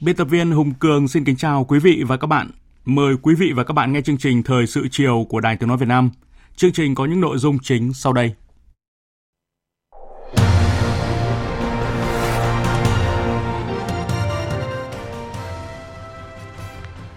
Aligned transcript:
Biên 0.00 0.16
tập 0.16 0.24
viên 0.24 0.50
Hùng 0.50 0.74
Cường 0.74 1.08
xin 1.08 1.24
kính 1.24 1.36
chào 1.36 1.64
quý 1.64 1.78
vị 1.78 2.02
và 2.06 2.16
các 2.16 2.26
bạn. 2.26 2.50
Mời 2.84 3.14
quý 3.22 3.34
vị 3.34 3.52
và 3.56 3.64
các 3.64 3.74
bạn 3.74 3.92
nghe 3.92 4.00
chương 4.02 4.18
trình 4.18 4.42
Thời 4.42 4.66
sự 4.66 4.88
chiều 4.90 5.26
của 5.28 5.40
Đài 5.40 5.56
Tiếng 5.56 5.68
Nói 5.68 5.78
Việt 5.78 5.88
Nam. 5.88 6.10
Chương 6.56 6.72
trình 6.72 6.94
có 6.94 7.04
những 7.04 7.20
nội 7.20 7.38
dung 7.38 7.58
chính 7.62 7.92
sau 7.92 8.12
đây. 8.12 8.34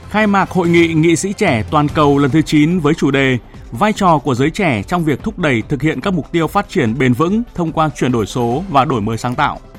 Khai 0.10 0.28
mạc 0.28 0.50
Hội 0.50 0.70
nghị 0.70 0.88
Nghị 0.88 1.16
sĩ 1.16 1.34
trẻ 1.34 1.64
toàn 1.72 1.88
cầu 1.88 2.18
lần 2.18 2.32
thứ 2.32 2.42
9 2.42 2.80
với 2.80 2.94
chủ 2.94 3.12
đề 3.12 3.38
Vai 3.72 3.94
trò 3.94 4.18
của 4.18 4.36
giới 4.36 4.50
trẻ 4.50 4.84
trong 4.84 5.04
việc 5.04 5.24
thúc 5.24 5.40
đẩy 5.40 5.62
thực 5.70 5.82
hiện 5.82 6.02
các 6.02 6.14
mục 6.14 6.32
tiêu 6.32 6.48
phát 6.48 6.70
triển 6.70 6.98
bền 6.98 7.14
vững 7.14 7.44
thông 7.54 7.72
qua 7.72 7.90
chuyển 7.96 8.12
đổi 8.12 8.26
số 8.26 8.64
và 8.70 8.86
đổi 8.86 9.02
mới 9.02 9.18
sáng 9.18 9.36
tạo– 9.36 9.60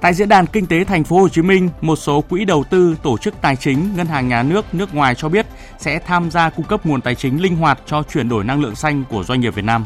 Tại 0.00 0.14
diễn 0.14 0.28
đàn 0.28 0.46
kinh 0.46 0.66
tế 0.66 0.84
thành 0.84 1.04
phố 1.04 1.20
Hồ 1.20 1.28
Chí 1.28 1.42
Minh, 1.42 1.70
một 1.80 1.96
số 1.96 2.20
quỹ 2.20 2.44
đầu 2.44 2.64
tư, 2.70 2.96
tổ 3.02 3.18
chức 3.18 3.34
tài 3.40 3.56
chính, 3.56 3.96
ngân 3.96 4.06
hàng 4.06 4.28
nhà 4.28 4.42
nước, 4.42 4.74
nước 4.74 4.94
ngoài 4.94 5.14
cho 5.14 5.28
biết 5.28 5.46
sẽ 5.78 5.98
tham 5.98 6.30
gia 6.30 6.50
cung 6.50 6.66
cấp 6.66 6.86
nguồn 6.86 7.00
tài 7.00 7.14
chính 7.14 7.42
linh 7.42 7.56
hoạt 7.56 7.78
cho 7.86 8.02
chuyển 8.02 8.28
đổi 8.28 8.44
năng 8.44 8.60
lượng 8.60 8.74
xanh 8.74 9.04
của 9.10 9.24
doanh 9.24 9.40
nghiệp 9.40 9.54
Việt 9.54 9.64
Nam. 9.64 9.84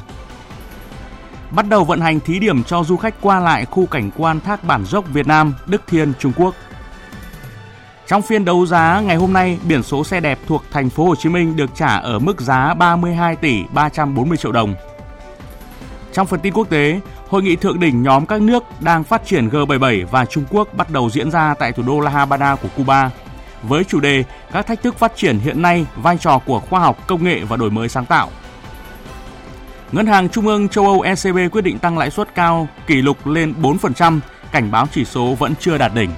Bắt 1.50 1.69
đầu 1.69 1.84
vận 1.84 2.00
hành 2.00 2.20
thí 2.20 2.38
điểm 2.38 2.64
cho 2.64 2.84
du 2.84 2.97
khách 2.97 3.14
qua 3.20 3.41
lại 3.41 3.64
khu 3.64 3.86
cảnh 3.86 4.11
quan 4.16 4.41
Thác 4.41 4.64
Bản 4.64 4.84
Dốc 4.84 5.05
Việt 5.12 5.27
Nam, 5.27 5.55
Đức 5.66 5.83
Thiên, 5.86 6.12
Trung 6.19 6.33
Quốc. 6.36 6.55
Trong 8.06 8.22
phiên 8.22 8.44
đấu 8.44 8.66
giá 8.66 9.00
ngày 9.00 9.16
hôm 9.16 9.33
nay, 9.33 9.58
biển 9.69 9.83
số 9.83 10.05
xe 10.05 10.20
đẹp 10.20 10.38
thuộc 10.47 10.64
thành 10.70 10.91
phố 10.91 11.05
Hồ 11.05 11.14
Chí 11.14 11.28
Minh 11.28 11.56
được 11.56 11.70
trả 11.75 11.97
ở 11.97 12.19
mức 12.19 12.41
giá 12.41 12.75
32 12.75 13.36
tỷ 13.36 13.62
340 13.75 14.36
triệu 14.36 14.53
đồng. 14.53 14.75
Trong 16.12 16.27
phần 16.27 16.41
tin 16.41 16.53
quốc 16.53 16.70
tế, 16.70 17.00
Hội 17.31 17.42
nghị 17.42 17.56
thượng 17.56 17.81
đỉnh 17.81 18.03
nhóm 18.03 18.27
các 18.27 18.42
nước 18.42 18.64
đang 18.81 19.05
phát 19.05 19.23
triển 19.27 19.48
G77 19.48 20.06
và 20.06 20.25
Trung 20.25 20.45
Quốc 20.50 20.75
bắt 20.75 20.91
đầu 20.91 21.11
diễn 21.11 21.31
ra 21.31 21.55
tại 21.55 21.72
thủ 21.72 21.83
đô 21.87 22.00
La 22.00 22.11
Habana 22.11 22.56
của 22.56 22.69
Cuba 22.77 23.11
với 23.62 23.84
chủ 23.84 24.00
đề 24.00 24.25
các 24.53 24.67
thách 24.67 24.83
thức 24.83 24.98
phát 24.98 25.12
triển 25.17 25.39
hiện 25.39 25.62
nay, 25.62 25.87
vai 25.97 26.19
trò 26.19 26.39
của 26.39 26.61
khoa 26.61 26.81
học, 26.81 27.06
công 27.06 27.25
nghệ 27.25 27.41
và 27.45 27.56
đổi 27.56 27.70
mới 27.70 27.89
sáng 27.89 28.06
tạo. 28.06 28.31
Ngân 29.92 30.06
hàng 30.06 30.28
Trung 30.28 30.47
ương 30.47 30.69
châu 30.69 30.84
Âu 30.84 31.00
ECB 31.00 31.39
quyết 31.53 31.64
định 31.64 31.78
tăng 31.78 31.98
lãi 31.98 32.11
suất 32.11 32.34
cao 32.34 32.69
kỷ 32.87 32.95
lục 32.95 33.27
lên 33.27 33.55
4%, 33.62 34.20
cảnh 34.53 34.70
báo 34.70 34.87
chỉ 34.92 35.05
số 35.05 35.34
vẫn 35.34 35.55
chưa 35.61 35.78
đạt 35.78 35.94
đỉnh. 35.94 36.11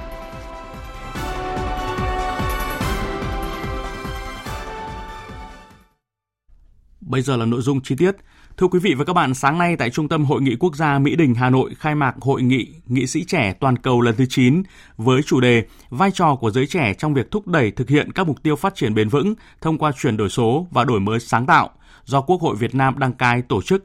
Bây 7.00 7.22
giờ 7.22 7.36
là 7.36 7.44
nội 7.44 7.60
dung 7.62 7.80
chi 7.80 7.94
tiết. 7.98 8.16
Thưa 8.56 8.66
quý 8.66 8.78
vị 8.78 8.94
và 8.94 9.04
các 9.04 9.12
bạn, 9.12 9.34
sáng 9.34 9.58
nay 9.58 9.76
tại 9.76 9.90
Trung 9.90 10.08
tâm 10.08 10.24
Hội 10.24 10.42
nghị 10.42 10.56
Quốc 10.56 10.76
gia 10.76 10.98
Mỹ 10.98 11.16
Đình 11.16 11.34
Hà 11.34 11.50
Nội 11.50 11.74
khai 11.78 11.94
mạc 11.94 12.14
Hội 12.20 12.42
nghị 12.42 12.66
Nghị 12.86 13.06
sĩ 13.06 13.24
trẻ 13.24 13.52
toàn 13.60 13.76
cầu 13.78 14.00
lần 14.00 14.16
thứ 14.16 14.24
9 14.28 14.62
với 14.96 15.22
chủ 15.22 15.40
đề 15.40 15.64
Vai 15.90 16.10
trò 16.10 16.34
của 16.34 16.50
giới 16.50 16.66
trẻ 16.66 16.94
trong 16.94 17.14
việc 17.14 17.30
thúc 17.30 17.48
đẩy 17.48 17.70
thực 17.70 17.88
hiện 17.88 18.12
các 18.12 18.26
mục 18.26 18.42
tiêu 18.42 18.56
phát 18.56 18.74
triển 18.74 18.94
bền 18.94 19.08
vững 19.08 19.34
thông 19.60 19.78
qua 19.78 19.92
chuyển 19.92 20.16
đổi 20.16 20.28
số 20.28 20.66
và 20.70 20.84
đổi 20.84 21.00
mới 21.00 21.20
sáng 21.20 21.46
tạo 21.46 21.70
do 22.04 22.20
Quốc 22.20 22.40
hội 22.40 22.56
Việt 22.56 22.74
Nam 22.74 22.98
đăng 22.98 23.12
cai 23.12 23.42
tổ 23.42 23.62
chức. 23.62 23.84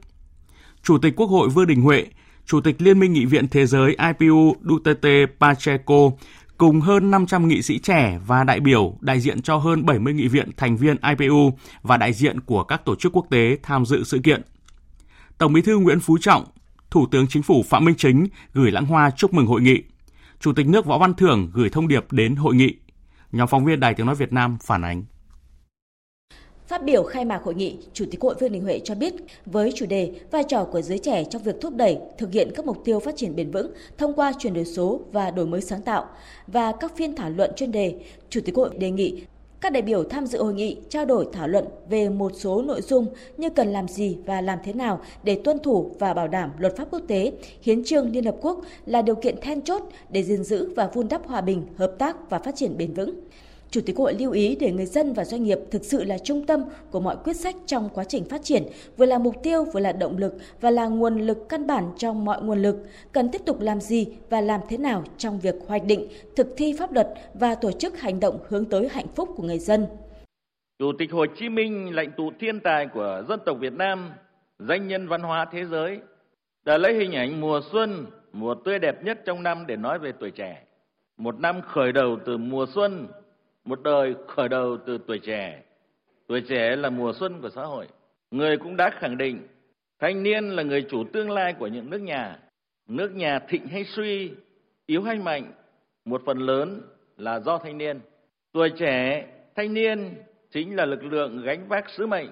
Chủ 0.82 0.98
tịch 0.98 1.16
Quốc 1.16 1.26
hội 1.26 1.48
Vương 1.48 1.66
Đình 1.66 1.82
Huệ, 1.82 2.06
Chủ 2.46 2.60
tịch 2.60 2.82
Liên 2.82 2.98
minh 2.98 3.12
Nghị 3.12 3.24
viện 3.24 3.48
Thế 3.48 3.66
giới 3.66 3.96
IPU 4.18 4.56
Duterte 4.62 5.26
Pacheco 5.40 6.10
cùng 6.58 6.80
hơn 6.80 7.10
500 7.10 7.48
nghị 7.48 7.62
sĩ 7.62 7.78
trẻ 7.78 8.18
và 8.26 8.44
đại 8.44 8.60
biểu 8.60 8.94
đại 9.00 9.20
diện 9.20 9.42
cho 9.42 9.56
hơn 9.56 9.86
70 9.86 10.14
nghị 10.14 10.28
viện 10.28 10.50
thành 10.56 10.76
viên 10.76 10.96
IPU 11.18 11.52
và 11.82 11.96
đại 11.96 12.12
diện 12.12 12.40
của 12.40 12.64
các 12.64 12.84
tổ 12.84 12.94
chức 12.96 13.12
quốc 13.12 13.26
tế 13.30 13.56
tham 13.62 13.86
dự 13.86 14.04
sự 14.04 14.18
kiện. 14.24 14.42
Tổng 15.38 15.52
Bí 15.52 15.62
thư 15.62 15.78
Nguyễn 15.78 16.00
Phú 16.00 16.18
Trọng, 16.20 16.44
Thủ 16.90 17.06
tướng 17.10 17.26
Chính 17.28 17.42
phủ 17.42 17.62
Phạm 17.66 17.84
Minh 17.84 17.94
Chính 17.98 18.26
gửi 18.54 18.70
lãng 18.70 18.86
hoa 18.86 19.10
chúc 19.16 19.34
mừng 19.34 19.46
hội 19.46 19.60
nghị. 19.60 19.82
Chủ 20.40 20.52
tịch 20.56 20.66
nước 20.66 20.86
Võ 20.86 20.98
Văn 20.98 21.14
Thưởng 21.14 21.50
gửi 21.54 21.68
thông 21.70 21.88
điệp 21.88 22.12
đến 22.12 22.36
hội 22.36 22.54
nghị. 22.54 22.74
Nhóm 23.32 23.48
phóng 23.48 23.64
viên 23.64 23.80
Đài 23.80 23.94
Tiếng 23.94 24.06
Nói 24.06 24.14
Việt 24.14 24.32
Nam 24.32 24.58
phản 24.62 24.82
ánh. 24.82 25.04
Phát 26.68 26.84
biểu 26.84 27.02
khai 27.02 27.24
mạc 27.24 27.40
hội 27.44 27.54
nghị, 27.54 27.78
Chủ 27.92 28.04
tịch 28.10 28.20
Hội 28.20 28.34
Vương 28.40 28.52
Đình 28.52 28.62
Huệ 28.62 28.80
cho 28.84 28.94
biết, 28.94 29.14
với 29.46 29.72
chủ 29.76 29.86
đề 29.86 30.20
vai 30.30 30.44
trò 30.48 30.64
của 30.64 30.82
giới 30.82 30.98
trẻ 30.98 31.24
trong 31.30 31.42
việc 31.42 31.56
thúc 31.60 31.74
đẩy 31.76 31.98
thực 32.18 32.32
hiện 32.32 32.50
các 32.56 32.66
mục 32.66 32.82
tiêu 32.84 33.00
phát 33.00 33.14
triển 33.16 33.36
bền 33.36 33.50
vững 33.50 33.72
thông 33.98 34.14
qua 34.14 34.32
chuyển 34.38 34.54
đổi 34.54 34.64
số 34.64 35.00
và 35.12 35.30
đổi 35.30 35.46
mới 35.46 35.60
sáng 35.60 35.82
tạo 35.82 36.06
và 36.46 36.72
các 36.80 36.96
phiên 36.96 37.16
thảo 37.16 37.30
luận 37.30 37.50
chuyên 37.56 37.72
đề, 37.72 38.00
Chủ 38.30 38.40
tịch 38.44 38.56
Hội 38.56 38.70
đề 38.78 38.90
nghị 38.90 39.22
các 39.60 39.72
đại 39.72 39.82
biểu 39.82 40.04
tham 40.04 40.26
dự 40.26 40.42
hội 40.42 40.54
nghị 40.54 40.76
trao 40.88 41.04
đổi 41.04 41.28
thảo 41.32 41.48
luận 41.48 41.64
về 41.88 42.08
một 42.08 42.32
số 42.34 42.62
nội 42.62 42.80
dung 42.82 43.06
như 43.36 43.50
cần 43.50 43.68
làm 43.68 43.88
gì 43.88 44.18
và 44.26 44.40
làm 44.40 44.58
thế 44.64 44.72
nào 44.72 45.00
để 45.22 45.40
tuân 45.44 45.58
thủ 45.58 45.96
và 45.98 46.14
bảo 46.14 46.28
đảm 46.28 46.50
luật 46.58 46.76
pháp 46.76 46.88
quốc 46.90 47.02
tế, 47.08 47.32
hiến 47.62 47.84
trương 47.84 48.12
Liên 48.12 48.24
Hợp 48.24 48.36
Quốc 48.40 48.60
là 48.86 49.02
điều 49.02 49.14
kiện 49.14 49.40
then 49.40 49.62
chốt 49.62 49.82
để 50.10 50.22
gìn 50.22 50.44
giữ 50.44 50.74
và 50.76 50.90
vun 50.94 51.08
đắp 51.08 51.26
hòa 51.26 51.40
bình, 51.40 51.66
hợp 51.76 51.94
tác 51.98 52.30
và 52.30 52.38
phát 52.38 52.56
triển 52.56 52.78
bền 52.78 52.94
vững. 52.94 53.14
Chủ 53.70 53.80
tịch 53.86 53.96
Hội 53.96 54.14
lưu 54.14 54.32
ý 54.32 54.56
để 54.60 54.72
người 54.72 54.86
dân 54.86 55.12
và 55.12 55.24
doanh 55.24 55.42
nghiệp 55.42 55.58
thực 55.70 55.84
sự 55.84 56.04
là 56.04 56.18
trung 56.18 56.46
tâm 56.46 56.64
của 56.90 57.00
mọi 57.00 57.16
quyết 57.24 57.36
sách 57.36 57.56
trong 57.66 57.88
quá 57.94 58.04
trình 58.04 58.24
phát 58.24 58.42
triển, 58.42 58.62
vừa 58.96 59.06
là 59.06 59.18
mục 59.18 59.42
tiêu, 59.42 59.64
vừa 59.64 59.80
là 59.80 59.92
động 59.92 60.18
lực 60.18 60.34
và 60.60 60.70
là 60.70 60.86
nguồn 60.86 61.20
lực 61.20 61.48
căn 61.48 61.66
bản 61.66 61.84
trong 61.96 62.24
mọi 62.24 62.42
nguồn 62.42 62.62
lực, 62.62 62.76
cần 63.12 63.28
tiếp 63.32 63.42
tục 63.46 63.60
làm 63.60 63.80
gì 63.80 64.06
và 64.30 64.40
làm 64.40 64.60
thế 64.68 64.76
nào 64.76 65.04
trong 65.18 65.40
việc 65.40 65.54
hoạch 65.66 65.84
định, 65.84 66.08
thực 66.36 66.46
thi 66.56 66.74
pháp 66.78 66.92
luật 66.92 67.08
và 67.34 67.54
tổ 67.54 67.72
chức 67.72 68.00
hành 68.00 68.20
động 68.20 68.38
hướng 68.48 68.64
tới 68.64 68.88
hạnh 68.88 69.06
phúc 69.14 69.28
của 69.36 69.42
người 69.42 69.58
dân. 69.58 69.86
Chủ 70.78 70.92
tịch 70.98 71.12
Hồ 71.12 71.26
Chí 71.38 71.48
Minh, 71.48 71.94
lãnh 71.94 72.12
tụ 72.16 72.30
thiên 72.40 72.60
tài 72.60 72.86
của 72.86 73.22
dân 73.28 73.40
tộc 73.46 73.56
Việt 73.60 73.72
Nam, 73.72 74.10
danh 74.58 74.88
nhân 74.88 75.08
văn 75.08 75.22
hóa 75.22 75.46
thế 75.52 75.64
giới, 75.64 75.98
đã 76.64 76.78
lấy 76.78 76.94
hình 76.94 77.12
ảnh 77.12 77.40
mùa 77.40 77.60
xuân, 77.72 78.06
mùa 78.32 78.54
tươi 78.64 78.78
đẹp 78.78 79.04
nhất 79.04 79.18
trong 79.24 79.42
năm 79.42 79.64
để 79.66 79.76
nói 79.76 79.98
về 79.98 80.12
tuổi 80.20 80.30
trẻ. 80.30 80.64
Một 81.16 81.40
năm 81.40 81.60
khởi 81.62 81.92
đầu 81.92 82.16
từ 82.26 82.36
mùa 82.36 82.66
xuân 82.74 83.08
một 83.68 83.82
đời 83.82 84.14
khởi 84.26 84.48
đầu 84.48 84.78
từ 84.86 84.98
tuổi 85.06 85.18
trẻ. 85.18 85.62
Tuổi 86.26 86.40
trẻ 86.48 86.76
là 86.76 86.90
mùa 86.90 87.12
xuân 87.12 87.40
của 87.42 87.50
xã 87.50 87.62
hội. 87.62 87.86
Người 88.30 88.56
cũng 88.56 88.76
đã 88.76 88.90
khẳng 88.90 89.18
định 89.18 89.48
thanh 89.98 90.22
niên 90.22 90.44
là 90.44 90.62
người 90.62 90.86
chủ 90.90 91.04
tương 91.12 91.30
lai 91.30 91.54
của 91.58 91.66
những 91.66 91.90
nước 91.90 91.98
nhà. 91.98 92.38
Nước 92.88 93.14
nhà 93.14 93.38
thịnh 93.38 93.66
hay 93.66 93.84
suy, 93.84 94.30
yếu 94.86 95.02
hay 95.02 95.18
mạnh, 95.18 95.52
một 96.04 96.22
phần 96.26 96.38
lớn 96.38 96.82
là 97.16 97.40
do 97.40 97.58
thanh 97.58 97.78
niên. 97.78 98.00
Tuổi 98.52 98.70
trẻ, 98.70 99.26
thanh 99.56 99.74
niên 99.74 100.14
chính 100.50 100.76
là 100.76 100.84
lực 100.84 101.04
lượng 101.04 101.42
gánh 101.42 101.68
vác 101.68 101.90
sứ 101.90 102.06
mệnh, 102.06 102.28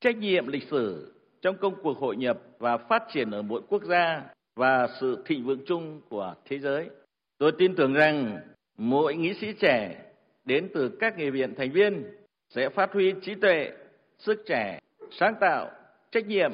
trách 0.00 0.16
nhiệm 0.16 0.46
lịch 0.46 0.64
sử 0.70 1.12
trong 1.42 1.56
công 1.56 1.74
cuộc 1.82 1.98
hội 1.98 2.16
nhập 2.16 2.38
và 2.58 2.76
phát 2.76 3.02
triển 3.12 3.30
ở 3.30 3.42
mỗi 3.42 3.60
quốc 3.68 3.82
gia 3.84 4.22
và 4.56 4.88
sự 5.00 5.22
thịnh 5.26 5.44
vượng 5.44 5.64
chung 5.66 6.00
của 6.08 6.34
thế 6.44 6.58
giới. 6.58 6.90
Tôi 7.38 7.52
tin 7.58 7.74
tưởng 7.74 7.92
rằng 7.92 8.38
mỗi 8.78 9.16
nghị 9.16 9.34
sĩ 9.34 9.52
trẻ 9.52 10.03
đến 10.44 10.68
từ 10.74 10.88
các 11.00 11.18
nghị 11.18 11.30
viện 11.30 11.54
thành 11.54 11.72
viên 11.72 12.04
sẽ 12.48 12.68
phát 12.68 12.92
huy 12.92 13.14
trí 13.22 13.34
tuệ, 13.34 13.70
sức 14.18 14.42
trẻ, 14.46 14.78
sáng 15.10 15.34
tạo, 15.40 15.70
trách 16.10 16.26
nhiệm 16.26 16.52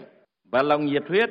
và 0.50 0.62
lòng 0.62 0.86
nhiệt 0.86 1.02
huyết 1.08 1.30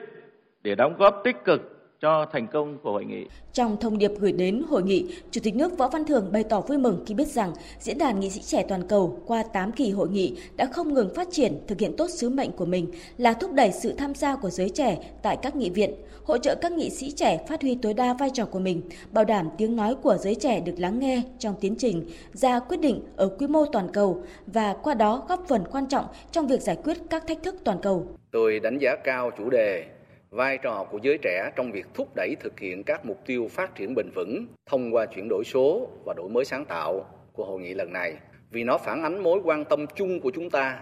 để 0.63 0.75
đóng 0.75 0.95
góp 0.97 1.21
tích 1.23 1.35
cực 1.45 1.78
cho 1.99 2.25
thành 2.31 2.47
công 2.47 2.77
của 2.77 2.91
hội 2.91 3.05
nghị. 3.05 3.25
Trong 3.53 3.77
thông 3.77 3.97
điệp 3.97 4.11
gửi 4.19 4.31
đến 4.31 4.63
hội 4.69 4.83
nghị, 4.83 5.05
Chủ 5.31 5.41
tịch 5.43 5.55
nước 5.55 5.77
Võ 5.77 5.87
Văn 5.87 6.05
Thưởng 6.05 6.31
bày 6.31 6.43
tỏ 6.43 6.61
vui 6.61 6.77
mừng 6.77 7.03
khi 7.05 7.13
biết 7.13 7.27
rằng 7.27 7.53
Diễn 7.79 7.97
đàn 7.97 8.19
Nghị 8.19 8.29
sĩ 8.29 8.41
trẻ 8.41 8.65
toàn 8.69 8.87
cầu 8.87 9.19
qua 9.25 9.43
8 9.43 9.71
kỳ 9.71 9.91
hội 9.91 10.09
nghị 10.09 10.37
đã 10.55 10.65
không 10.65 10.93
ngừng 10.93 11.15
phát 11.15 11.27
triển, 11.31 11.57
thực 11.67 11.79
hiện 11.79 11.95
tốt 11.97 12.07
sứ 12.09 12.29
mệnh 12.29 12.51
của 12.51 12.65
mình 12.65 12.87
là 13.17 13.33
thúc 13.33 13.53
đẩy 13.53 13.71
sự 13.71 13.93
tham 13.93 14.15
gia 14.15 14.35
của 14.35 14.49
giới 14.49 14.69
trẻ 14.69 14.97
tại 15.21 15.37
các 15.41 15.55
nghị 15.55 15.69
viện, 15.69 15.93
hỗ 16.23 16.37
trợ 16.37 16.55
các 16.55 16.71
nghị 16.71 16.89
sĩ 16.89 17.11
trẻ 17.11 17.45
phát 17.47 17.61
huy 17.61 17.75
tối 17.75 17.93
đa 17.93 18.13
vai 18.13 18.29
trò 18.33 18.45
của 18.45 18.59
mình, 18.59 18.81
bảo 19.11 19.25
đảm 19.25 19.49
tiếng 19.57 19.75
nói 19.75 19.95
của 19.95 20.17
giới 20.17 20.35
trẻ 20.35 20.59
được 20.59 20.75
lắng 20.77 20.99
nghe 20.99 21.21
trong 21.39 21.55
tiến 21.61 21.75
trình 21.75 22.05
ra 22.33 22.59
quyết 22.59 22.77
định 22.77 23.01
ở 23.15 23.27
quy 23.27 23.47
mô 23.47 23.65
toàn 23.65 23.87
cầu 23.93 24.23
và 24.47 24.75
qua 24.83 24.93
đó 24.93 25.23
góp 25.29 25.45
phần 25.47 25.63
quan 25.71 25.87
trọng 25.87 26.05
trong 26.31 26.47
việc 26.47 26.61
giải 26.61 26.77
quyết 26.83 26.97
các 27.09 27.27
thách 27.27 27.43
thức 27.43 27.55
toàn 27.63 27.77
cầu. 27.81 28.07
Tôi 28.31 28.59
đánh 28.59 28.77
giá 28.81 28.95
cao 29.03 29.31
chủ 29.37 29.49
đề 29.49 29.85
vai 30.29 30.57
trò 30.57 30.85
của 30.91 30.99
giới 31.01 31.17
trẻ 31.21 31.51
trong 31.55 31.71
việc 31.71 31.85
thúc 31.93 32.07
đẩy 32.15 32.35
thực 32.39 32.59
hiện 32.59 32.83
các 32.83 33.05
mục 33.05 33.25
tiêu 33.25 33.47
phát 33.51 33.75
triển 33.75 33.95
bền 33.95 34.09
vững 34.15 34.45
thông 34.65 34.95
qua 34.95 35.05
chuyển 35.05 35.27
đổi 35.29 35.43
số 35.45 35.89
và 36.05 36.13
đổi 36.13 36.29
mới 36.29 36.45
sáng 36.45 36.65
tạo 36.65 37.05
của 37.33 37.45
hội 37.45 37.59
nghị 37.59 37.73
lần 37.73 37.93
này. 37.93 38.17
Vì 38.51 38.63
nó 38.63 38.77
phản 38.77 39.03
ánh 39.03 39.23
mối 39.23 39.41
quan 39.43 39.65
tâm 39.65 39.85
chung 39.95 40.19
của 40.19 40.31
chúng 40.31 40.49
ta 40.49 40.79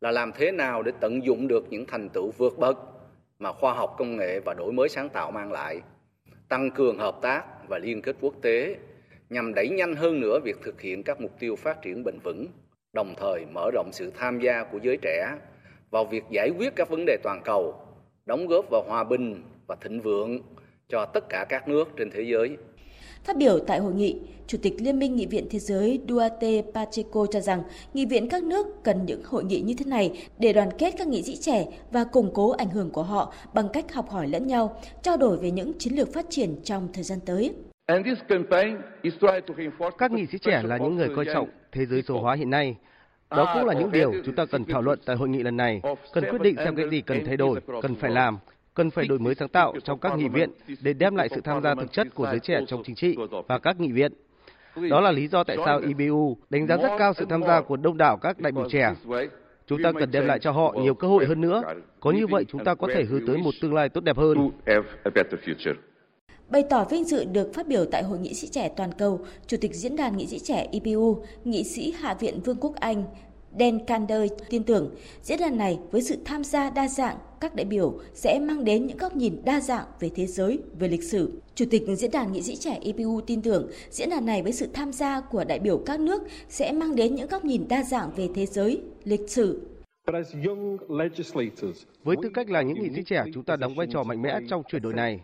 là 0.00 0.10
làm 0.10 0.32
thế 0.32 0.52
nào 0.52 0.82
để 0.82 0.92
tận 1.00 1.24
dụng 1.24 1.48
được 1.48 1.66
những 1.70 1.86
thành 1.86 2.08
tựu 2.08 2.30
vượt 2.30 2.58
bậc 2.58 2.78
mà 3.38 3.52
khoa 3.52 3.72
học 3.72 3.94
công 3.98 4.16
nghệ 4.16 4.40
và 4.40 4.54
đổi 4.54 4.72
mới 4.72 4.88
sáng 4.88 5.08
tạo 5.08 5.30
mang 5.30 5.52
lại, 5.52 5.80
tăng 6.48 6.70
cường 6.70 6.98
hợp 6.98 7.18
tác 7.22 7.68
và 7.68 7.78
liên 7.78 8.02
kết 8.02 8.16
quốc 8.20 8.34
tế 8.42 8.76
nhằm 9.30 9.54
đẩy 9.54 9.68
nhanh 9.68 9.96
hơn 9.96 10.20
nữa 10.20 10.38
việc 10.44 10.56
thực 10.62 10.80
hiện 10.80 11.02
các 11.02 11.20
mục 11.20 11.38
tiêu 11.38 11.56
phát 11.56 11.82
triển 11.82 12.04
bền 12.04 12.18
vững, 12.24 12.46
đồng 12.92 13.14
thời 13.16 13.44
mở 13.54 13.70
rộng 13.74 13.90
sự 13.92 14.12
tham 14.18 14.40
gia 14.40 14.64
của 14.64 14.78
giới 14.82 14.98
trẻ 15.02 15.36
vào 15.90 16.04
việc 16.04 16.24
giải 16.30 16.50
quyết 16.58 16.72
các 16.76 16.88
vấn 16.88 17.04
đề 17.06 17.16
toàn 17.22 17.40
cầu, 17.44 17.83
đóng 18.26 18.46
góp 18.46 18.70
vào 18.70 18.84
hòa 18.88 19.04
bình 19.04 19.42
và 19.66 19.76
thịnh 19.80 20.00
vượng 20.00 20.38
cho 20.88 21.04
tất 21.04 21.28
cả 21.28 21.46
các 21.48 21.68
nước 21.68 21.88
trên 21.98 22.10
thế 22.10 22.22
giới. 22.22 22.56
Phát 23.24 23.36
biểu 23.36 23.58
tại 23.58 23.78
hội 23.78 23.94
nghị, 23.94 24.20
Chủ 24.46 24.58
tịch 24.62 24.74
Liên 24.78 24.98
minh 24.98 25.16
Nghị 25.16 25.26
viện 25.26 25.46
Thế 25.50 25.58
giới 25.58 26.00
Duarte 26.08 26.62
Pacheco 26.74 27.26
cho 27.30 27.40
rằng 27.40 27.62
nghị 27.94 28.06
viện 28.06 28.28
các 28.28 28.42
nước 28.42 28.66
cần 28.82 29.06
những 29.06 29.22
hội 29.24 29.44
nghị 29.44 29.60
như 29.60 29.74
thế 29.78 29.84
này 29.84 30.28
để 30.38 30.52
đoàn 30.52 30.68
kết 30.78 30.94
các 30.98 31.08
nghị 31.08 31.22
sĩ 31.22 31.36
trẻ 31.36 31.66
và 31.90 32.04
củng 32.04 32.30
cố 32.34 32.50
ảnh 32.50 32.70
hưởng 32.70 32.90
của 32.90 33.02
họ 33.02 33.34
bằng 33.54 33.68
cách 33.72 33.92
học 33.92 34.10
hỏi 34.10 34.28
lẫn 34.28 34.46
nhau, 34.46 34.80
trao 35.02 35.16
đổi 35.16 35.36
về 35.36 35.50
những 35.50 35.72
chiến 35.78 35.94
lược 35.94 36.12
phát 36.12 36.26
triển 36.30 36.56
trong 36.64 36.88
thời 36.92 37.04
gian 37.04 37.18
tới. 37.26 37.54
Các 39.98 40.12
nghị 40.12 40.26
sĩ 40.26 40.38
trẻ 40.38 40.62
là 40.64 40.76
những 40.76 40.96
người 40.96 41.08
coi 41.16 41.24
trọng 41.34 41.48
thế 41.72 41.86
giới 41.86 42.02
số 42.02 42.20
hóa 42.20 42.34
hiện 42.34 42.50
nay. 42.50 42.76
Đó 43.36 43.50
cũng 43.54 43.64
là 43.64 43.74
những 43.74 43.92
điều 43.92 44.12
chúng 44.24 44.34
ta 44.34 44.44
cần 44.46 44.64
thảo 44.64 44.82
luận 44.82 44.98
tại 45.06 45.16
hội 45.16 45.28
nghị 45.28 45.42
lần 45.42 45.56
này, 45.56 45.80
cần 46.12 46.24
quyết 46.30 46.40
định 46.42 46.56
xem 46.56 46.76
cái 46.76 46.88
gì 46.90 47.00
cần 47.00 47.24
thay 47.26 47.36
đổi, 47.36 47.60
cần 47.82 47.94
phải 47.94 48.10
làm, 48.10 48.38
cần 48.74 48.90
phải 48.90 49.06
đổi 49.06 49.18
mới 49.18 49.34
sáng 49.34 49.48
tạo 49.48 49.74
trong 49.84 49.98
các 49.98 50.16
nghị 50.16 50.28
viện 50.28 50.50
để 50.82 50.92
đem 50.92 51.16
lại 51.16 51.28
sự 51.28 51.40
tham 51.40 51.62
gia 51.62 51.74
thực 51.74 51.92
chất 51.92 52.14
của 52.14 52.26
giới 52.26 52.38
trẻ 52.38 52.60
trong 52.66 52.82
chính 52.84 52.94
trị 52.94 53.16
và 53.48 53.58
các 53.58 53.80
nghị 53.80 53.92
viện. 53.92 54.12
Đó 54.90 55.00
là 55.00 55.12
lý 55.12 55.28
do 55.28 55.44
tại 55.44 55.56
sao 55.64 55.80
IBU 55.80 56.36
đánh 56.50 56.66
giá 56.66 56.76
rất 56.76 56.90
cao 56.98 57.12
sự 57.14 57.24
tham 57.28 57.42
gia 57.42 57.60
của 57.60 57.76
đông 57.76 57.96
đảo 57.96 58.16
các 58.16 58.40
đại 58.40 58.52
biểu 58.52 58.68
trẻ. 58.70 58.94
Chúng 59.66 59.82
ta 59.82 59.92
cần 59.92 60.10
đem 60.10 60.26
lại 60.26 60.38
cho 60.38 60.50
họ 60.50 60.74
nhiều 60.82 60.94
cơ 60.94 61.08
hội 61.08 61.26
hơn 61.26 61.40
nữa. 61.40 61.62
Có 62.00 62.10
như 62.10 62.26
vậy 62.26 62.44
chúng 62.48 62.64
ta 62.64 62.74
có 62.74 62.88
thể 62.94 63.04
hướng 63.04 63.26
tới 63.26 63.36
một 63.38 63.54
tương 63.62 63.74
lai 63.74 63.88
tốt 63.88 64.04
đẹp 64.04 64.16
hơn. 64.16 64.50
Bày 66.48 66.62
tỏ 66.70 66.84
vinh 66.84 67.04
dự 67.04 67.24
được 67.24 67.54
phát 67.54 67.66
biểu 67.66 67.84
tại 67.84 68.02
Hội 68.02 68.18
nghị 68.18 68.34
sĩ 68.34 68.48
trẻ 68.48 68.68
toàn 68.76 68.92
cầu, 68.92 69.20
Chủ 69.46 69.56
tịch 69.60 69.74
Diễn 69.74 69.96
đàn 69.96 70.16
Nghị 70.16 70.26
sĩ 70.26 70.38
trẻ 70.38 70.68
IPU, 70.70 71.24
Nghị 71.44 71.64
sĩ 71.64 71.94
Hạ 71.98 72.14
viện 72.14 72.40
Vương 72.44 72.56
quốc 72.56 72.74
Anh 72.80 73.04
Dan 73.58 73.86
Kander 73.86 74.32
tin 74.48 74.64
tưởng 74.64 74.90
diễn 75.22 75.40
đàn 75.40 75.58
này 75.58 75.78
với 75.90 76.02
sự 76.02 76.16
tham 76.24 76.44
gia 76.44 76.70
đa 76.70 76.88
dạng 76.88 77.16
các 77.40 77.54
đại 77.54 77.64
biểu 77.64 77.98
sẽ 78.14 78.38
mang 78.38 78.64
đến 78.64 78.86
những 78.86 78.96
góc 78.96 79.16
nhìn 79.16 79.42
đa 79.44 79.60
dạng 79.60 79.84
về 80.00 80.10
thế 80.14 80.26
giới, 80.26 80.58
về 80.78 80.88
lịch 80.88 81.02
sử. 81.02 81.32
Chủ 81.54 81.64
tịch 81.70 81.82
Diễn 81.96 82.10
đàn 82.10 82.32
Nghị 82.32 82.42
sĩ 82.42 82.56
trẻ 82.56 82.78
IPU 82.82 83.20
tin 83.20 83.42
tưởng 83.42 83.70
diễn 83.90 84.10
đàn 84.10 84.26
này 84.26 84.42
với 84.42 84.52
sự 84.52 84.68
tham 84.72 84.92
gia 84.92 85.20
của 85.20 85.44
đại 85.44 85.58
biểu 85.58 85.78
các 85.86 86.00
nước 86.00 86.22
sẽ 86.48 86.72
mang 86.72 86.94
đến 86.94 87.14
những 87.14 87.28
góc 87.28 87.44
nhìn 87.44 87.68
đa 87.68 87.82
dạng 87.82 88.10
về 88.16 88.28
thế 88.34 88.46
giới, 88.46 88.80
lịch 89.04 89.30
sử, 89.30 89.60
với 92.04 92.16
tư 92.22 92.30
cách 92.34 92.50
là 92.50 92.62
những 92.62 92.82
nghị 92.82 92.90
sĩ 92.94 93.02
trẻ, 93.02 93.24
chúng 93.34 93.44
ta 93.44 93.56
đóng 93.56 93.74
vai 93.74 93.86
trò 93.92 94.02
mạnh 94.02 94.22
mẽ 94.22 94.38
trong 94.48 94.62
chuyển 94.68 94.82
đổi 94.82 94.94
này. 94.94 95.20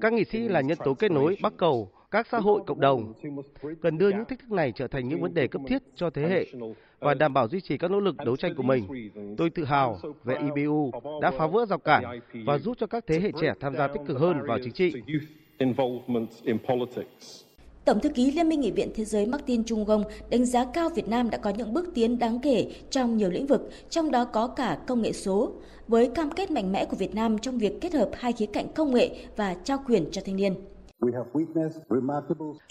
Các 0.00 0.12
nghị 0.12 0.24
sĩ 0.24 0.38
là 0.38 0.60
nhân 0.60 0.78
tố 0.84 0.94
kết 0.94 1.10
nối 1.10 1.36
bắc 1.42 1.52
cầu, 1.56 1.90
các 2.10 2.26
xã 2.30 2.38
hội 2.38 2.60
cộng 2.66 2.80
đồng, 2.80 3.12
cần 3.82 3.98
đưa 3.98 4.10
những 4.10 4.24
thách 4.24 4.38
thức 4.38 4.50
này 4.52 4.72
trở 4.72 4.88
thành 4.88 5.08
những 5.08 5.20
vấn 5.20 5.34
đề 5.34 5.48
cấp 5.48 5.62
thiết 5.68 5.82
cho 5.96 6.10
thế 6.10 6.22
hệ 6.22 6.46
và 7.02 7.14
đảm 7.14 7.34
bảo 7.34 7.48
duy 7.48 7.60
trì 7.60 7.78
các 7.78 7.90
nỗ 7.90 8.00
lực 8.00 8.16
đấu 8.16 8.36
tranh 8.36 8.54
của 8.54 8.62
mình. 8.62 9.10
Tôi 9.38 9.50
tự 9.50 9.64
hào 9.64 9.98
về 10.24 10.36
IBU 10.56 10.90
đã 11.20 11.30
phá 11.38 11.46
vỡ 11.46 11.66
rào 11.66 11.78
cản 11.78 12.20
và 12.46 12.58
giúp 12.58 12.76
cho 12.80 12.86
các 12.86 13.04
thế 13.06 13.20
hệ 13.20 13.30
trẻ 13.40 13.54
tham 13.60 13.76
gia 13.76 13.88
tích 13.88 14.02
cực 14.06 14.18
hơn 14.18 14.36
vào 14.46 14.58
chính 14.64 14.72
trị. 14.72 14.94
Tổng 17.84 18.00
thư 18.00 18.08
ký 18.08 18.30
Liên 18.30 18.48
minh 18.48 18.60
Nghị 18.60 18.70
viện 18.70 18.92
Thế 18.94 19.04
giới 19.04 19.26
Martin 19.26 19.64
Trung 19.64 19.84
Gong 19.84 20.04
đánh 20.30 20.44
giá 20.44 20.64
cao 20.74 20.88
Việt 20.88 21.08
Nam 21.08 21.30
đã 21.30 21.38
có 21.38 21.50
những 21.50 21.74
bước 21.74 21.90
tiến 21.94 22.18
đáng 22.18 22.38
kể 22.42 22.66
trong 22.90 23.16
nhiều 23.16 23.30
lĩnh 23.30 23.46
vực, 23.46 23.70
trong 23.90 24.10
đó 24.10 24.24
có 24.24 24.46
cả 24.46 24.78
công 24.86 25.02
nghệ 25.02 25.12
số, 25.12 25.52
với 25.88 26.10
cam 26.14 26.30
kết 26.30 26.50
mạnh 26.50 26.72
mẽ 26.72 26.84
của 26.84 26.96
Việt 26.96 27.14
Nam 27.14 27.38
trong 27.38 27.58
việc 27.58 27.80
kết 27.80 27.92
hợp 27.94 28.10
hai 28.14 28.32
khía 28.32 28.46
cạnh 28.46 28.68
công 28.74 28.94
nghệ 28.94 29.16
và 29.36 29.54
trao 29.64 29.78
quyền 29.86 30.10
cho 30.10 30.22
thanh 30.24 30.36
niên. 30.36 30.54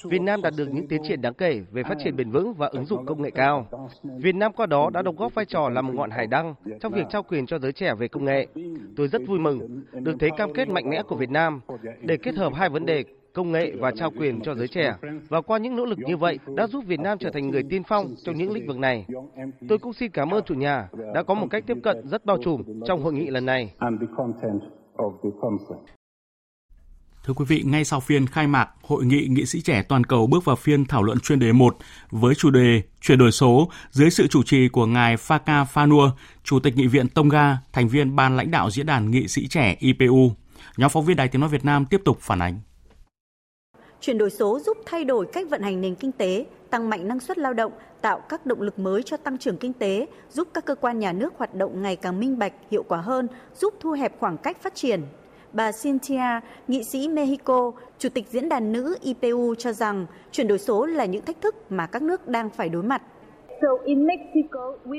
Việt 0.03 0.21
Nam 0.21 0.41
đạt 0.41 0.53
được 0.57 0.67
những 0.71 0.87
tiến 0.87 1.01
triển 1.07 1.21
đáng 1.21 1.33
kể 1.33 1.61
về 1.71 1.83
phát 1.83 1.95
triển 2.03 2.15
bền 2.15 2.31
vững 2.31 2.53
và 2.53 2.67
ứng 2.67 2.85
dụng 2.85 3.05
công 3.05 3.21
nghệ 3.21 3.31
cao. 3.31 3.67
Việt 4.03 4.35
Nam 4.35 4.51
qua 4.53 4.65
đó 4.65 4.89
đã 4.93 5.01
đóng 5.01 5.15
góp 5.15 5.35
vai 5.35 5.45
trò 5.45 5.69
làm 5.69 5.87
một 5.87 5.93
ngọn 5.95 6.09
hải 6.09 6.27
đăng 6.27 6.55
trong 6.81 6.93
việc 6.93 7.05
trao 7.09 7.23
quyền 7.23 7.45
cho 7.45 7.59
giới 7.59 7.71
trẻ 7.71 7.93
về 7.95 8.07
công 8.07 8.25
nghệ. 8.25 8.47
Tôi 8.95 9.07
rất 9.07 9.21
vui 9.27 9.39
mừng 9.39 9.83
được 9.93 10.15
thấy 10.19 10.29
cam 10.37 10.53
kết 10.53 10.69
mạnh 10.69 10.89
mẽ 10.89 11.03
của 11.03 11.15
Việt 11.15 11.29
Nam 11.29 11.61
để 12.01 12.17
kết 12.17 12.35
hợp 12.35 12.53
hai 12.53 12.69
vấn 12.69 12.85
đề 12.85 13.03
công 13.33 13.51
nghệ 13.51 13.71
và 13.79 13.91
trao 13.91 14.11
quyền 14.11 14.41
cho 14.41 14.55
giới 14.55 14.67
trẻ. 14.67 14.93
Và 15.29 15.41
qua 15.41 15.57
những 15.57 15.75
nỗ 15.75 15.85
lực 15.85 15.99
như 15.99 16.17
vậy 16.17 16.39
đã 16.55 16.67
giúp 16.67 16.83
Việt 16.87 16.99
Nam 16.99 17.17
trở 17.17 17.29
thành 17.29 17.49
người 17.49 17.63
tiên 17.69 17.83
phong 17.87 18.15
trong 18.23 18.37
những 18.37 18.51
lĩnh 18.51 18.67
vực 18.67 18.77
này. 18.77 19.05
Tôi 19.69 19.77
cũng 19.77 19.93
xin 19.93 20.11
cảm 20.11 20.33
ơn 20.33 20.43
chủ 20.43 20.55
nhà 20.55 20.89
đã 21.13 21.23
có 21.23 21.33
một 21.33 21.47
cách 21.49 21.63
tiếp 21.67 21.77
cận 21.83 22.07
rất 22.07 22.25
bao 22.25 22.37
trùm 22.43 22.63
trong 22.85 23.03
hội 23.03 23.13
nghị 23.13 23.27
lần 23.27 23.45
này. 23.45 23.73
Thưa 27.23 27.33
quý 27.33 27.45
vị, 27.47 27.63
ngay 27.65 27.85
sau 27.85 28.00
phiên 28.00 28.27
khai 28.27 28.47
mạc, 28.47 28.69
Hội 28.81 29.06
nghị 29.06 29.27
nghị 29.29 29.45
sĩ 29.45 29.62
trẻ 29.62 29.83
toàn 29.89 30.03
cầu 30.03 30.27
bước 30.27 30.45
vào 30.45 30.56
phiên 30.56 30.85
thảo 30.85 31.03
luận 31.03 31.19
chuyên 31.19 31.39
đề 31.39 31.51
1 31.51 31.77
với 32.12 32.35
chủ 32.35 32.50
đề 32.50 32.81
chuyển 33.01 33.18
đổi 33.18 33.31
số 33.31 33.69
dưới 33.91 34.09
sự 34.09 34.27
chủ 34.27 34.44
trì 34.44 34.68
của 34.68 34.85
ngài 34.85 35.15
Faka 35.15 35.65
Fanua, 35.73 36.09
Chủ 36.44 36.59
tịch 36.59 36.77
Nghị 36.77 36.88
viện 36.88 37.09
Tonga, 37.09 37.57
thành 37.73 37.88
viên 37.88 38.15
ban 38.15 38.38
lãnh 38.38 38.51
đạo 38.51 38.71
diễn 38.71 38.85
đàn 38.85 39.12
nghị 39.12 39.27
sĩ 39.27 39.47
trẻ 39.47 39.75
IPU. 39.79 40.31
Nhóm 40.77 40.89
phóng 40.89 41.06
viên 41.06 41.18
Đài 41.18 41.27
Tiếng 41.27 41.41
nói 41.41 41.50
Việt 41.50 41.65
Nam 41.65 41.85
tiếp 41.85 42.01
tục 42.06 42.18
phản 42.21 42.41
ánh. 42.41 42.59
Chuyển 44.01 44.17
đổi 44.17 44.29
số 44.29 44.59
giúp 44.59 44.77
thay 44.85 45.03
đổi 45.03 45.27
cách 45.33 45.47
vận 45.50 45.62
hành 45.62 45.81
nền 45.81 45.95
kinh 45.95 46.12
tế, 46.12 46.45
tăng 46.69 46.89
mạnh 46.89 47.07
năng 47.07 47.19
suất 47.19 47.38
lao 47.38 47.53
động, 47.53 47.71
tạo 48.01 48.19
các 48.29 48.45
động 48.45 48.62
lực 48.62 48.79
mới 48.79 49.03
cho 49.03 49.17
tăng 49.17 49.38
trưởng 49.38 49.57
kinh 49.57 49.74
tế, 49.74 50.07
giúp 50.29 50.47
các 50.53 50.65
cơ 50.65 50.75
quan 50.75 51.00
nhà 51.00 51.13
nước 51.13 51.33
hoạt 51.38 51.56
động 51.56 51.81
ngày 51.81 51.95
càng 51.95 52.19
minh 52.19 52.39
bạch, 52.39 52.53
hiệu 52.71 52.83
quả 52.83 53.01
hơn, 53.01 53.27
giúp 53.59 53.74
thu 53.79 53.91
hẹp 53.91 54.19
khoảng 54.19 54.38
cách 54.38 54.57
phát 54.62 54.75
triển. 54.75 55.01
Bà 55.53 55.71
Cynthia, 55.71 56.39
nghị 56.68 56.83
sĩ 56.83 57.07
Mexico, 57.07 57.71
Chủ 58.00 58.09
tịch 58.09 58.27
Diễn 58.30 58.50
đàn 58.50 58.71
nữ 58.71 58.98
IPU 59.01 59.56
cho 59.56 59.74
rằng 59.74 60.06
chuyển 60.31 60.48
đổi 60.48 60.59
số 60.59 60.86
là 60.86 61.06
những 61.06 61.25
thách 61.25 61.42
thức 61.42 61.56
mà 61.71 61.88
các 61.88 62.01
nước 62.01 62.27
đang 62.27 62.50
phải 62.50 62.69
đối 62.69 62.83
mặt. 62.83 63.01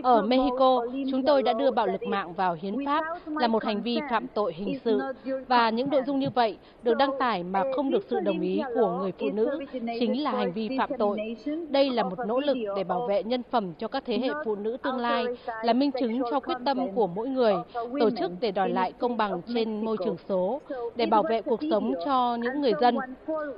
Ở 0.03 0.23
Mexico, 0.23 0.87
chúng 1.11 1.23
tôi 1.27 1.43
đã 1.43 1.53
đưa 1.53 1.71
bạo 1.71 1.87
lực 1.87 2.03
mạng 2.03 2.33
vào 2.33 2.57
hiến 2.61 2.75
pháp 2.87 3.05
là 3.27 3.47
một 3.47 3.65
hành 3.65 3.83
vi 3.83 3.99
phạm 4.11 4.27
tội 4.35 4.53
hình 4.53 4.79
sự 4.85 5.01
và 5.49 5.71
những 5.71 5.91
nội 5.91 6.03
dung 6.07 6.19
như 6.19 6.31
vậy 6.35 6.59
được 6.83 6.95
đăng 6.95 7.19
tải 7.19 7.43
mà 7.43 7.63
không 7.77 7.91
được 7.91 8.05
sự 8.11 8.21
đồng 8.21 8.41
ý 8.41 8.61
của 8.75 8.99
người 9.01 9.13
phụ 9.19 9.27
nữ 9.35 9.59
chính 10.01 10.23
là 10.23 10.31
hành 10.31 10.53
vi 10.53 10.69
phạm 10.79 10.91
tội. 10.99 11.37
Đây 11.69 11.91
là 11.91 12.03
một 12.03 12.19
nỗ 12.27 12.41
lực 12.41 12.57
để 12.77 12.85
bảo 12.85 13.07
vệ 13.09 13.23
nhân 13.23 13.43
phẩm 13.51 13.73
cho 13.79 13.89
các 13.89 14.03
thế 14.07 14.19
hệ 14.19 14.29
phụ 14.45 14.57
nữ 14.57 14.77
tương 14.83 14.99
lai, 14.99 15.25
là 15.63 15.73
minh 15.73 15.91
chứng 16.01 16.23
cho 16.31 16.41
quyết 16.41 16.59
tâm 16.65 16.93
của 16.95 17.07
mỗi 17.07 17.29
người, 17.29 17.55
tổ 17.75 18.11
chức 18.19 18.31
để 18.41 18.51
đòi 18.51 18.71
lại 18.71 18.93
công 18.93 19.17
bằng 19.17 19.41
trên 19.55 19.85
môi 19.85 19.97
trường 20.05 20.17
số, 20.29 20.61
để 20.97 21.07
bảo 21.07 21.23
vệ 21.31 21.43
cuộc 21.43 21.61
sống 21.71 21.95
cho 22.07 22.37
những 22.37 22.61
người 22.61 22.73
dân. 22.81 22.97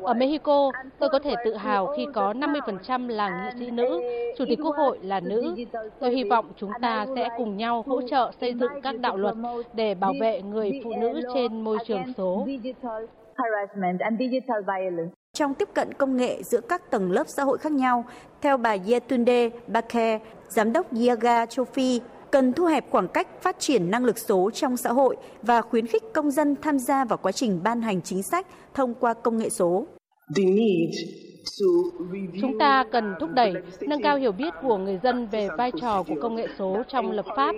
Ở 0.02 0.14
Mexico, 0.14 0.70
tôi 0.98 1.08
có 1.08 1.18
thể 1.18 1.34
tự 1.44 1.54
hào 1.54 1.86
khi 1.96 2.06
có 2.14 2.32
50% 2.32 3.08
là 3.08 3.52
nghị 3.54 3.64
sĩ 3.64 3.70
nữ, 3.70 4.00
Chủ 4.38 4.44
tịch 4.48 4.58
Quốc 4.64 4.76
hội 4.76 4.93
hội 4.94 5.06
là 5.06 5.20
nữ. 5.20 5.54
Tôi 6.00 6.10
hy 6.10 6.24
vọng 6.24 6.52
chúng 6.56 6.70
ta 6.82 7.06
sẽ 7.16 7.28
cùng 7.36 7.56
nhau 7.56 7.84
hỗ 7.86 8.02
trợ 8.08 8.30
xây 8.40 8.54
dựng 8.54 8.72
các 8.82 9.00
đạo 9.00 9.16
luật 9.16 9.34
để 9.74 9.94
bảo 9.94 10.12
vệ 10.20 10.42
người 10.42 10.80
phụ 10.84 10.92
nữ 11.00 11.20
trên 11.34 11.60
môi 11.60 11.78
trường 11.86 12.02
số. 12.16 12.46
Trong 15.32 15.54
tiếp 15.54 15.68
cận 15.74 15.94
công 15.94 16.16
nghệ 16.16 16.42
giữa 16.42 16.60
các 16.60 16.90
tầng 16.90 17.10
lớp 17.10 17.24
xã 17.28 17.42
hội 17.44 17.58
khác 17.58 17.72
nhau, 17.72 18.04
theo 18.42 18.56
bà 18.56 18.76
Yetunde 18.88 19.50
Bake, 19.66 20.20
giám 20.48 20.72
đốc 20.72 20.86
Yaga 21.08 21.46
châu 21.46 21.64
Phi, 21.64 22.00
cần 22.30 22.52
thu 22.52 22.64
hẹp 22.64 22.84
khoảng 22.90 23.08
cách 23.08 23.42
phát 23.42 23.56
triển 23.58 23.90
năng 23.90 24.04
lực 24.04 24.18
số 24.18 24.50
trong 24.50 24.76
xã 24.76 24.92
hội 24.92 25.16
và 25.42 25.62
khuyến 25.62 25.86
khích 25.86 26.02
công 26.14 26.30
dân 26.30 26.56
tham 26.62 26.78
gia 26.78 27.04
vào 27.04 27.18
quá 27.22 27.32
trình 27.32 27.60
ban 27.64 27.82
hành 27.82 28.02
chính 28.02 28.22
sách 28.22 28.46
thông 28.74 28.94
qua 28.94 29.14
công 29.14 29.38
nghệ 29.38 29.48
số. 29.48 29.86
Chúng 32.40 32.58
ta 32.58 32.84
cần 32.92 33.14
thúc 33.20 33.30
đẩy, 33.34 33.54
nâng 33.80 34.02
cao 34.02 34.16
hiểu 34.16 34.32
biết 34.32 34.54
của 34.62 34.78
người 34.78 35.00
dân 35.02 35.26
về 35.26 35.48
vai 35.58 35.72
trò 35.80 36.02
của 36.02 36.14
công 36.22 36.34
nghệ 36.34 36.48
số 36.58 36.82
trong 36.88 37.10
lập 37.10 37.26
pháp. 37.36 37.54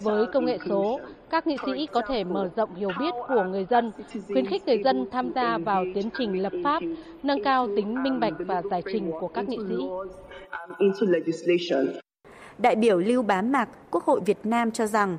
Với 0.00 0.26
công 0.26 0.44
nghệ 0.44 0.58
số, 0.68 1.00
các 1.30 1.46
nghị 1.46 1.56
sĩ 1.66 1.86
có 1.92 2.02
thể 2.08 2.24
mở 2.24 2.50
rộng 2.56 2.74
hiểu 2.74 2.90
biết 2.98 3.14
của 3.28 3.44
người 3.44 3.66
dân, 3.70 3.92
khuyến 4.26 4.46
khích 4.46 4.66
người 4.66 4.82
dân 4.84 5.06
tham 5.10 5.32
gia 5.34 5.58
vào 5.58 5.84
tiến 5.94 6.10
trình 6.18 6.42
lập 6.42 6.52
pháp, 6.64 6.82
nâng 7.22 7.44
cao 7.44 7.68
tính 7.76 8.02
minh 8.02 8.20
bạch 8.20 8.34
và 8.38 8.62
giải 8.70 8.82
trình 8.92 9.10
của 9.20 9.28
các 9.28 9.48
nghị 9.48 9.58
sĩ. 9.68 9.74
Đại 12.58 12.76
biểu 12.76 12.98
Lưu 12.98 13.22
Bá 13.22 13.42
Mạc, 13.42 13.68
Quốc 13.90 14.04
hội 14.04 14.20
Việt 14.26 14.38
Nam 14.44 14.70
cho 14.70 14.86
rằng 14.86 15.16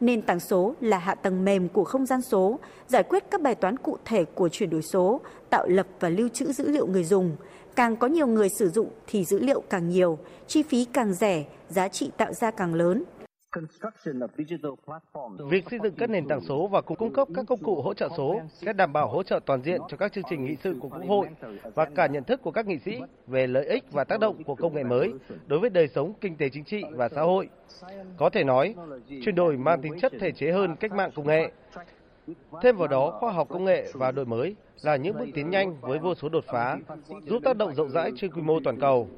nền 0.00 0.22
tảng 0.22 0.40
số 0.40 0.74
là 0.80 0.98
hạ 0.98 1.14
tầng 1.14 1.44
mềm 1.44 1.68
của 1.68 1.84
không 1.84 2.06
gian 2.06 2.22
số, 2.22 2.58
giải 2.86 3.02
quyết 3.02 3.24
các 3.30 3.40
bài 3.40 3.54
toán 3.54 3.76
cụ 3.76 3.96
thể 4.04 4.24
của 4.24 4.48
chuyển 4.48 4.70
đổi 4.70 4.82
số, 4.82 5.20
tạo 5.52 5.66
lập 5.68 5.86
và 6.00 6.08
lưu 6.08 6.28
trữ 6.28 6.52
dữ 6.52 6.68
liệu 6.68 6.86
người 6.86 7.04
dùng. 7.04 7.36
Càng 7.76 7.96
có 7.96 8.06
nhiều 8.06 8.26
người 8.26 8.48
sử 8.48 8.68
dụng 8.68 8.90
thì 9.06 9.24
dữ 9.24 9.38
liệu 9.38 9.60
càng 9.70 9.88
nhiều, 9.88 10.18
chi 10.46 10.62
phí 10.62 10.84
càng 10.84 11.12
rẻ, 11.12 11.44
giá 11.68 11.88
trị 11.88 12.10
tạo 12.16 12.32
ra 12.32 12.50
càng 12.50 12.74
lớn. 12.74 13.04
Việc 15.50 15.64
xây 15.70 15.78
dựng 15.82 15.94
các 15.98 16.10
nền 16.10 16.28
tảng 16.28 16.40
số 16.40 16.66
và 16.66 16.80
cung 16.80 17.12
cấp 17.12 17.28
các 17.34 17.44
công 17.48 17.62
cụ 17.62 17.82
hỗ 17.82 17.94
trợ 17.94 18.08
số 18.16 18.40
sẽ 18.52 18.72
đảm 18.72 18.92
bảo 18.92 19.08
hỗ 19.08 19.22
trợ 19.22 19.40
toàn 19.46 19.62
diện 19.62 19.80
cho 19.88 19.96
các 19.96 20.12
chương 20.12 20.24
trình 20.30 20.44
nghị 20.44 20.56
sự 20.64 20.76
của 20.80 20.88
Quốc 20.88 21.08
hội 21.08 21.26
và 21.74 21.84
cả 21.84 22.06
nhận 22.06 22.24
thức 22.24 22.40
của 22.42 22.50
các 22.50 22.66
nghị 22.66 22.78
sĩ 22.78 23.00
về 23.26 23.46
lợi 23.46 23.66
ích 23.66 23.84
và 23.92 24.04
tác 24.04 24.20
động 24.20 24.44
của 24.44 24.54
công 24.54 24.74
nghệ 24.74 24.84
mới 24.84 25.12
đối 25.46 25.58
với 25.58 25.70
đời 25.70 25.88
sống 25.94 26.12
kinh 26.20 26.36
tế 26.36 26.48
chính 26.48 26.64
trị 26.64 26.82
và 26.90 27.08
xã 27.08 27.22
hội. 27.22 27.48
Có 28.16 28.30
thể 28.30 28.44
nói, 28.44 28.74
chuyển 29.24 29.34
đổi 29.34 29.56
mang 29.56 29.82
tính 29.82 30.00
chất 30.00 30.12
thể 30.20 30.32
chế 30.32 30.52
hơn 30.52 30.76
cách 30.76 30.92
mạng 30.92 31.10
công 31.14 31.26
nghệ. 31.26 31.50
Thêm 32.62 32.76
vào 32.76 32.88
đó, 32.88 33.16
khoa 33.20 33.32
học 33.32 33.48
công 33.50 33.64
nghệ 33.64 33.90
và 33.94 34.10
đổi 34.10 34.24
mới 34.24 34.56
là 34.82 34.96
những 34.96 35.18
bước 35.18 35.26
tiến 35.34 35.50
nhanh 35.50 35.76
với 35.80 35.98
vô 35.98 36.14
số 36.14 36.28
đột 36.28 36.44
phá, 36.52 36.78
giúp 37.26 37.42
tác 37.44 37.56
động 37.56 37.74
rộng 37.74 37.90
rãi 37.90 38.10
trên 38.16 38.32
quy 38.32 38.42
mô 38.42 38.60
toàn 38.64 38.80
cầu. 38.80 39.08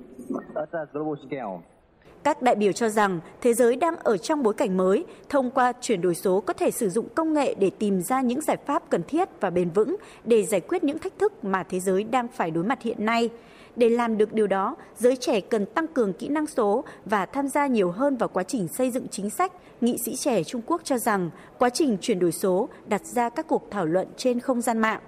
Các 2.22 2.42
đại 2.42 2.54
biểu 2.54 2.72
cho 2.72 2.88
rằng 2.88 3.20
thế 3.40 3.54
giới 3.54 3.76
đang 3.76 3.96
ở 3.96 4.16
trong 4.16 4.42
bối 4.42 4.54
cảnh 4.54 4.76
mới, 4.76 5.04
thông 5.28 5.50
qua 5.50 5.72
chuyển 5.80 6.00
đổi 6.00 6.14
số 6.14 6.40
có 6.40 6.52
thể 6.52 6.70
sử 6.70 6.88
dụng 6.88 7.08
công 7.14 7.34
nghệ 7.34 7.54
để 7.54 7.70
tìm 7.78 8.02
ra 8.02 8.20
những 8.20 8.40
giải 8.40 8.56
pháp 8.66 8.90
cần 8.90 9.02
thiết 9.02 9.28
và 9.40 9.50
bền 9.50 9.70
vững 9.70 9.96
để 10.24 10.42
giải 10.42 10.60
quyết 10.60 10.84
những 10.84 10.98
thách 10.98 11.18
thức 11.18 11.44
mà 11.44 11.62
thế 11.62 11.80
giới 11.80 12.04
đang 12.04 12.28
phải 12.28 12.50
đối 12.50 12.64
mặt 12.64 12.82
hiện 12.82 13.04
nay. 13.04 13.30
Để 13.76 13.88
làm 13.88 14.18
được 14.18 14.32
điều 14.32 14.46
đó, 14.46 14.76
giới 14.96 15.16
trẻ 15.16 15.40
cần 15.40 15.66
tăng 15.66 15.86
cường 15.86 16.12
kỹ 16.12 16.28
năng 16.28 16.46
số 16.46 16.84
và 17.04 17.26
tham 17.26 17.48
gia 17.48 17.66
nhiều 17.66 17.90
hơn 17.90 18.16
vào 18.16 18.28
quá 18.28 18.42
trình 18.42 18.68
xây 18.68 18.90
dựng 18.90 19.08
chính 19.08 19.30
sách. 19.30 19.52
Nghị 19.80 19.98
sĩ 19.98 20.16
trẻ 20.16 20.44
Trung 20.44 20.62
Quốc 20.66 20.80
cho 20.84 20.98
rằng 20.98 21.30
quá 21.58 21.70
trình 21.70 21.96
chuyển 22.00 22.18
đổi 22.18 22.32
số 22.32 22.68
đặt 22.86 23.04
ra 23.04 23.28
các 23.28 23.46
cuộc 23.48 23.68
thảo 23.70 23.86
luận 23.86 24.08
trên 24.16 24.40
không 24.40 24.60
gian 24.60 24.78
mạng. 24.78 25.00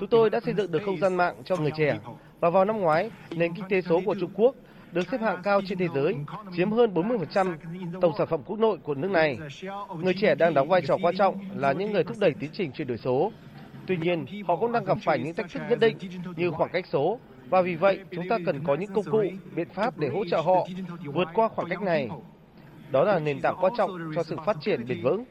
Chúng 0.00 0.08
tôi 0.10 0.30
đã 0.30 0.40
xây 0.40 0.54
dựng 0.54 0.72
được 0.72 0.82
không 0.84 0.98
gian 1.00 1.14
mạng 1.14 1.34
cho 1.44 1.56
người 1.56 1.72
trẻ 1.76 1.98
và 2.40 2.50
vào 2.50 2.64
năm 2.64 2.80
ngoái, 2.80 3.10
nền 3.30 3.54
kinh 3.54 3.64
tế 3.68 3.80
số 3.80 4.00
của 4.04 4.14
Trung 4.20 4.30
Quốc 4.34 4.54
được 4.92 5.02
xếp 5.10 5.20
hạng 5.20 5.42
cao 5.42 5.60
trên 5.68 5.78
thế 5.78 5.88
giới, 5.94 6.14
chiếm 6.56 6.70
hơn 6.70 6.94
40% 6.94 7.56
tổng 8.00 8.12
sản 8.18 8.26
phẩm 8.26 8.40
quốc 8.46 8.58
nội 8.58 8.78
của 8.82 8.94
nước 8.94 9.10
này. 9.10 9.38
Người 10.02 10.14
trẻ 10.20 10.34
đang 10.34 10.54
đóng 10.54 10.68
vai 10.68 10.82
trò 10.86 10.96
quan 11.02 11.16
trọng 11.16 11.38
là 11.56 11.72
những 11.72 11.92
người 11.92 12.04
thúc 12.04 12.16
đẩy 12.20 12.34
tiến 12.40 12.50
trình 12.52 12.72
chuyển 12.72 12.88
đổi 12.88 12.98
số. 12.98 13.32
Tuy 13.86 13.96
nhiên, 13.96 14.26
họ 14.46 14.56
cũng 14.56 14.72
đang 14.72 14.84
gặp 14.84 14.98
phải 15.04 15.18
những 15.18 15.34
thách 15.34 15.50
thức 15.52 15.62
nhất 15.70 15.78
định 15.80 15.96
như 16.36 16.50
khoảng 16.50 16.70
cách 16.72 16.84
số 16.92 17.20
và 17.48 17.62
vì 17.62 17.74
vậy 17.74 17.98
chúng 18.10 18.28
ta 18.28 18.38
cần 18.46 18.64
có 18.64 18.74
những 18.74 18.92
công 18.94 19.04
cụ, 19.04 19.22
biện 19.54 19.68
pháp 19.74 19.98
để 19.98 20.08
hỗ 20.08 20.24
trợ 20.30 20.40
họ 20.40 20.66
vượt 21.04 21.28
qua 21.34 21.48
khoảng 21.48 21.68
cách 21.68 21.82
này. 21.82 22.08
Đó 22.90 23.04
là 23.04 23.18
nền 23.18 23.40
tảng 23.40 23.56
quan 23.60 23.72
trọng 23.78 23.90
cho 24.14 24.22
sự 24.22 24.36
phát 24.46 24.56
triển 24.60 24.86
bền 24.88 25.02
vững. 25.02 25.24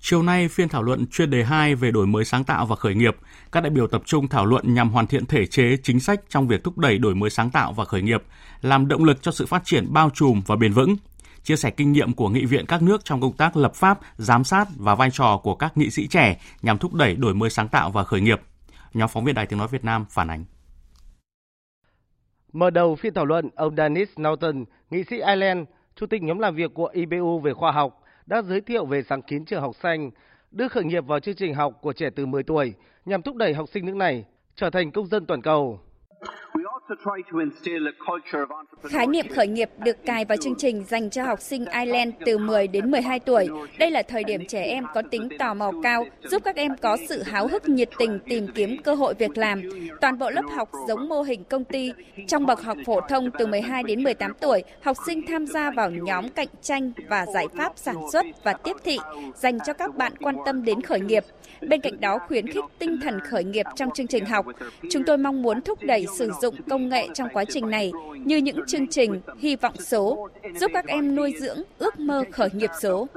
Chiều 0.00 0.22
nay, 0.22 0.48
phiên 0.48 0.68
thảo 0.68 0.82
luận 0.82 1.06
chuyên 1.06 1.30
đề 1.30 1.44
2 1.44 1.74
về 1.74 1.90
đổi 1.90 2.06
mới 2.06 2.24
sáng 2.24 2.44
tạo 2.44 2.66
và 2.66 2.76
khởi 2.76 2.94
nghiệp, 2.94 3.16
các 3.52 3.60
đại 3.60 3.70
biểu 3.70 3.86
tập 3.86 4.02
trung 4.04 4.28
thảo 4.28 4.46
luận 4.46 4.74
nhằm 4.74 4.90
hoàn 4.90 5.06
thiện 5.06 5.26
thể 5.26 5.46
chế 5.46 5.76
chính 5.82 6.00
sách 6.00 6.20
trong 6.28 6.48
việc 6.48 6.64
thúc 6.64 6.78
đẩy 6.78 6.98
đổi 6.98 7.14
mới 7.14 7.30
sáng 7.30 7.50
tạo 7.50 7.72
và 7.72 7.84
khởi 7.84 8.02
nghiệp, 8.02 8.22
làm 8.60 8.88
động 8.88 9.04
lực 9.04 9.22
cho 9.22 9.32
sự 9.32 9.46
phát 9.46 9.64
triển 9.64 9.92
bao 9.92 10.10
trùm 10.10 10.42
và 10.46 10.56
bền 10.56 10.72
vững. 10.72 10.96
Chia 11.42 11.56
sẻ 11.56 11.70
kinh 11.70 11.92
nghiệm 11.92 12.12
của 12.12 12.28
nghị 12.28 12.44
viện 12.44 12.66
các 12.66 12.82
nước 12.82 13.04
trong 13.04 13.20
công 13.20 13.36
tác 13.36 13.56
lập 13.56 13.74
pháp, 13.74 14.00
giám 14.16 14.44
sát 14.44 14.68
và 14.76 14.94
vai 14.94 15.10
trò 15.12 15.40
của 15.42 15.54
các 15.54 15.76
nghị 15.76 15.90
sĩ 15.90 16.06
trẻ 16.06 16.40
nhằm 16.62 16.78
thúc 16.78 16.94
đẩy 16.94 17.16
đổi 17.16 17.34
mới 17.34 17.50
sáng 17.50 17.68
tạo 17.68 17.90
và 17.90 18.04
khởi 18.04 18.20
nghiệp. 18.20 18.40
Nhóm 18.94 19.08
phóng 19.08 19.24
viên 19.24 19.34
Đài 19.34 19.46
Tiếng 19.46 19.58
Nói 19.58 19.68
Việt 19.68 19.84
Nam 19.84 20.04
phản 20.10 20.30
ánh. 20.30 20.44
Mở 22.52 22.70
đầu 22.70 22.96
phiên 22.96 23.14
thảo 23.14 23.24
luận, 23.24 23.48
ông 23.56 23.76
Dennis 23.76 24.08
Norton, 24.20 24.64
nghị 24.90 25.04
sĩ 25.04 25.16
Ireland, 25.16 25.68
chủ 25.96 26.06
tịch 26.06 26.22
nhóm 26.22 26.38
làm 26.38 26.54
việc 26.54 26.74
của 26.74 26.86
IBU 26.86 27.40
về 27.40 27.54
khoa 27.54 27.72
học, 27.72 28.02
đã 28.26 28.42
giới 28.42 28.60
thiệu 28.60 28.86
về 28.86 29.02
sáng 29.02 29.22
kiến 29.22 29.44
trường 29.44 29.60
học 29.60 29.76
xanh, 29.82 30.10
đưa 30.50 30.68
khởi 30.68 30.84
nghiệp 30.84 31.06
vào 31.06 31.20
chương 31.20 31.34
trình 31.34 31.54
học 31.54 31.78
của 31.80 31.92
trẻ 31.92 32.10
từ 32.16 32.26
10 32.26 32.42
tuổi 32.42 32.74
nhằm 33.04 33.22
thúc 33.22 33.36
đẩy 33.36 33.54
học 33.54 33.68
sinh 33.68 33.86
nước 33.86 33.96
này 33.96 34.24
trở 34.56 34.70
thành 34.70 34.90
công 34.90 35.06
dân 35.06 35.26
toàn 35.26 35.42
cầu. 35.42 35.80
Khái 38.82 39.06
niệm 39.06 39.26
khởi 39.34 39.46
nghiệp 39.46 39.70
được 39.78 39.96
cài 40.06 40.24
vào 40.24 40.36
chương 40.36 40.54
trình 40.58 40.84
dành 40.84 41.10
cho 41.10 41.24
học 41.24 41.40
sinh 41.40 41.64
Ireland 41.64 42.14
từ 42.26 42.38
10 42.38 42.66
đến 42.66 42.90
12 42.90 43.20
tuổi. 43.20 43.48
Đây 43.78 43.90
là 43.90 44.02
thời 44.02 44.24
điểm 44.24 44.46
trẻ 44.48 44.62
em 44.62 44.84
có 44.94 45.02
tính 45.10 45.28
tò 45.38 45.54
mò 45.54 45.72
cao, 45.82 46.06
giúp 46.24 46.42
các 46.44 46.56
em 46.56 46.76
có 46.80 46.96
sự 47.08 47.22
háo 47.22 47.48
hức 47.48 47.68
nhiệt 47.68 47.88
tình 47.98 48.18
tìm 48.24 48.46
kiếm 48.54 48.76
cơ 48.82 48.94
hội 48.94 49.14
việc 49.18 49.38
làm. 49.38 49.62
Toàn 50.00 50.18
bộ 50.18 50.30
lớp 50.30 50.42
học 50.56 50.70
giống 50.88 51.08
mô 51.08 51.22
hình 51.22 51.44
công 51.44 51.64
ty. 51.64 51.92
Trong 52.28 52.46
bậc 52.46 52.62
học 52.62 52.78
phổ 52.86 53.00
thông 53.00 53.30
từ 53.38 53.46
12 53.46 53.82
đến 53.82 54.02
18 54.02 54.32
tuổi, 54.40 54.62
học 54.82 54.96
sinh 55.06 55.26
tham 55.26 55.46
gia 55.46 55.70
vào 55.70 55.90
nhóm 55.90 56.28
cạnh 56.28 56.48
tranh 56.62 56.92
và 57.08 57.26
giải 57.34 57.46
pháp 57.56 57.72
sản 57.76 57.96
xuất 58.12 58.26
và 58.44 58.52
tiếp 58.52 58.76
thị 58.84 58.98
dành 59.34 59.58
cho 59.66 59.72
các 59.72 59.96
bạn 59.96 60.12
quan 60.20 60.36
tâm 60.46 60.64
đến 60.64 60.82
khởi 60.82 61.00
nghiệp. 61.00 61.24
Bên 61.60 61.80
cạnh 61.80 62.00
đó 62.00 62.18
khuyến 62.28 62.46
khích 62.46 62.64
tinh 62.78 63.00
thần 63.02 63.20
khởi 63.20 63.44
nghiệp 63.44 63.66
trong 63.76 63.90
chương 63.94 64.06
trình 64.06 64.24
học. 64.24 64.46
Chúng 64.90 65.04
tôi 65.04 65.18
mong 65.18 65.42
muốn 65.42 65.60
thúc 65.60 65.78
đẩy 65.82 66.06
sử 66.18 66.30
dụng 66.42 66.54
công 66.70 66.88
nghệ 66.88 67.08
trong 67.14 67.28
quá 67.32 67.44
trình 67.44 67.70
này 67.70 67.92
như 68.24 68.36
những 68.36 68.66
chương 68.66 68.88
trình 68.88 69.20
hy 69.38 69.56
vọng 69.56 69.76
số, 69.76 70.28
giúp 70.54 70.70
các 70.74 70.86
em 70.86 71.16
nuôi 71.16 71.34
dưỡng 71.40 71.58
ước 71.78 72.00
mơ 72.00 72.24
khởi 72.32 72.48
nghiệp 72.54 72.70
số. 72.80 73.08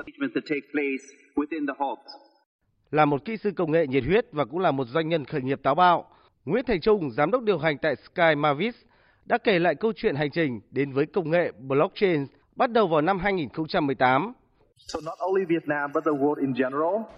Là 2.91 3.05
một 3.05 3.25
kỹ 3.25 3.37
sư 3.37 3.51
công 3.55 3.71
nghệ 3.71 3.87
nhiệt 3.87 4.03
huyết 4.03 4.25
và 4.31 4.45
cũng 4.45 4.59
là 4.59 4.71
một 4.71 4.87
doanh 4.87 5.09
nhân 5.09 5.25
khởi 5.25 5.41
nghiệp 5.41 5.59
táo 5.63 5.75
bạo, 5.75 6.05
Nguyễn 6.45 6.65
Thành 6.65 6.81
Trung, 6.81 7.11
giám 7.11 7.31
đốc 7.31 7.43
điều 7.43 7.57
hành 7.57 7.77
tại 7.77 7.95
Sky 7.95 8.35
Mavis, 8.37 8.75
đã 9.25 9.37
kể 9.37 9.59
lại 9.59 9.75
câu 9.75 9.93
chuyện 9.95 10.15
hành 10.15 10.31
trình 10.31 10.61
đến 10.71 10.91
với 10.91 11.05
công 11.05 11.31
nghệ 11.31 11.51
blockchain 11.51 12.25
bắt 12.55 12.71
đầu 12.71 12.87
vào 12.87 13.01
năm 13.01 13.19
2018. 13.19 14.33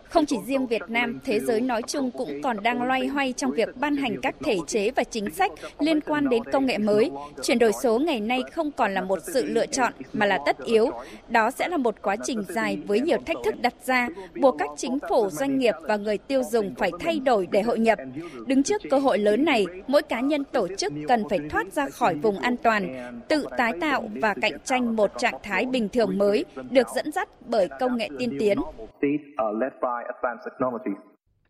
Không 0.09 0.25
chỉ 0.25 0.37
riêng 0.45 0.67
Việt 0.67 0.81
Nam, 0.87 1.19
thế 1.23 1.39
giới 1.39 1.61
nói 1.61 1.81
chung 1.87 2.11
cũng 2.11 2.41
còn 2.43 2.63
đang 2.63 2.83
loay 2.83 3.07
hoay 3.07 3.33
trong 3.33 3.51
việc 3.51 3.69
ban 3.77 3.95
hành 3.95 4.15
các 4.21 4.35
thể 4.43 4.57
chế 4.67 4.91
và 4.91 5.03
chính 5.03 5.29
sách 5.29 5.51
liên 5.79 6.01
quan 6.01 6.29
đến 6.29 6.43
công 6.43 6.65
nghệ 6.65 6.77
mới. 6.77 7.11
Chuyển 7.43 7.59
đổi 7.59 7.71
số 7.83 7.99
ngày 7.99 8.19
nay 8.19 8.41
không 8.51 8.71
còn 8.71 8.93
là 8.93 9.01
một 9.01 9.19
sự 9.33 9.45
lựa 9.45 9.65
chọn 9.65 9.93
mà 10.13 10.25
là 10.25 10.39
tất 10.45 10.57
yếu. 10.65 10.89
Đó 11.29 11.51
sẽ 11.51 11.67
là 11.67 11.77
một 11.77 11.95
quá 12.01 12.15
trình 12.23 12.43
dài 12.47 12.79
với 12.87 12.99
nhiều 12.99 13.17
thách 13.25 13.37
thức 13.45 13.55
đặt 13.61 13.73
ra, 13.85 14.07
buộc 14.41 14.55
các 14.59 14.69
chính 14.77 14.99
phủ, 15.09 15.29
doanh 15.29 15.57
nghiệp 15.57 15.73
và 15.81 15.97
người 15.97 16.17
tiêu 16.17 16.41
dùng 16.51 16.75
phải 16.77 16.91
thay 16.99 17.19
đổi 17.19 17.47
để 17.51 17.61
hội 17.61 17.79
nhập. 17.79 17.99
Đứng 18.47 18.63
trước 18.63 18.81
cơ 18.89 18.97
hội 18.97 19.17
lớn 19.17 19.45
này, 19.45 19.65
mỗi 19.87 20.01
cá 20.01 20.19
nhân 20.19 20.43
tổ 20.43 20.67
chức 20.77 20.93
cần 21.07 21.23
phải 21.29 21.39
thoát 21.49 21.73
ra 21.73 21.89
khỏi 21.89 22.15
vùng 22.15 22.39
an 22.39 22.57
toàn, 22.57 23.11
tự 23.27 23.45
tái 23.57 23.73
tạo 23.81 24.09
và 24.21 24.33
cạnh 24.41 24.59
tranh 24.65 24.95
một 24.95 25.11
trạng 25.17 25.35
thái 25.43 25.65
bình 25.65 25.89
thường 25.89 26.17
mới 26.17 26.45
được 26.69 26.87
dẫn 26.95 27.11
dắt 27.11 27.29
bởi 27.49 27.69
công 27.79 27.97
nghệ 27.97 28.09
tiên 28.19 28.37
tiến. 28.39 28.57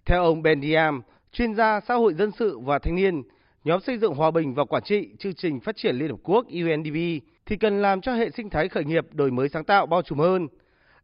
Theo 0.06 0.24
ông 0.24 0.42
Ben 0.42 0.62
Diam, 0.62 1.02
chuyên 1.32 1.56
gia 1.56 1.80
xã 1.80 1.94
hội 1.94 2.14
dân 2.14 2.32
sự 2.32 2.60
và 2.60 2.80
thanh 2.80 2.96
niên, 2.96 3.24
nhóm 3.64 3.82
xây 3.82 3.98
dựng 3.98 4.14
hòa 4.14 4.32
bình 4.32 4.54
và 4.56 4.66
quản 4.66 4.84
trị 4.84 5.10
chương 5.20 5.34
trình 5.34 5.60
phát 5.60 5.76
triển 5.76 5.96
Liên 5.96 6.10
Hợp 6.10 6.20
Quốc 6.24 6.46
UNDP 6.46 7.24
thì 7.46 7.58
cần 7.60 7.82
làm 7.82 8.02
cho 8.02 8.14
hệ 8.14 8.30
sinh 8.30 8.50
thái 8.50 8.70
khởi 8.70 8.84
nghiệp 8.84 9.06
đổi 9.12 9.32
mới 9.32 9.50
sáng 9.50 9.64
tạo 9.64 9.86
bao 9.86 10.02
trùm 10.02 10.20
hơn. 10.20 10.48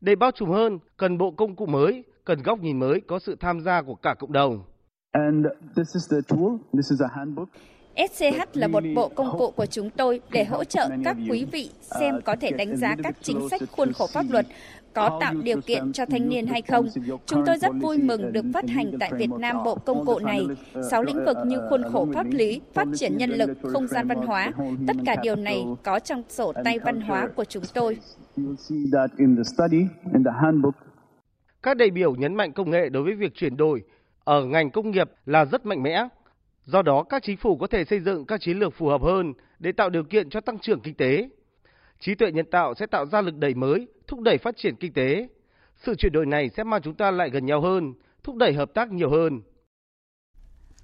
Để 0.01 0.15
bao 0.15 0.31
trùm 0.31 0.50
hơn, 0.50 0.79
cần 0.97 1.17
bộ 1.17 1.31
công 1.31 1.55
cụ 1.55 1.65
mới, 1.65 2.03
cần 2.25 2.43
góc 2.43 2.59
nhìn 2.59 2.79
mới 2.79 3.01
có 3.07 3.19
sự 3.19 3.35
tham 3.39 3.62
gia 3.62 3.81
của 3.81 3.95
cả 3.95 4.13
cộng 4.13 4.31
đồng. 4.31 4.63
And 5.12 5.45
this 5.75 5.88
is 5.93 6.12
the 6.12 6.17
tool, 6.27 6.57
this 6.73 6.91
is 6.91 7.01
a 7.01 7.07
handbook. 7.15 7.50
SCH 7.95 8.57
là 8.57 8.67
một 8.67 8.83
bộ 8.95 9.09
công 9.09 9.38
cụ 9.38 9.51
của 9.51 9.65
chúng 9.65 9.89
tôi 9.89 10.21
để 10.31 10.43
hỗ 10.43 10.63
trợ 10.63 10.89
các 11.03 11.17
quý 11.29 11.45
vị 11.51 11.69
xem 12.00 12.21
có 12.25 12.35
thể 12.41 12.51
đánh 12.51 12.77
giá 12.77 12.95
các 13.03 13.15
chính 13.21 13.50
sách 13.50 13.62
khuôn 13.71 13.93
khổ 13.93 14.07
pháp 14.13 14.25
luật 14.29 14.45
có 14.93 15.17
tạo 15.21 15.33
điều 15.43 15.62
kiện 15.62 15.93
cho 15.93 16.05
thanh 16.05 16.29
niên 16.29 16.47
hay 16.47 16.62
không. 16.62 16.85
Chúng 17.25 17.43
tôi 17.45 17.57
rất 17.57 17.71
vui 17.81 17.97
mừng 17.97 18.33
được 18.33 18.45
phát 18.53 18.69
hành 18.69 18.91
tại 19.00 19.12
Việt 19.17 19.29
Nam 19.39 19.63
bộ 19.63 19.75
công 19.75 20.05
cụ 20.05 20.19
này. 20.19 20.47
Sáu 20.91 21.03
lĩnh 21.03 21.25
vực 21.25 21.38
như 21.45 21.57
khuôn 21.69 21.83
khổ 21.91 22.07
pháp 22.13 22.27
lý, 22.29 22.62
phát 22.73 22.88
triển 22.95 23.17
nhân 23.17 23.29
lực, 23.29 23.50
không 23.62 23.88
gian 23.88 24.07
văn 24.07 24.17
hóa. 24.17 24.51
Tất 24.88 24.95
cả 25.05 25.15
điều 25.23 25.35
này 25.35 25.65
có 25.83 26.00
trong 26.00 26.23
sổ 26.29 26.53
tay 26.63 26.79
văn 26.79 27.01
hóa 27.01 27.27
của 27.35 27.45
chúng 27.45 27.63
tôi. 27.73 27.97
Các 31.63 31.77
đại 31.77 31.89
biểu 31.89 32.15
nhấn 32.15 32.35
mạnh 32.35 32.51
công 32.51 32.69
nghệ 32.69 32.89
đối 32.89 33.03
với 33.03 33.15
việc 33.15 33.35
chuyển 33.35 33.57
đổi 33.57 33.81
ở 34.23 34.45
ngành 34.45 34.71
công 34.71 34.91
nghiệp 34.91 35.09
là 35.25 35.45
rất 35.45 35.65
mạnh 35.65 35.83
mẽ. 35.83 36.07
Do 36.65 36.81
đó, 36.81 37.03
các 37.03 37.23
chính 37.23 37.38
phủ 37.38 37.57
có 37.57 37.67
thể 37.67 37.85
xây 37.85 38.00
dựng 38.00 38.25
các 38.25 38.41
chiến 38.41 38.59
lược 38.59 38.73
phù 38.73 38.88
hợp 38.88 39.01
hơn 39.01 39.33
để 39.59 39.71
tạo 39.71 39.89
điều 39.89 40.03
kiện 40.03 40.29
cho 40.29 40.41
tăng 40.41 40.59
trưởng 40.59 40.79
kinh 40.79 40.95
tế. 40.95 41.29
Trí 42.00 42.15
tuệ 42.15 42.31
nhân 42.31 42.45
tạo 42.51 42.73
sẽ 42.73 42.85
tạo 42.85 43.05
ra 43.05 43.21
lực 43.21 43.38
đẩy 43.38 43.53
mới, 43.53 43.88
thúc 44.13 44.22
đẩy 44.22 44.38
phát 44.38 44.58
triển 44.58 44.75
kinh 44.75 44.93
tế. 44.93 45.27
Sự 45.86 45.96
chuyển 45.96 46.12
đổi 46.12 46.25
này 46.25 46.50
sẽ 46.58 46.63
mang 46.63 46.82
chúng 46.82 46.93
ta 46.93 47.12
lại 47.12 47.29
gần 47.29 47.46
nhau 47.46 47.62
hơn, 47.62 47.93
thúc 48.24 48.36
đẩy 48.36 48.53
hợp 48.53 48.70
tác 48.74 48.91
nhiều 48.91 49.10
hơn. 49.10 49.41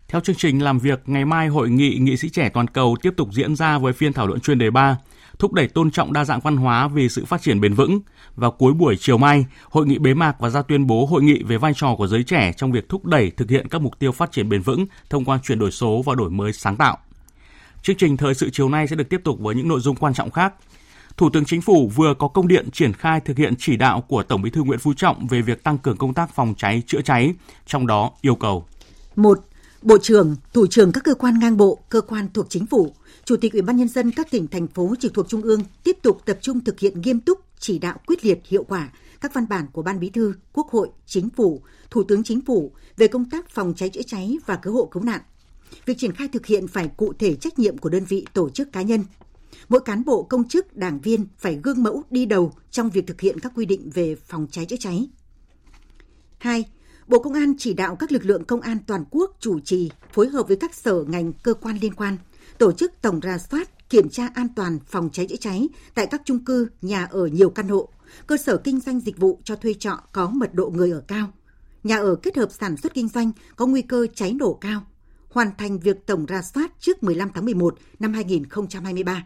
Theo 0.07 0.21
chương 0.21 0.36
trình 0.36 0.63
làm 0.63 0.79
việc, 0.79 1.00
ngày 1.05 1.25
mai 1.25 1.48
hội 1.48 1.69
nghị 1.69 1.98
nghị 2.01 2.17
sĩ 2.17 2.29
trẻ 2.29 2.50
toàn 2.50 2.67
cầu 2.67 2.95
tiếp 3.01 3.13
tục 3.17 3.29
diễn 3.31 3.55
ra 3.55 3.77
với 3.77 3.93
phiên 3.93 4.13
thảo 4.13 4.27
luận 4.27 4.39
chuyên 4.39 4.59
đề 4.59 4.69
3, 4.71 4.98
thúc 5.39 5.53
đẩy 5.53 5.67
tôn 5.67 5.91
trọng 5.91 6.13
đa 6.13 6.25
dạng 6.25 6.39
văn 6.39 6.57
hóa 6.57 6.88
vì 6.88 7.09
sự 7.09 7.25
phát 7.25 7.41
triển 7.41 7.62
bền 7.62 7.74
vững. 7.74 8.00
Vào 8.36 8.51
cuối 8.51 8.74
buổi 8.74 8.95
chiều 9.00 9.17
mai, 9.17 9.45
hội 9.69 9.86
nghị 9.86 9.98
bế 9.98 10.13
mạc 10.13 10.39
và 10.39 10.50
ra 10.50 10.62
tuyên 10.62 10.88
bố 10.88 11.05
hội 11.05 11.24
nghị 11.24 11.43
về 11.43 11.57
vai 11.57 11.74
trò 11.75 11.95
của 11.95 12.07
giới 12.07 12.24
trẻ 12.24 12.53
trong 12.57 12.71
việc 12.71 12.89
thúc 12.89 13.05
đẩy 13.05 13.31
thực 13.31 13.50
hiện 13.50 13.67
các 13.67 13.81
mục 13.81 14.00
tiêu 14.00 14.12
phát 14.12 14.31
triển 14.31 14.50
bền 14.50 14.62
vững 14.62 14.86
thông 15.09 15.25
qua 15.25 15.39
chuyển 15.43 15.59
đổi 15.59 15.71
số 15.71 16.01
và 16.05 16.15
đổi 16.15 16.29
mới 16.29 16.53
sáng 16.53 16.75
tạo. 16.75 16.98
Chương 17.81 17.95
trình 17.95 18.17
thời 18.17 18.33
sự 18.33 18.50
chiều 18.50 18.69
nay 18.69 18.88
sẽ 18.88 18.95
được 18.95 19.09
tiếp 19.09 19.21
tục 19.24 19.39
với 19.39 19.55
những 19.55 19.67
nội 19.67 19.79
dung 19.79 19.95
quan 19.95 20.13
trọng 20.13 20.31
khác. 20.31 20.53
Thủ 21.19 21.29
tướng 21.29 21.45
Chính 21.45 21.61
phủ 21.61 21.91
vừa 21.95 22.13
có 22.19 22.27
công 22.27 22.47
điện 22.47 22.69
triển 22.71 22.93
khai 22.93 23.19
thực 23.19 23.38
hiện 23.38 23.53
chỉ 23.57 23.77
đạo 23.77 24.01
của 24.07 24.23
Tổng 24.23 24.41
Bí 24.41 24.49
thư 24.49 24.63
Nguyễn 24.63 24.79
Phú 24.79 24.93
Trọng 24.93 25.27
về 25.27 25.41
việc 25.41 25.63
tăng 25.63 25.77
cường 25.77 25.97
công 25.97 26.13
tác 26.13 26.35
phòng 26.35 26.53
cháy 26.57 26.83
chữa 26.88 27.01
cháy, 27.01 27.33
trong 27.65 27.88
đó 27.88 28.11
yêu 28.21 28.35
cầu: 28.35 28.65
1 29.15 29.39
Bộ 29.81 29.97
trưởng, 30.01 30.35
thủ 30.53 30.67
trưởng 30.67 30.91
các 30.91 31.03
cơ 31.03 31.13
quan 31.13 31.39
ngang 31.39 31.57
bộ, 31.57 31.79
cơ 31.89 32.01
quan 32.01 32.27
thuộc 32.33 32.45
chính 32.49 32.65
phủ, 32.65 32.93
Chủ 33.25 33.35
tịch 33.38 33.53
Ủy 33.53 33.61
ban 33.61 33.77
nhân 33.77 33.88
dân 33.88 34.11
các 34.11 34.31
tỉnh 34.31 34.47
thành 34.47 34.67
phố 34.67 34.93
trực 34.99 35.13
thuộc 35.13 35.29
trung 35.29 35.41
ương 35.41 35.61
tiếp 35.83 35.97
tục 36.01 36.21
tập 36.25 36.38
trung 36.41 36.63
thực 36.63 36.79
hiện 36.79 37.01
nghiêm 37.01 37.19
túc, 37.19 37.39
chỉ 37.59 37.79
đạo 37.79 37.97
quyết 38.05 38.25
liệt 38.25 38.39
hiệu 38.45 38.63
quả 38.63 38.89
các 39.21 39.33
văn 39.33 39.45
bản 39.49 39.65
của 39.71 39.81
Ban 39.81 39.99
Bí 39.99 40.09
thư, 40.09 40.33
Quốc 40.53 40.67
hội, 40.69 40.89
Chính 41.05 41.29
phủ, 41.29 41.61
Thủ 41.89 42.03
tướng 42.03 42.23
Chính 42.23 42.41
phủ 42.41 42.71
về 42.97 43.07
công 43.07 43.29
tác 43.29 43.49
phòng 43.49 43.73
cháy 43.75 43.89
chữa 43.89 44.03
cháy 44.07 44.38
và 44.45 44.55
cứu 44.55 44.73
hộ 44.73 44.85
cứu 44.85 45.03
nạn. 45.03 45.21
Việc 45.85 45.97
triển 45.97 46.13
khai 46.13 46.27
thực 46.27 46.45
hiện 46.45 46.67
phải 46.67 46.89
cụ 46.97 47.13
thể 47.19 47.35
trách 47.35 47.59
nhiệm 47.59 47.77
của 47.77 47.89
đơn 47.89 48.03
vị, 48.05 48.25
tổ 48.33 48.49
chức 48.49 48.71
cá 48.71 48.81
nhân. 48.81 49.03
Mỗi 49.69 49.81
cán 49.81 50.05
bộ, 50.05 50.23
công 50.23 50.47
chức, 50.47 50.77
đảng 50.77 50.99
viên 50.99 51.25
phải 51.38 51.59
gương 51.63 51.83
mẫu 51.83 52.03
đi 52.09 52.25
đầu 52.25 52.53
trong 52.71 52.89
việc 52.89 53.07
thực 53.07 53.21
hiện 53.21 53.39
các 53.39 53.51
quy 53.55 53.65
định 53.65 53.89
về 53.93 54.15
phòng 54.15 54.47
cháy 54.51 54.65
chữa 54.65 54.75
cháy. 54.79 55.09
2. 56.38 56.65
Bộ 57.07 57.19
Công 57.19 57.33
an 57.33 57.53
chỉ 57.57 57.73
đạo 57.73 57.95
các 57.95 58.11
lực 58.11 58.25
lượng 58.25 58.43
công 58.45 58.61
an 58.61 58.77
toàn 58.88 59.05
quốc 59.11 59.38
chủ 59.39 59.59
trì, 59.59 59.91
phối 60.13 60.27
hợp 60.27 60.47
với 60.47 60.57
các 60.57 60.75
sở 60.75 61.03
ngành 61.07 61.33
cơ 61.33 61.53
quan 61.53 61.77
liên 61.81 61.93
quan, 61.93 62.17
tổ 62.57 62.71
chức 62.71 62.93
tổng 63.01 63.19
ra 63.19 63.38
soát, 63.38 63.89
kiểm 63.89 64.09
tra 64.09 64.27
an 64.33 64.47
toàn 64.55 64.79
phòng 64.88 65.09
cháy 65.13 65.27
chữa 65.29 65.35
cháy 65.35 65.69
tại 65.93 66.07
các 66.07 66.21
chung 66.25 66.45
cư, 66.45 66.67
nhà 66.81 67.05
ở 67.05 67.25
nhiều 67.25 67.49
căn 67.49 67.67
hộ, 67.67 67.89
cơ 68.27 68.38
sở 68.38 68.57
kinh 68.57 68.79
doanh 68.79 68.99
dịch 68.99 69.17
vụ 69.17 69.39
cho 69.43 69.55
thuê 69.55 69.73
trọ 69.73 69.99
có 70.11 70.29
mật 70.29 70.53
độ 70.53 70.69
người 70.69 70.91
ở 70.91 71.03
cao, 71.07 71.31
nhà 71.83 71.97
ở 71.97 72.15
kết 72.15 72.38
hợp 72.38 72.51
sản 72.51 72.77
xuất 72.77 72.93
kinh 72.93 73.07
doanh 73.07 73.31
có 73.55 73.65
nguy 73.65 73.81
cơ 73.81 74.07
cháy 74.15 74.33
nổ 74.33 74.53
cao, 74.53 74.81
hoàn 75.29 75.51
thành 75.57 75.79
việc 75.79 76.05
tổng 76.05 76.25
ra 76.25 76.41
soát 76.41 76.71
trước 76.79 77.03
15 77.03 77.29
tháng 77.33 77.45
11 77.45 77.77
năm 77.99 78.13
2023. 78.13 79.25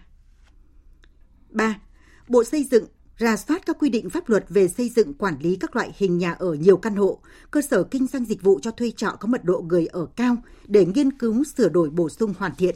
3. 1.53 1.79
Bộ 2.27 2.43
Xây 2.43 2.63
dựng 2.71 2.85
ra 3.17 3.37
soát 3.37 3.65
các 3.65 3.77
quy 3.79 3.89
định 3.89 4.09
pháp 4.09 4.29
luật 4.29 4.45
về 4.49 4.67
xây 4.67 4.89
dựng 4.89 5.13
quản 5.13 5.39
lý 5.39 5.55
các 5.55 5.75
loại 5.75 5.91
hình 5.97 6.17
nhà 6.17 6.31
ở 6.31 6.53
nhiều 6.53 6.77
căn 6.77 6.95
hộ, 6.95 7.19
cơ 7.51 7.61
sở 7.61 7.83
kinh 7.83 8.07
doanh 8.07 8.25
dịch 8.25 8.41
vụ 8.41 8.59
cho 8.61 8.71
thuê 8.71 8.91
trọ 8.91 9.09
có 9.19 9.27
mật 9.27 9.43
độ 9.43 9.61
người 9.61 9.85
ở 9.85 10.05
cao 10.15 10.37
để 10.67 10.85
nghiên 10.85 11.17
cứu 11.17 11.43
sửa 11.43 11.69
đổi 11.69 11.89
bổ 11.89 12.09
sung 12.09 12.33
hoàn 12.37 12.55
thiện. 12.55 12.75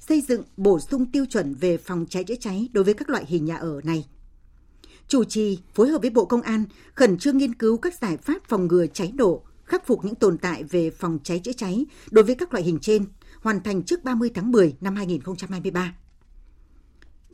Xây 0.00 0.20
dựng 0.20 0.42
bổ 0.56 0.80
sung 0.80 1.06
tiêu 1.06 1.26
chuẩn 1.26 1.54
về 1.54 1.76
phòng 1.76 2.06
cháy 2.08 2.24
chữa 2.24 2.34
cháy 2.40 2.68
đối 2.72 2.84
với 2.84 2.94
các 2.94 3.10
loại 3.10 3.24
hình 3.28 3.44
nhà 3.44 3.56
ở 3.56 3.80
này. 3.84 4.06
Chủ 5.08 5.24
trì 5.24 5.58
phối 5.74 5.88
hợp 5.88 6.00
với 6.00 6.10
Bộ 6.10 6.24
Công 6.24 6.42
an 6.42 6.64
khẩn 6.94 7.18
trương 7.18 7.38
nghiên 7.38 7.54
cứu 7.54 7.76
các 7.76 7.94
giải 7.94 8.16
pháp 8.16 8.42
phòng 8.48 8.66
ngừa 8.66 8.86
cháy 8.86 9.12
nổ, 9.14 9.42
khắc 9.64 9.86
phục 9.86 10.04
những 10.04 10.14
tồn 10.14 10.38
tại 10.38 10.64
về 10.64 10.90
phòng 10.90 11.18
cháy 11.22 11.38
chữa 11.38 11.52
cháy 11.52 11.86
đối 12.10 12.24
với 12.24 12.34
các 12.34 12.52
loại 12.52 12.64
hình 12.64 12.78
trên, 12.78 13.04
hoàn 13.40 13.62
thành 13.62 13.82
trước 13.82 14.04
30 14.04 14.30
tháng 14.34 14.52
10 14.52 14.74
năm 14.80 14.96
2023. 14.96 15.94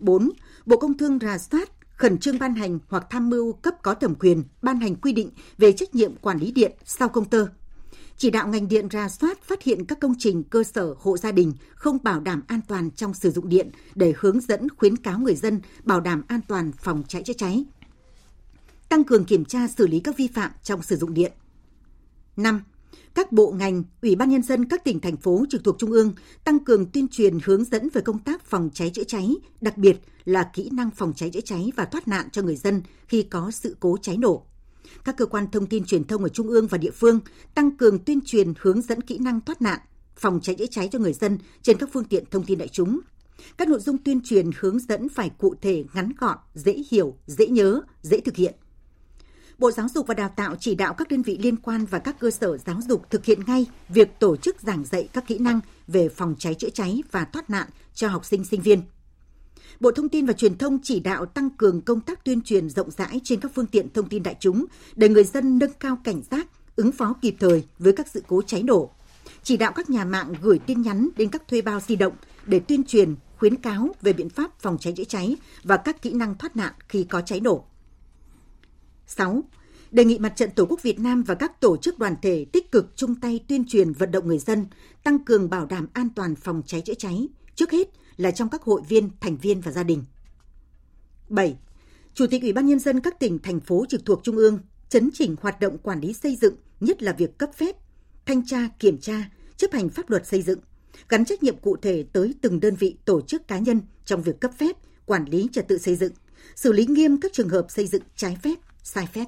4. 0.03 0.31
Bộ 0.67 0.77
Công 0.77 0.99
Thương 0.99 1.19
rà 1.19 1.39
soát, 1.39 1.71
khẩn 1.97 2.19
trương 2.19 2.39
ban 2.39 2.55
hành 2.55 2.79
hoặc 2.89 3.07
tham 3.11 3.31
mưu 3.31 3.53
cấp 3.53 3.75
có 3.83 3.95
thẩm 3.95 4.15
quyền 4.15 4.43
ban 4.63 4.81
hành 4.81 4.95
quy 4.95 5.13
định 5.13 5.31
về 5.59 5.73
trách 5.73 5.95
nhiệm 5.95 6.17
quản 6.17 6.39
lý 6.39 6.53
điện 6.53 6.73
sau 6.85 7.09
công 7.09 7.25
tơ. 7.25 7.47
Chỉ 8.17 8.31
đạo 8.31 8.49
ngành 8.49 8.69
điện 8.69 8.89
ra 8.89 9.09
soát 9.09 9.43
phát 9.43 9.63
hiện 9.63 9.85
các 9.85 10.01
công 10.01 10.15
trình, 10.19 10.43
cơ 10.43 10.65
sở, 10.65 10.95
hộ 10.99 11.17
gia 11.17 11.33
đình 11.33 11.53
không 11.75 11.99
bảo 12.03 12.21
đảm 12.21 12.43
an 12.47 12.61
toàn 12.69 12.91
trong 12.91 13.15
sử 13.15 13.31
dụng 13.31 13.49
điện 13.49 13.71
để 13.95 14.15
hướng 14.19 14.41
dẫn, 14.41 14.69
khuyến 14.77 14.97
cáo 14.97 15.19
người 15.19 15.35
dân 15.35 15.61
bảo 15.85 16.01
đảm 16.01 16.23
an 16.29 16.41
toàn 16.49 16.73
phòng 16.73 17.03
cháy 17.09 17.23
chữa 17.23 17.33
cháy. 17.33 17.65
Tăng 18.89 19.05
cường 19.05 19.25
kiểm 19.25 19.45
tra 19.45 19.69
xử 19.69 19.87
lý 19.87 20.01
các 20.01 20.17
vi 20.17 20.29
phạm 20.29 20.51
trong 20.63 20.83
sử 20.83 20.97
dụng 20.97 21.15
điện. 21.15 21.33
5 22.37 22.61
các 23.14 23.33
bộ 23.33 23.50
ngành, 23.50 23.83
ủy 24.02 24.16
ban 24.16 24.31
nhân 24.31 24.42
dân 24.42 24.64
các 24.64 24.85
tỉnh 24.85 25.00
thành 25.00 25.16
phố 25.16 25.45
trực 25.50 25.64
thuộc 25.64 25.76
trung 25.78 25.90
ương 25.90 26.12
tăng 26.45 26.64
cường 26.64 26.87
tuyên 26.87 27.09
truyền 27.09 27.38
hướng 27.45 27.64
dẫn 27.64 27.88
về 27.92 28.00
công 28.00 28.19
tác 28.19 28.45
phòng 28.45 28.71
cháy 28.75 28.90
chữa 28.90 29.04
cháy, 29.04 29.35
đặc 29.61 29.78
biệt 29.78 29.97
là 30.25 30.50
kỹ 30.54 30.71
năng 30.73 30.90
phòng 30.90 31.12
cháy 31.16 31.31
chữa 31.31 31.40
cháy 31.40 31.73
và 31.76 31.85
thoát 31.85 32.09
nạn 32.09 32.28
cho 32.33 32.42
người 32.42 32.57
dân 32.57 32.83
khi 33.07 33.23
có 33.23 33.50
sự 33.50 33.76
cố 33.81 33.97
cháy 34.02 34.16
nổ. 34.16 34.47
Các 35.04 35.16
cơ 35.16 35.26
quan 35.26 35.50
thông 35.50 35.66
tin 35.66 35.85
truyền 35.85 36.04
thông 36.04 36.23
ở 36.23 36.28
trung 36.28 36.49
ương 36.49 36.66
và 36.66 36.78
địa 36.78 36.90
phương 36.90 37.21
tăng 37.54 37.76
cường 37.76 37.99
tuyên 37.99 38.21
truyền 38.25 38.52
hướng 38.61 38.83
dẫn 38.83 39.00
kỹ 39.00 39.19
năng 39.19 39.40
thoát 39.40 39.62
nạn, 39.62 39.81
phòng 40.16 40.40
cháy 40.42 40.54
chữa 40.59 40.66
cháy 40.71 40.88
cho 40.92 40.99
người 40.99 41.12
dân 41.12 41.38
trên 41.62 41.78
các 41.78 41.88
phương 41.92 42.04
tiện 42.04 42.25
thông 42.31 42.45
tin 42.45 42.59
đại 42.59 42.69
chúng. 42.69 43.00
Các 43.57 43.69
nội 43.69 43.81
dung 43.81 43.99
tuyên 43.99 44.21
truyền 44.25 44.50
hướng 44.59 44.78
dẫn 44.78 45.09
phải 45.09 45.31
cụ 45.38 45.54
thể, 45.61 45.85
ngắn 45.95 46.12
gọn, 46.19 46.38
dễ 46.54 46.83
hiểu, 46.90 47.16
dễ 47.26 47.47
nhớ, 47.47 47.81
dễ 48.02 48.21
thực 48.21 48.37
hiện 48.37 48.54
Bộ 49.62 49.71
Giáo 49.71 49.88
dục 49.95 50.07
và 50.07 50.14
Đào 50.14 50.28
tạo 50.37 50.57
chỉ 50.61 50.75
đạo 50.75 50.95
các 50.95 51.09
đơn 51.11 51.23
vị 51.23 51.38
liên 51.42 51.57
quan 51.57 51.85
và 51.85 51.99
các 51.99 52.19
cơ 52.19 52.31
sở 52.31 52.59
giáo 52.59 52.81
dục 52.88 53.11
thực 53.11 53.25
hiện 53.25 53.40
ngay 53.47 53.66
việc 53.88 54.19
tổ 54.19 54.37
chức 54.37 54.61
giảng 54.61 54.85
dạy 54.85 55.09
các 55.12 55.27
kỹ 55.27 55.38
năng 55.38 55.61
về 55.87 56.09
phòng 56.09 56.35
cháy 56.38 56.55
chữa 56.55 56.70
cháy 56.70 57.03
và 57.11 57.25
thoát 57.25 57.51
nạn 57.51 57.68
cho 57.94 58.09
học 58.09 58.25
sinh 58.25 58.44
sinh 58.44 58.61
viên. 58.61 58.83
Bộ 59.81 59.90
Thông 59.92 60.09
tin 60.09 60.27
và 60.27 60.33
Truyền 60.33 60.59
thông 60.59 60.79
chỉ 60.83 61.01
đạo 61.01 61.27
tăng 61.27 61.51
cường 61.51 61.81
công 61.81 62.01
tác 62.01 62.25
tuyên 62.25 62.40
truyền 62.42 62.70
rộng 62.70 62.90
rãi 62.90 63.20
trên 63.25 63.40
các 63.40 63.53
phương 63.55 63.66
tiện 63.66 63.90
thông 63.90 64.09
tin 64.09 64.22
đại 64.22 64.37
chúng 64.40 64.64
để 64.94 65.09
người 65.09 65.25
dân 65.25 65.59
nâng 65.59 65.72
cao 65.81 65.98
cảnh 66.05 66.22
giác, 66.31 66.46
ứng 66.77 66.92
phó 66.92 67.14
kịp 67.22 67.37
thời 67.40 67.64
với 67.79 67.92
các 67.92 68.09
sự 68.09 68.22
cố 68.27 68.42
cháy 68.46 68.62
nổ. 68.62 68.90
Chỉ 69.42 69.57
đạo 69.57 69.72
các 69.72 69.90
nhà 69.90 70.05
mạng 70.05 70.35
gửi 70.42 70.59
tin 70.59 70.83
nhắn 70.83 71.09
đến 71.16 71.29
các 71.29 71.48
thuê 71.48 71.62
bao 71.62 71.81
di 71.81 71.96
động 71.96 72.14
để 72.46 72.59
tuyên 72.59 72.85
truyền, 72.85 73.14
khuyến 73.38 73.57
cáo 73.57 73.88
về 74.03 74.12
biện 74.12 74.29
pháp 74.29 74.61
phòng 74.61 74.79
cháy 74.81 74.92
chữa 74.96 75.05
cháy 75.05 75.37
và 75.64 75.77
các 75.77 76.03
kỹ 76.03 76.12
năng 76.12 76.35
thoát 76.35 76.57
nạn 76.57 76.72
khi 76.88 77.05
có 77.05 77.20
cháy 77.20 77.40
nổ. 77.40 77.64
6. 79.16 79.44
Đề 79.90 80.05
nghị 80.05 80.18
Mặt 80.18 80.33
trận 80.37 80.51
Tổ 80.51 80.66
quốc 80.66 80.83
Việt 80.83 80.98
Nam 80.98 81.22
và 81.22 81.35
các 81.35 81.61
tổ 81.61 81.77
chức 81.77 81.98
đoàn 81.98 82.14
thể 82.22 82.46
tích 82.53 82.72
cực 82.72 82.96
chung 82.96 83.14
tay 83.14 83.40
tuyên 83.48 83.64
truyền 83.68 83.92
vận 83.92 84.11
động 84.11 84.29
người 84.29 84.38
dân, 84.38 84.66
tăng 85.05 85.25
cường 85.25 85.51
bảo 85.51 85.66
đảm 85.66 85.88
an 85.92 86.09
toàn 86.16 86.35
phòng 86.35 86.62
cháy 86.66 86.81
chữa 86.81 86.94
cháy, 86.94 87.29
trước 87.55 87.70
hết 87.70 87.88
là 88.16 88.31
trong 88.31 88.48
các 88.48 88.62
hội 88.62 88.83
viên, 88.88 89.11
thành 89.20 89.37
viên 89.37 89.61
và 89.61 89.72
gia 89.72 89.83
đình. 89.83 90.05
7. 91.29 91.57
Chủ 92.14 92.27
tịch 92.27 92.42
Ủy 92.42 92.53
ban 92.53 92.66
Nhân 92.66 92.79
dân 92.79 93.01
các 93.01 93.20
tỉnh, 93.20 93.38
thành 93.38 93.61
phố 93.61 93.85
trực 93.88 94.05
thuộc 94.05 94.20
Trung 94.22 94.37
ương 94.37 94.59
chấn 94.88 95.11
chỉnh 95.12 95.37
hoạt 95.40 95.61
động 95.61 95.79
quản 95.79 96.01
lý 96.01 96.12
xây 96.12 96.37
dựng, 96.37 96.55
nhất 96.81 97.03
là 97.03 97.12
việc 97.12 97.38
cấp 97.38 97.51
phép, 97.55 97.77
thanh 98.27 98.46
tra, 98.46 98.68
kiểm 98.79 98.98
tra, 98.98 99.31
chấp 99.57 99.72
hành 99.72 99.88
pháp 99.88 100.11
luật 100.11 100.27
xây 100.27 100.42
dựng, 100.42 100.59
gắn 101.09 101.25
trách 101.25 101.42
nhiệm 101.42 101.57
cụ 101.57 101.77
thể 101.77 102.05
tới 102.12 102.35
từng 102.40 102.61
đơn 102.61 102.75
vị 102.75 102.96
tổ 103.05 103.20
chức 103.20 103.48
cá 103.48 103.59
nhân 103.59 103.81
trong 104.05 104.22
việc 104.22 104.40
cấp 104.40 104.51
phép, 104.59 104.77
quản 105.07 105.25
lý 105.25 105.48
trật 105.53 105.68
tự 105.68 105.79
xây 105.79 105.96
dựng, 105.96 106.12
xử 106.57 106.72
lý 106.72 106.87
nghiêm 106.87 107.20
các 107.20 107.33
trường 107.33 107.48
hợp 107.48 107.66
xây 107.68 107.87
dựng 107.87 108.03
trái 108.16 108.37
phép, 108.42 108.55
sai 108.83 109.07
phép. 109.07 109.25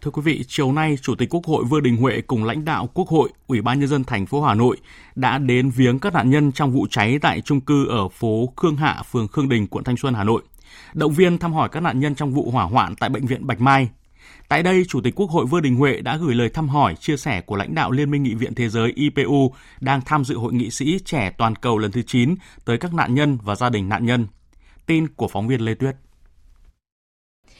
Thưa 0.00 0.10
quý 0.10 0.22
vị, 0.22 0.44
chiều 0.48 0.72
nay 0.72 0.98
Chủ 1.02 1.14
tịch 1.14 1.28
Quốc 1.34 1.44
hội 1.44 1.64
Vương 1.64 1.82
Đình 1.82 1.96
Huệ 1.96 2.20
cùng 2.20 2.44
lãnh 2.44 2.64
đạo 2.64 2.88
Quốc 2.94 3.08
hội, 3.08 3.30
Ủy 3.46 3.62
ban 3.62 3.80
nhân 3.80 3.88
dân 3.88 4.04
thành 4.04 4.26
phố 4.26 4.42
Hà 4.42 4.54
Nội 4.54 4.76
đã 5.14 5.38
đến 5.38 5.70
viếng 5.70 5.98
các 5.98 6.14
nạn 6.14 6.30
nhân 6.30 6.52
trong 6.52 6.72
vụ 6.72 6.86
cháy 6.90 7.18
tại 7.22 7.40
trung 7.40 7.60
cư 7.60 7.86
ở 7.88 8.08
phố 8.08 8.52
Khương 8.56 8.76
Hạ, 8.76 9.02
phường 9.10 9.28
Khương 9.28 9.48
Đình, 9.48 9.66
quận 9.66 9.84
Thanh 9.84 9.96
Xuân, 9.96 10.14
Hà 10.14 10.24
Nội. 10.24 10.42
Động 10.94 11.12
viên 11.12 11.38
thăm 11.38 11.52
hỏi 11.52 11.68
các 11.72 11.80
nạn 11.80 12.00
nhân 12.00 12.14
trong 12.14 12.32
vụ 12.32 12.50
hỏa 12.50 12.64
hoạn 12.64 12.94
tại 12.96 13.10
bệnh 13.10 13.26
viện 13.26 13.46
Bạch 13.46 13.60
Mai. 13.60 13.88
Tại 14.48 14.62
đây, 14.62 14.84
Chủ 14.88 15.00
tịch 15.00 15.14
Quốc 15.16 15.30
hội 15.30 15.46
Vương 15.46 15.62
Đình 15.62 15.76
Huệ 15.76 16.00
đã 16.00 16.16
gửi 16.16 16.34
lời 16.34 16.48
thăm 16.48 16.68
hỏi, 16.68 16.94
chia 16.94 17.16
sẻ 17.16 17.40
của 17.40 17.56
lãnh 17.56 17.74
đạo 17.74 17.90
Liên 17.90 18.10
minh 18.10 18.22
Nghị 18.22 18.34
viện 18.34 18.54
Thế 18.54 18.68
giới 18.68 18.92
IPU 18.96 19.54
đang 19.80 20.00
tham 20.00 20.24
dự 20.24 20.36
hội 20.36 20.52
nghị 20.52 20.70
sĩ 20.70 20.98
trẻ 21.04 21.32
toàn 21.38 21.56
cầu 21.56 21.78
lần 21.78 21.92
thứ 21.92 22.02
9 22.02 22.34
tới 22.64 22.78
các 22.78 22.94
nạn 22.94 23.14
nhân 23.14 23.38
và 23.42 23.54
gia 23.54 23.70
đình 23.70 23.88
nạn 23.88 24.06
nhân. 24.06 24.26
Tin 24.86 25.08
của 25.08 25.28
phóng 25.28 25.48
viên 25.48 25.60
Lê 25.60 25.74
Tuyết. 25.74 25.96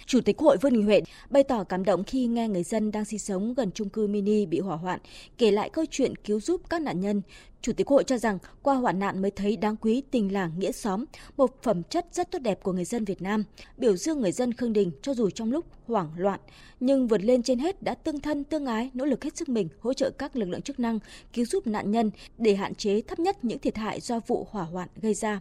Chủ 0.07 0.21
tịch 0.21 0.39
Hội 0.39 0.57
Vương 0.57 0.73
Đình 0.73 0.85
Huệ 0.85 1.03
bày 1.31 1.43
tỏ 1.43 1.65
cảm 1.65 1.85
động 1.85 2.05
khi 2.05 2.27
nghe 2.27 2.49
người 2.49 2.63
dân 2.63 2.91
đang 2.91 3.05
sinh 3.05 3.19
sống 3.19 3.55
gần 3.55 3.71
chung 3.75 3.89
cư 3.89 4.07
mini 4.07 4.47
bị 4.47 4.61
hỏa 4.61 4.77
hoạn 4.77 5.01
kể 5.39 5.51
lại 5.51 5.71
câu 5.71 5.85
chuyện 5.91 6.17
cứu 6.17 6.41
giúp 6.41 6.61
các 6.71 6.83
nạn 6.83 7.01
nhân. 7.01 7.23
Chủ 7.63 7.73
tịch 7.73 7.89
Hội 7.89 8.05
cho 8.05 8.19
rằng 8.19 8.39
qua 8.63 8.75
hoạn 8.75 8.99
nạn 8.99 9.23
mới 9.23 9.31
thấy 9.31 9.57
đáng 9.57 9.77
quý 9.77 10.03
tình 10.11 10.33
làng 10.33 10.53
nghĩa 10.59 10.73
xóm, 10.73 11.05
một 11.37 11.63
phẩm 11.63 11.83
chất 11.83 12.07
rất 12.13 12.31
tốt 12.31 12.39
đẹp 12.39 12.63
của 12.63 12.73
người 12.73 12.85
dân 12.85 13.05
Việt 13.05 13.23
Nam. 13.23 13.45
Biểu 13.77 13.97
dương 13.97 14.21
người 14.21 14.33
dân 14.33 14.53
Khương 14.53 14.73
Đình 14.73 14.91
cho 15.03 15.15
dù 15.15 15.31
trong 15.31 15.53
lúc 15.53 15.65
hoảng 15.87 16.11
loạn, 16.17 16.41
nhưng 16.81 17.09
vượt 17.09 17.25
lên 17.25 17.43
trên 17.43 17.59
hết 17.59 17.83
đã 17.83 17.95
tương 17.95 18.21
thân 18.21 18.45
tương 18.45 18.67
ái, 18.67 18.91
nỗ 18.95 19.05
lực 19.05 19.25
hết 19.25 19.37
sức 19.37 19.49
mình 19.49 19.69
hỗ 19.81 19.93
trợ 19.93 20.11
các 20.11 20.37
lực 20.37 20.49
lượng 20.49 20.63
chức 20.63 20.81
năng 20.81 20.99
cứu 21.33 21.45
giúp 21.45 21.67
nạn 21.67 21.91
nhân 21.91 22.11
để 22.39 22.55
hạn 22.55 22.75
chế 22.75 23.01
thấp 23.01 23.19
nhất 23.19 23.45
những 23.45 23.59
thiệt 23.59 23.77
hại 23.77 24.01
do 24.01 24.21
vụ 24.27 24.47
hỏa 24.51 24.65
hoạn 24.65 24.89
gây 25.03 25.15
ra 25.15 25.41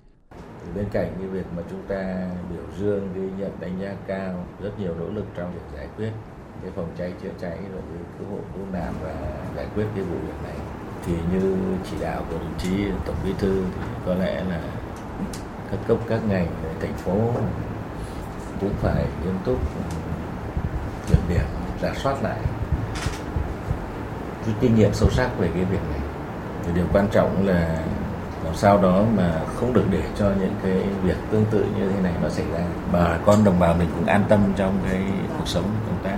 bên 0.76 0.86
cạnh 0.92 1.14
cái 1.20 1.28
việc 1.28 1.46
mà 1.58 1.64
chúng 1.70 1.82
ta 1.88 2.28
biểu 2.50 2.64
dương 2.80 3.10
ghi 3.16 3.30
nhận 3.38 3.52
đánh 3.60 3.80
giá 3.82 3.94
cao, 4.08 4.34
rất 4.62 4.80
nhiều 4.80 4.94
nỗ 5.00 5.06
lực 5.06 5.26
trong 5.36 5.54
việc 5.54 5.78
giải 5.78 5.88
quyết 5.98 6.12
cái 6.62 6.72
phòng 6.76 6.90
cháy 6.98 7.14
chữa 7.24 7.30
cháy 7.42 7.58
rồi 7.74 7.82
cái 7.94 8.04
cứu 8.20 8.28
hộ 8.32 8.38
cứu 8.56 8.66
nạn 8.74 8.94
và 9.04 9.14
giải 9.56 9.68
quyết 9.76 9.86
cái 9.96 10.04
vụ 10.04 10.16
việc 10.16 10.44
này, 10.44 10.58
thì 11.06 11.14
như 11.34 11.56
chỉ 11.92 11.98
đạo 12.02 12.22
của 12.30 12.38
đồng 12.38 12.54
chí, 12.58 12.86
tổng 13.06 13.16
bí 13.26 13.34
thư, 13.40 13.64
thì 13.76 13.88
có 14.06 14.14
lẽ 14.14 14.44
là 14.44 14.62
các 15.72 15.80
cấp, 15.88 15.98
các 16.08 16.20
ngành, 16.30 16.48
thành 16.80 16.94
phố 16.94 17.32
cũng 18.62 18.74
phải 18.82 19.06
nghiêm 19.24 19.38
túc, 19.46 19.58
kiểm 21.08 21.20
điểm 21.30 21.46
giả 21.82 21.94
soát 21.96 22.24
lại 22.24 22.40
cái 24.46 24.56
kinh 24.60 24.76
nghiệm 24.76 24.94
sâu 24.94 25.10
sắc 25.10 25.30
về 25.38 25.50
cái 25.54 25.66
việc 25.66 25.82
này. 25.92 26.00
Thì 26.64 26.72
điều 26.76 26.86
quan 26.94 27.08
trọng 27.12 27.48
là 27.48 27.84
làm 28.46 28.56
sao 28.56 28.82
đó 28.82 29.04
mà 29.18 29.42
không 29.56 29.74
được 29.74 29.84
để 29.92 30.02
cho 30.20 30.26
những 30.40 30.54
cái 30.64 30.74
việc 31.04 31.18
tương 31.32 31.46
tự 31.52 31.66
như 31.78 31.90
thế 31.90 32.02
này 32.04 32.14
nó 32.24 32.30
xảy 32.30 32.46
ra. 32.54 32.60
Mà 32.94 33.18
con 33.26 33.44
đồng 33.44 33.60
bào 33.60 33.76
mình 33.80 33.88
cũng 33.96 34.06
an 34.06 34.24
tâm 34.30 34.40
trong 34.56 34.78
cái 34.90 35.02
cuộc 35.38 35.48
sống 35.48 35.64
công 35.64 35.98
tác. 36.04 36.18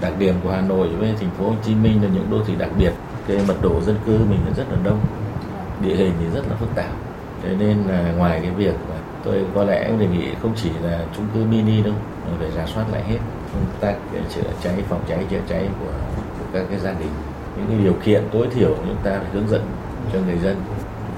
Đặc 0.00 0.12
điểm 0.18 0.34
của 0.42 0.50
Hà 0.50 0.60
Nội 0.60 0.88
với 0.88 1.14
thành 1.20 1.30
phố 1.38 1.44
Hồ 1.44 1.54
Chí 1.64 1.74
Minh 1.74 2.02
là 2.02 2.08
những 2.14 2.30
đô 2.30 2.44
thị 2.46 2.54
đặc 2.58 2.70
biệt 2.78 2.92
cái 3.28 3.38
mật 3.48 3.54
độ 3.62 3.80
dân 3.80 3.96
cư 4.06 4.12
mình 4.12 4.38
là 4.46 4.52
rất 4.56 4.64
là 4.70 4.76
đông 4.84 4.98
địa 5.82 5.94
hình 5.94 6.12
thì 6.20 6.26
rất 6.34 6.42
là 6.50 6.56
phức 6.56 6.74
tạp. 6.74 6.90
Thế 7.42 7.56
nên 7.58 7.82
là 7.88 8.12
ngoài 8.16 8.40
cái 8.42 8.50
việc 8.50 8.74
tôi 9.24 9.44
có 9.54 9.64
lẽ 9.64 9.90
đề 9.98 10.06
nghị 10.06 10.28
không 10.42 10.52
chỉ 10.56 10.70
là 10.82 11.04
chung 11.16 11.26
cư 11.34 11.44
mini 11.44 11.82
đâu 11.82 11.94
mà 12.26 12.32
phải 12.38 12.50
giả 12.50 12.66
soát 12.66 12.84
lại 12.92 13.02
hết 13.04 13.18
công 13.52 13.66
tác 13.80 13.94
chữa 14.34 14.42
cháy 14.62 14.74
phòng 14.88 15.00
cháy 15.08 15.24
chữa 15.30 15.40
cháy 15.48 15.68
của, 15.80 15.92
của 16.38 16.44
các 16.52 16.64
cái 16.70 16.78
gia 16.78 16.92
đình. 16.92 17.10
Những 17.56 17.66
cái 17.68 17.78
điều 17.78 17.94
kiện 18.04 18.22
tối 18.32 18.48
thiểu 18.54 18.68
chúng 18.68 18.96
ta 19.04 19.10
phải 19.10 19.30
hướng 19.32 19.48
dẫn 19.48 19.62
cho 20.12 20.18
người 20.26 20.38
dân 20.38 20.56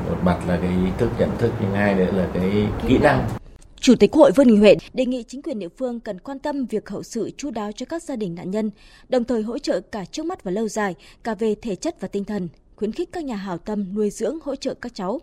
một 0.09 0.17
mặt 0.23 0.39
là 0.49 0.59
cái 0.63 0.71
ý 0.71 0.91
thức 0.99 1.11
nhận 1.19 1.31
thức 1.39 1.53
nhưng 1.61 1.73
hai 1.73 1.95
nữa 1.95 2.11
là 2.13 2.29
cái 2.35 2.67
kỹ 2.89 2.99
năng 2.99 3.29
Chủ 3.85 3.95
tịch 3.95 4.13
Hội 4.13 4.33
Vương 4.33 4.47
Đình 4.47 4.61
Huệ 4.61 4.77
đề 4.93 5.07
nghị 5.07 5.23
chính 5.23 5.43
quyền 5.43 5.59
địa 5.59 5.69
phương 5.69 6.01
cần 6.01 6.19
quan 6.19 6.39
tâm 6.39 6.67
việc 6.67 6.89
hậu 6.89 7.03
sự 7.03 7.31
chú 7.37 7.51
đáo 7.51 7.73
cho 7.73 7.87
các 7.87 8.03
gia 8.03 8.17
đình 8.17 8.35
nạn 8.35 8.51
nhân, 8.51 8.71
đồng 9.09 9.25
thời 9.25 9.43
hỗ 9.43 9.59
trợ 9.59 9.81
cả 9.81 10.05
trước 10.05 10.27
mắt 10.27 10.45
và 10.45 10.51
lâu 10.51 10.69
dài, 10.69 10.95
cả 11.25 11.35
về 11.35 11.55
thể 11.63 11.77
chất 11.77 12.01
và 12.01 12.09
tinh 12.09 12.25
thần, 12.25 12.49
khuyến 12.77 12.93
khích 12.93 13.13
các 13.13 13.25
nhà 13.25 13.37
hảo 13.37 13.59
tâm 13.59 13.95
nuôi 13.95 14.11
dưỡng 14.11 14.39
hỗ 14.45 14.57
trợ 14.57 14.75
các 14.75 14.95
cháu. 14.95 15.21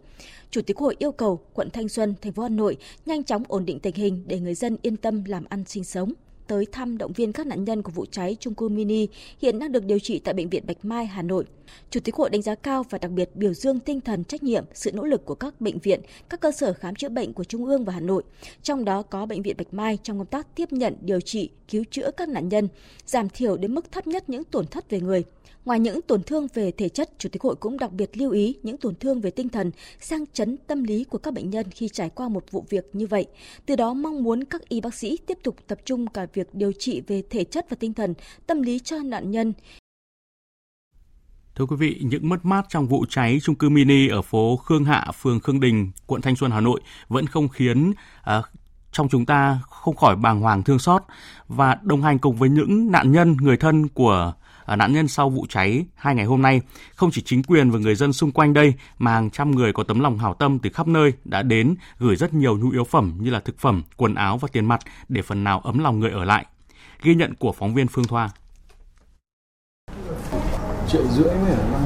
Chủ 0.51 0.61
tịch 0.61 0.77
Hội 0.77 0.95
yêu 0.99 1.11
cầu 1.11 1.39
quận 1.53 1.69
Thanh 1.69 1.89
Xuân, 1.89 2.15
thành 2.21 2.33
phố 2.33 2.43
Hà 2.43 2.49
Nội 2.49 2.77
nhanh 3.05 3.23
chóng 3.23 3.43
ổn 3.47 3.65
định 3.65 3.79
tình 3.79 3.95
hình 3.95 4.23
để 4.27 4.39
người 4.39 4.55
dân 4.55 4.77
yên 4.81 4.97
tâm 4.97 5.23
làm 5.25 5.45
ăn 5.49 5.63
sinh 5.67 5.83
sống 5.83 6.13
tới 6.51 6.65
thăm 6.71 6.97
động 6.97 7.13
viên 7.13 7.33
các 7.33 7.47
nạn 7.47 7.63
nhân 7.63 7.81
của 7.81 7.91
vụ 7.91 8.05
cháy 8.11 8.37
trung 8.39 8.53
cư 8.53 8.69
mini 8.69 9.07
hiện 9.41 9.59
đang 9.59 9.71
được 9.71 9.85
điều 9.85 9.99
trị 9.99 10.19
tại 10.19 10.33
bệnh 10.33 10.49
viện 10.49 10.63
Bạch 10.67 10.85
Mai, 10.85 11.05
Hà 11.05 11.21
Nội. 11.21 11.45
Chủ 11.89 11.99
tịch 11.99 12.15
Hội 12.15 12.29
đánh 12.29 12.41
giá 12.41 12.55
cao 12.55 12.85
và 12.89 12.97
đặc 12.97 13.11
biệt 13.11 13.29
biểu 13.35 13.53
dương 13.53 13.79
tinh 13.79 14.01
thần 14.01 14.23
trách 14.23 14.43
nhiệm, 14.43 14.65
sự 14.73 14.91
nỗ 14.91 15.03
lực 15.03 15.25
của 15.25 15.35
các 15.35 15.61
bệnh 15.61 15.79
viện, 15.79 16.01
các 16.29 16.39
cơ 16.39 16.51
sở 16.51 16.73
khám 16.73 16.95
chữa 16.95 17.09
bệnh 17.09 17.33
của 17.33 17.43
Trung 17.43 17.65
ương 17.65 17.85
và 17.85 17.93
Hà 17.93 17.99
Nội, 17.99 18.23
trong 18.63 18.85
đó 18.85 19.01
có 19.01 19.25
bệnh 19.25 19.41
viện 19.41 19.57
Bạch 19.57 19.73
Mai 19.73 19.97
trong 20.03 20.17
công 20.17 20.27
tác 20.27 20.55
tiếp 20.55 20.73
nhận, 20.73 20.95
điều 21.01 21.21
trị, 21.21 21.49
cứu 21.67 21.83
chữa 21.91 22.11
các 22.17 22.29
nạn 22.29 22.49
nhân, 22.49 22.67
giảm 23.05 23.29
thiểu 23.29 23.57
đến 23.57 23.75
mức 23.75 23.91
thấp 23.91 24.07
nhất 24.07 24.29
những 24.29 24.43
tổn 24.43 24.67
thất 24.67 24.89
về 24.89 24.99
người. 24.99 25.23
Ngoài 25.65 25.79
những 25.79 26.01
tổn 26.01 26.23
thương 26.23 26.47
về 26.53 26.71
thể 26.71 26.89
chất, 26.89 27.09
Chủ 27.17 27.29
tịch 27.29 27.41
hội 27.41 27.55
cũng 27.55 27.77
đặc 27.77 27.91
biệt 27.91 28.17
lưu 28.17 28.31
ý 28.31 28.55
những 28.63 28.77
tổn 28.77 28.95
thương 28.95 29.21
về 29.21 29.31
tinh 29.31 29.49
thần, 29.49 29.71
sang 29.99 30.25
chấn 30.33 30.57
tâm 30.67 30.83
lý 30.83 31.03
của 31.03 31.17
các 31.17 31.33
bệnh 31.33 31.49
nhân 31.49 31.65
khi 31.71 31.89
trải 31.89 32.09
qua 32.09 32.29
một 32.29 32.43
vụ 32.51 32.65
việc 32.69 32.89
như 32.93 33.07
vậy. 33.07 33.25
Từ 33.65 33.75
đó 33.75 33.93
mong 33.93 34.23
muốn 34.23 34.43
các 34.43 34.69
y 34.69 34.81
bác 34.81 34.93
sĩ 34.93 35.17
tiếp 35.27 35.37
tục 35.43 35.55
tập 35.67 35.79
trung 35.85 36.07
cả 36.07 36.27
việc 36.33 36.55
điều 36.55 36.71
trị 36.79 37.01
về 37.07 37.23
thể 37.29 37.43
chất 37.43 37.65
và 37.69 37.77
tinh 37.79 37.93
thần, 37.93 38.13
tâm 38.47 38.61
lý 38.61 38.79
cho 38.79 38.97
nạn 38.97 39.31
nhân. 39.31 39.53
Thưa 41.55 41.65
quý 41.65 41.75
vị, 41.75 42.01
những 42.01 42.29
mất 42.29 42.45
mát 42.45 42.65
trong 42.69 42.87
vụ 42.87 43.05
cháy 43.09 43.39
trung 43.43 43.55
cư 43.55 43.69
mini 43.69 44.07
ở 44.07 44.21
phố 44.21 44.57
Khương 44.57 44.85
Hạ, 44.85 45.11
phường 45.21 45.39
Khương 45.39 45.59
Đình, 45.59 45.91
quận 46.05 46.21
Thanh 46.21 46.35
Xuân, 46.35 46.51
Hà 46.51 46.61
Nội 46.61 46.81
vẫn 47.07 47.27
không 47.27 47.49
khiến 47.49 47.93
à, 48.23 48.41
trong 48.91 49.09
chúng 49.09 49.25
ta 49.25 49.59
không 49.69 49.95
khỏi 49.95 50.15
bàng 50.15 50.41
hoàng 50.41 50.63
thương 50.63 50.79
xót 50.79 51.01
và 51.47 51.77
đồng 51.81 52.01
hành 52.01 52.19
cùng 52.19 52.35
với 52.35 52.49
những 52.49 52.91
nạn 52.91 53.11
nhân, 53.11 53.37
người 53.41 53.57
thân 53.57 53.87
của 53.87 54.33
nạn 54.75 54.93
nhân 54.93 55.07
sau 55.07 55.29
vụ 55.29 55.45
cháy 55.49 55.85
hai 55.95 56.15
ngày 56.15 56.25
hôm 56.25 56.41
nay, 56.41 56.61
không 56.95 57.11
chỉ 57.11 57.21
chính 57.25 57.43
quyền 57.43 57.71
và 57.71 57.79
người 57.79 57.95
dân 57.95 58.13
xung 58.13 58.31
quanh 58.31 58.53
đây 58.53 58.73
mà 58.97 59.11
hàng 59.11 59.29
trăm 59.29 59.51
người 59.51 59.73
có 59.73 59.83
tấm 59.83 59.99
lòng 59.99 60.17
hảo 60.17 60.33
tâm 60.33 60.59
từ 60.59 60.69
khắp 60.69 60.87
nơi 60.87 61.13
đã 61.25 61.41
đến 61.41 61.75
gửi 61.99 62.15
rất 62.15 62.33
nhiều 62.33 62.57
nhu 62.57 62.71
yếu 62.71 62.83
phẩm 62.83 63.13
như 63.19 63.29
là 63.29 63.39
thực 63.39 63.59
phẩm, 63.59 63.83
quần 63.97 64.15
áo 64.15 64.37
và 64.37 64.47
tiền 64.51 64.65
mặt 64.65 64.79
để 65.09 65.21
phần 65.21 65.43
nào 65.43 65.59
ấm 65.59 65.79
lòng 65.79 65.99
người 65.99 66.11
ở 66.11 66.23
lại. 66.23 66.45
Ghi 67.03 67.15
nhận 67.15 67.35
của 67.35 67.51
phóng 67.51 67.73
viên 67.73 67.87
Phương 67.87 68.05
Thoa. 68.05 68.29
Triệu 70.87 71.07
rưỡi 71.07 71.35
mới 71.35 71.51
ở 71.51 71.81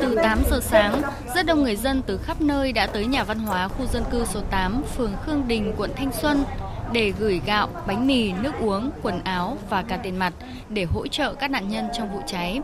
từ 0.00 0.14
8 0.22 0.38
giờ 0.50 0.60
sáng, 0.62 1.02
rất 1.34 1.46
đông 1.46 1.62
người 1.62 1.76
dân 1.76 2.02
từ 2.06 2.18
khắp 2.18 2.40
nơi 2.40 2.72
đã 2.72 2.86
tới 2.86 3.06
nhà 3.06 3.24
văn 3.24 3.38
hóa 3.38 3.68
khu 3.68 3.86
dân 3.86 4.04
cư 4.10 4.24
số 4.24 4.40
8, 4.50 4.82
phường 4.96 5.12
Khương 5.22 5.48
Đình, 5.48 5.72
quận 5.76 5.90
Thanh 5.96 6.10
Xuân 6.12 6.44
để 6.92 7.12
gửi 7.18 7.40
gạo, 7.46 7.68
bánh 7.86 8.06
mì, 8.06 8.32
nước 8.32 8.52
uống, 8.60 8.90
quần 9.02 9.20
áo 9.24 9.56
và 9.70 9.82
cả 9.82 9.96
tiền 9.96 10.16
mặt 10.16 10.34
để 10.68 10.84
hỗ 10.84 11.06
trợ 11.06 11.34
các 11.34 11.50
nạn 11.50 11.68
nhân 11.68 11.88
trong 11.92 12.12
vụ 12.12 12.20
cháy. 12.26 12.60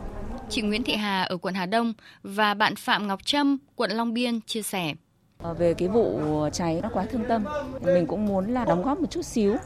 Chị 0.49 0.63
Nguyễn 0.63 0.83
Thị 0.83 0.95
Hà 0.95 1.23
ở 1.23 1.37
quận 1.37 1.55
Hà 1.55 1.67
Đông 1.67 1.93
và 2.23 2.55
bạn 2.55 2.77
Phạm 2.77 3.09
Ngọc 3.09 3.25
Trâm, 3.25 3.59
quận 3.77 3.91
Long 3.91 4.15
Biên 4.15 4.41
chia 4.41 4.63
sẻ. 4.63 4.95
Ờ, 5.43 5.55
về 5.55 5.75
cái 5.75 5.89
vụ 5.89 6.21
cháy 6.53 6.81
nó 6.83 6.89
quá 6.93 7.05
thương 7.11 7.25
tâm, 7.29 7.45
mình 7.85 8.07
cũng 8.07 8.27
muốn 8.27 8.55
là 8.55 8.65
đóng 8.65 8.83
góp 8.83 9.01
một 9.01 9.11
chút 9.11 9.23
xíu 9.23 9.57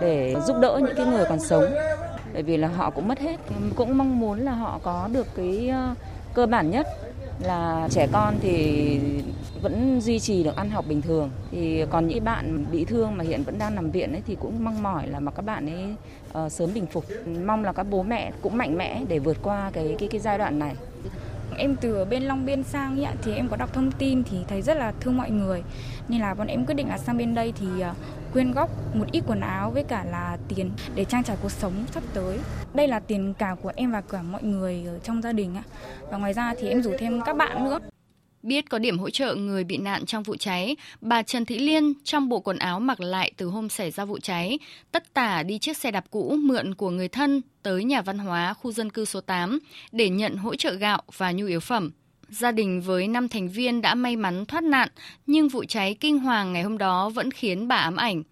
để 0.00 0.36
giúp 0.46 0.56
đỡ 0.60 0.80
những 0.82 0.96
cái 0.96 1.06
người 1.06 1.24
còn 1.28 1.40
sống. 1.40 1.64
Bởi 2.32 2.42
vì 2.42 2.56
là 2.56 2.68
họ 2.68 2.90
cũng 2.90 3.08
mất 3.08 3.18
hết, 3.18 3.36
cũng 3.76 3.98
mong 3.98 4.20
muốn 4.20 4.40
là 4.40 4.52
họ 4.52 4.80
có 4.82 5.08
được 5.12 5.26
cái 5.36 5.68
ờ, 5.68 5.94
cơ 6.34 6.46
bản 6.46 6.70
nhất 6.70 6.86
là 7.40 7.88
trẻ 7.90 8.06
con 8.12 8.34
thì 8.40 9.00
vẫn 9.62 10.00
duy 10.00 10.18
trì 10.18 10.44
được 10.44 10.56
ăn 10.56 10.70
học 10.70 10.84
bình 10.88 11.02
thường. 11.02 11.30
Thì 11.50 11.84
còn 11.90 12.08
những 12.08 12.24
bạn 12.24 12.64
bị 12.72 12.84
thương 12.84 13.16
mà 13.16 13.24
hiện 13.24 13.42
vẫn 13.42 13.58
đang 13.58 13.74
nằm 13.74 13.90
viện 13.90 14.12
ấy 14.12 14.22
thì 14.26 14.36
cũng 14.40 14.64
mong 14.64 14.82
mỏi 14.82 15.08
là 15.08 15.20
mà 15.20 15.32
các 15.32 15.42
bạn 15.42 15.66
ấy 15.66 15.94
uh, 16.44 16.52
sớm 16.52 16.74
bình 16.74 16.86
phục. 16.86 17.04
Mong 17.46 17.64
là 17.64 17.72
các 17.72 17.86
bố 17.90 18.02
mẹ 18.02 18.32
cũng 18.42 18.56
mạnh 18.56 18.78
mẽ 18.78 19.02
để 19.08 19.18
vượt 19.18 19.36
qua 19.42 19.70
cái 19.72 19.96
cái 19.98 20.08
cái 20.08 20.20
giai 20.20 20.38
đoạn 20.38 20.58
này. 20.58 20.74
Em 21.58 21.76
từ 21.80 22.04
bên 22.04 22.22
Long 22.22 22.46
Biên 22.46 22.62
sang 22.62 23.04
ấy, 23.04 23.14
thì 23.22 23.34
em 23.34 23.48
có 23.48 23.56
đọc 23.56 23.72
thông 23.72 23.92
tin 23.92 24.22
thì 24.24 24.38
thấy 24.48 24.62
rất 24.62 24.76
là 24.76 24.92
thương 25.00 25.16
mọi 25.16 25.30
người. 25.30 25.62
Nên 26.08 26.20
là 26.20 26.34
bọn 26.34 26.46
em 26.46 26.66
quyết 26.66 26.74
định 26.74 26.88
là 26.88 26.98
sang 26.98 27.18
bên 27.18 27.34
đây 27.34 27.52
thì 27.60 27.66
ờ, 27.80 27.94
quyên 28.36 28.52
góp 28.52 28.96
một 28.96 29.04
ít 29.12 29.22
quần 29.26 29.40
áo 29.40 29.70
với 29.70 29.84
cả 29.84 30.04
là 30.04 30.38
tiền 30.48 30.70
để 30.94 31.04
trang 31.04 31.24
trải 31.24 31.36
cuộc 31.42 31.52
sống 31.52 31.72
sắp 31.92 32.02
tới. 32.14 32.38
Đây 32.74 32.88
là 32.88 33.00
tiền 33.00 33.34
cả 33.38 33.56
của 33.62 33.72
em 33.76 33.92
và 33.92 34.00
cả 34.00 34.22
mọi 34.22 34.42
người 34.42 34.84
ở 34.86 34.98
trong 34.98 35.22
gia 35.22 35.32
đình 35.32 35.54
ạ. 35.56 35.62
Và 36.10 36.18
ngoài 36.18 36.32
ra 36.32 36.54
thì 36.60 36.68
em 36.68 36.82
rủ 36.82 36.92
thêm 36.98 37.20
các 37.20 37.36
bạn 37.36 37.64
nữa. 37.64 37.78
Biết 38.42 38.70
có 38.70 38.78
điểm 38.78 38.98
hỗ 38.98 39.10
trợ 39.10 39.34
người 39.34 39.64
bị 39.64 39.76
nạn 39.76 40.06
trong 40.06 40.22
vụ 40.22 40.36
cháy, 40.36 40.76
bà 41.00 41.22
Trần 41.22 41.44
Thị 41.44 41.58
Liên 41.58 41.92
trong 42.04 42.28
bộ 42.28 42.40
quần 42.40 42.58
áo 42.58 42.80
mặc 42.80 43.00
lại 43.00 43.32
từ 43.36 43.46
hôm 43.46 43.68
xảy 43.68 43.90
ra 43.90 44.04
vụ 44.04 44.18
cháy, 44.18 44.58
tất 44.92 45.14
tả 45.14 45.42
đi 45.42 45.58
chiếc 45.58 45.76
xe 45.76 45.90
đạp 45.90 46.04
cũ 46.10 46.36
mượn 46.38 46.74
của 46.74 46.90
người 46.90 47.08
thân 47.08 47.42
tới 47.62 47.84
nhà 47.84 48.02
văn 48.02 48.18
hóa 48.18 48.54
khu 48.54 48.72
dân 48.72 48.90
cư 48.90 49.04
số 49.04 49.20
8 49.20 49.58
để 49.92 50.08
nhận 50.08 50.36
hỗ 50.36 50.56
trợ 50.56 50.72
gạo 50.72 51.02
và 51.16 51.32
nhu 51.32 51.46
yếu 51.46 51.60
phẩm. 51.60 51.90
Gia 52.30 52.52
đình 52.52 52.80
với 52.80 53.08
5 53.08 53.28
thành 53.28 53.48
viên 53.48 53.82
đã 53.82 53.94
may 53.94 54.16
mắn 54.16 54.46
thoát 54.46 54.64
nạn, 54.64 54.88
nhưng 55.26 55.48
vụ 55.48 55.64
cháy 55.68 55.96
kinh 56.00 56.18
hoàng 56.18 56.52
ngày 56.52 56.62
hôm 56.62 56.78
đó 56.78 57.08
vẫn 57.08 57.30
khiến 57.30 57.68
bà 57.68 57.76
ám 57.76 57.96
ảnh. 57.96 58.22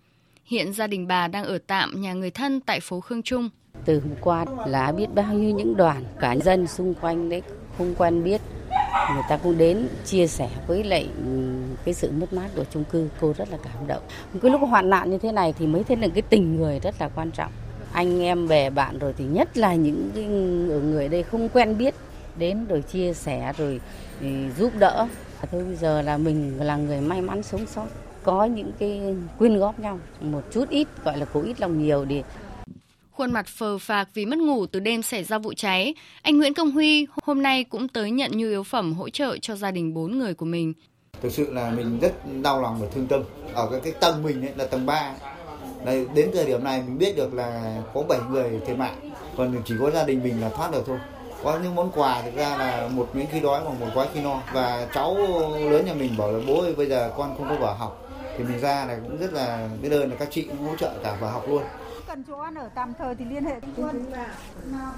Hiện 0.44 0.72
gia 0.72 0.86
đình 0.86 1.06
bà 1.06 1.28
đang 1.28 1.44
ở 1.44 1.58
tạm 1.66 2.02
nhà 2.02 2.12
người 2.12 2.30
thân 2.30 2.60
tại 2.60 2.80
phố 2.80 3.00
Khương 3.00 3.22
Trung. 3.22 3.48
Từ 3.84 4.00
hôm 4.00 4.14
qua 4.20 4.44
là 4.66 4.92
biết 4.92 5.06
bao 5.14 5.34
nhiêu 5.34 5.56
những 5.56 5.76
đoàn 5.76 6.04
cả 6.20 6.36
dân 6.44 6.66
xung 6.66 6.94
quanh 6.94 7.28
đấy 7.28 7.42
không 7.78 7.94
quen 7.98 8.24
biết. 8.24 8.40
Người 9.14 9.22
ta 9.28 9.36
cũng 9.36 9.58
đến 9.58 9.88
chia 10.04 10.26
sẻ 10.26 10.48
với 10.66 10.84
lại 10.84 11.08
cái 11.84 11.94
sự 11.94 12.10
mất 12.10 12.32
mát 12.32 12.48
của 12.56 12.64
chung 12.72 12.84
cư. 12.84 13.08
Cô 13.20 13.34
rất 13.38 13.48
là 13.50 13.58
cảm 13.64 13.86
động. 13.86 14.02
Cái 14.42 14.50
lúc 14.50 14.60
hoạn 14.60 14.90
nạn 14.90 15.10
như 15.10 15.18
thế 15.18 15.32
này 15.32 15.54
thì 15.58 15.66
mới 15.66 15.84
thấy 15.84 15.96
được 15.96 16.10
cái 16.14 16.22
tình 16.22 16.56
người 16.56 16.80
rất 16.80 16.94
là 17.00 17.08
quan 17.08 17.30
trọng. 17.30 17.52
Anh 17.92 18.22
em 18.22 18.48
bè 18.48 18.70
bạn 18.70 18.98
rồi 18.98 19.14
thì 19.18 19.24
nhất 19.24 19.58
là 19.58 19.74
những 19.74 20.10
cái 20.14 20.24
người 20.24 21.08
đây 21.08 21.22
không 21.22 21.48
quen 21.48 21.78
biết 21.78 21.94
đến 22.38 22.66
rồi 22.66 22.82
chia 22.82 23.12
sẻ 23.12 23.52
rồi 23.58 23.80
giúp 24.58 24.72
đỡ 24.78 25.06
thôi 25.50 25.64
bây 25.64 25.76
giờ 25.76 26.02
là 26.02 26.16
mình 26.18 26.58
là 26.58 26.76
người 26.76 27.00
may 27.00 27.20
mắn 27.20 27.42
sống 27.42 27.66
sót 27.66 27.86
có 28.22 28.44
những 28.44 28.72
cái 28.78 29.00
quyên 29.38 29.58
góp 29.58 29.80
nhau 29.80 29.98
một 30.20 30.42
chút 30.52 30.68
ít 30.68 30.88
gọi 31.04 31.18
là 31.18 31.26
cố 31.32 31.42
ít 31.42 31.60
lòng 31.60 31.82
nhiều 31.82 32.04
để 32.04 32.22
Khuôn 33.16 33.32
mặt 33.32 33.46
phờ 33.46 33.78
phạc 33.78 34.08
vì 34.14 34.26
mất 34.26 34.38
ngủ 34.38 34.66
từ 34.66 34.80
đêm 34.80 35.02
xảy 35.02 35.24
ra 35.24 35.38
vụ 35.38 35.52
cháy, 35.52 35.94
anh 36.22 36.38
Nguyễn 36.38 36.54
Công 36.54 36.70
Huy 36.70 37.06
hôm 37.22 37.42
nay 37.42 37.64
cũng 37.64 37.88
tới 37.88 38.10
nhận 38.10 38.30
nhu 38.34 38.46
yếu 38.46 38.62
phẩm 38.62 38.92
hỗ 38.92 39.08
trợ 39.08 39.36
cho 39.42 39.56
gia 39.56 39.70
đình 39.70 39.94
bốn 39.94 40.18
người 40.18 40.34
của 40.34 40.46
mình. 40.46 40.72
Thực 41.22 41.32
sự 41.32 41.52
là 41.52 41.70
mình 41.70 41.98
rất 42.00 42.12
đau 42.42 42.62
lòng 42.62 42.78
và 42.80 42.86
thương 42.94 43.06
tâm. 43.06 43.22
Ở 43.54 43.68
cái, 43.70 43.80
cái 43.80 43.92
tầng 44.00 44.22
mình 44.22 44.42
ấy, 44.42 44.52
là 44.56 44.66
tầng 44.66 44.86
3. 44.86 45.14
Đây, 45.84 46.06
đến 46.14 46.30
thời 46.34 46.46
điểm 46.46 46.64
này 46.64 46.82
mình 46.86 46.98
biết 46.98 47.16
được 47.16 47.34
là 47.34 47.82
có 47.94 48.02
7 48.08 48.18
người 48.30 48.60
thiệt 48.66 48.78
mạng. 48.78 49.10
Còn 49.36 49.56
chỉ 49.64 49.74
có 49.80 49.90
gia 49.90 50.04
đình 50.04 50.22
mình 50.22 50.40
là 50.40 50.48
thoát 50.48 50.72
được 50.72 50.82
thôi. 50.86 50.98
Có 51.44 51.58
những 51.62 51.74
món 51.74 51.90
quà 51.94 52.22
thực 52.22 52.36
ra 52.36 52.56
là 52.56 52.88
một 52.94 53.10
miếng 53.14 53.26
khi 53.32 53.40
đói 53.40 53.60
và 53.64 53.70
một 53.70 53.86
gói 53.94 54.08
khi 54.14 54.20
no. 54.20 54.40
Và 54.52 54.88
cháu 54.94 55.16
lớn 55.70 55.84
nhà 55.86 55.94
mình 55.94 56.14
bảo 56.18 56.32
là 56.32 56.38
bố 56.46 56.60
ơi 56.62 56.74
bây 56.74 56.86
giờ 56.86 57.12
con 57.16 57.34
không 57.36 57.48
có 57.48 57.54
vở 57.54 57.72
học. 57.72 58.10
Thì 58.38 58.44
mình 58.44 58.60
ra 58.60 58.84
là 58.84 58.98
cũng 59.02 59.18
rất 59.18 59.32
là 59.32 59.68
biết 59.82 59.92
ơn 59.92 60.10
là 60.10 60.16
các 60.16 60.28
chị 60.30 60.42
cũng 60.42 60.68
hỗ 60.68 60.76
trợ 60.76 60.92
cả 61.02 61.16
vở 61.20 61.30
học 61.30 61.44
luôn 61.48 61.62
cần 62.14 62.24
chỗ 62.28 62.38
ăn 62.38 62.54
ở 62.54 62.68
tạm 62.74 62.92
thời 62.98 63.14
thì 63.14 63.24
liên 63.24 63.44
hệ 63.44 63.54
quân 63.76 64.04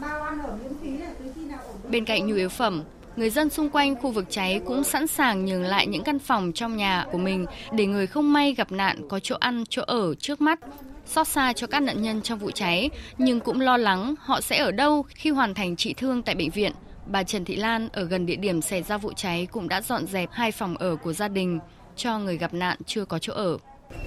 bao 0.02 0.22
ăn 0.22 0.38
ở 0.42 0.58
miễn 0.62 0.72
phí 0.82 0.88
này 0.88 1.12
từ 1.18 1.24
khi 1.34 1.44
nào 1.44 1.58
Bên 1.90 2.04
cạnh 2.04 2.26
nhu 2.26 2.34
yếu 2.34 2.48
phẩm, 2.48 2.82
người 3.16 3.30
dân 3.30 3.50
xung 3.50 3.70
quanh 3.70 3.96
khu 3.96 4.10
vực 4.10 4.24
cháy 4.30 4.60
cũng 4.66 4.84
sẵn 4.84 5.06
sàng 5.06 5.44
nhường 5.44 5.62
lại 5.62 5.86
những 5.86 6.04
căn 6.04 6.18
phòng 6.18 6.52
trong 6.52 6.76
nhà 6.76 7.06
của 7.12 7.18
mình 7.18 7.46
để 7.72 7.86
người 7.86 8.06
không 8.06 8.32
may 8.32 8.54
gặp 8.54 8.72
nạn 8.72 9.08
có 9.08 9.20
chỗ 9.20 9.36
ăn, 9.40 9.64
chỗ 9.68 9.82
ở 9.86 10.14
trước 10.14 10.40
mắt. 10.40 10.58
Xót 11.06 11.28
xa 11.28 11.52
cho 11.52 11.66
các 11.66 11.80
nạn 11.80 12.02
nhân 12.02 12.22
trong 12.22 12.38
vụ 12.38 12.50
cháy, 12.50 12.90
nhưng 13.18 13.40
cũng 13.40 13.60
lo 13.60 13.76
lắng 13.76 14.14
họ 14.18 14.40
sẽ 14.40 14.58
ở 14.58 14.70
đâu 14.70 15.04
khi 15.08 15.30
hoàn 15.30 15.54
thành 15.54 15.76
trị 15.76 15.94
thương 15.94 16.22
tại 16.22 16.34
bệnh 16.34 16.50
viện. 16.50 16.72
Bà 17.06 17.22
Trần 17.22 17.44
Thị 17.44 17.56
Lan 17.56 17.88
ở 17.92 18.04
gần 18.04 18.26
địa 18.26 18.36
điểm 18.36 18.62
xảy 18.62 18.82
ra 18.82 18.98
vụ 18.98 19.12
cháy 19.12 19.48
cũng 19.52 19.68
đã 19.68 19.82
dọn 19.82 20.06
dẹp 20.06 20.28
hai 20.32 20.52
phòng 20.52 20.76
ở 20.76 20.96
của 20.96 21.12
gia 21.12 21.28
đình 21.28 21.58
cho 21.96 22.18
người 22.18 22.38
gặp 22.38 22.54
nạn 22.54 22.78
chưa 22.86 23.04
có 23.04 23.18
chỗ 23.18 23.32
ở. 23.32 23.58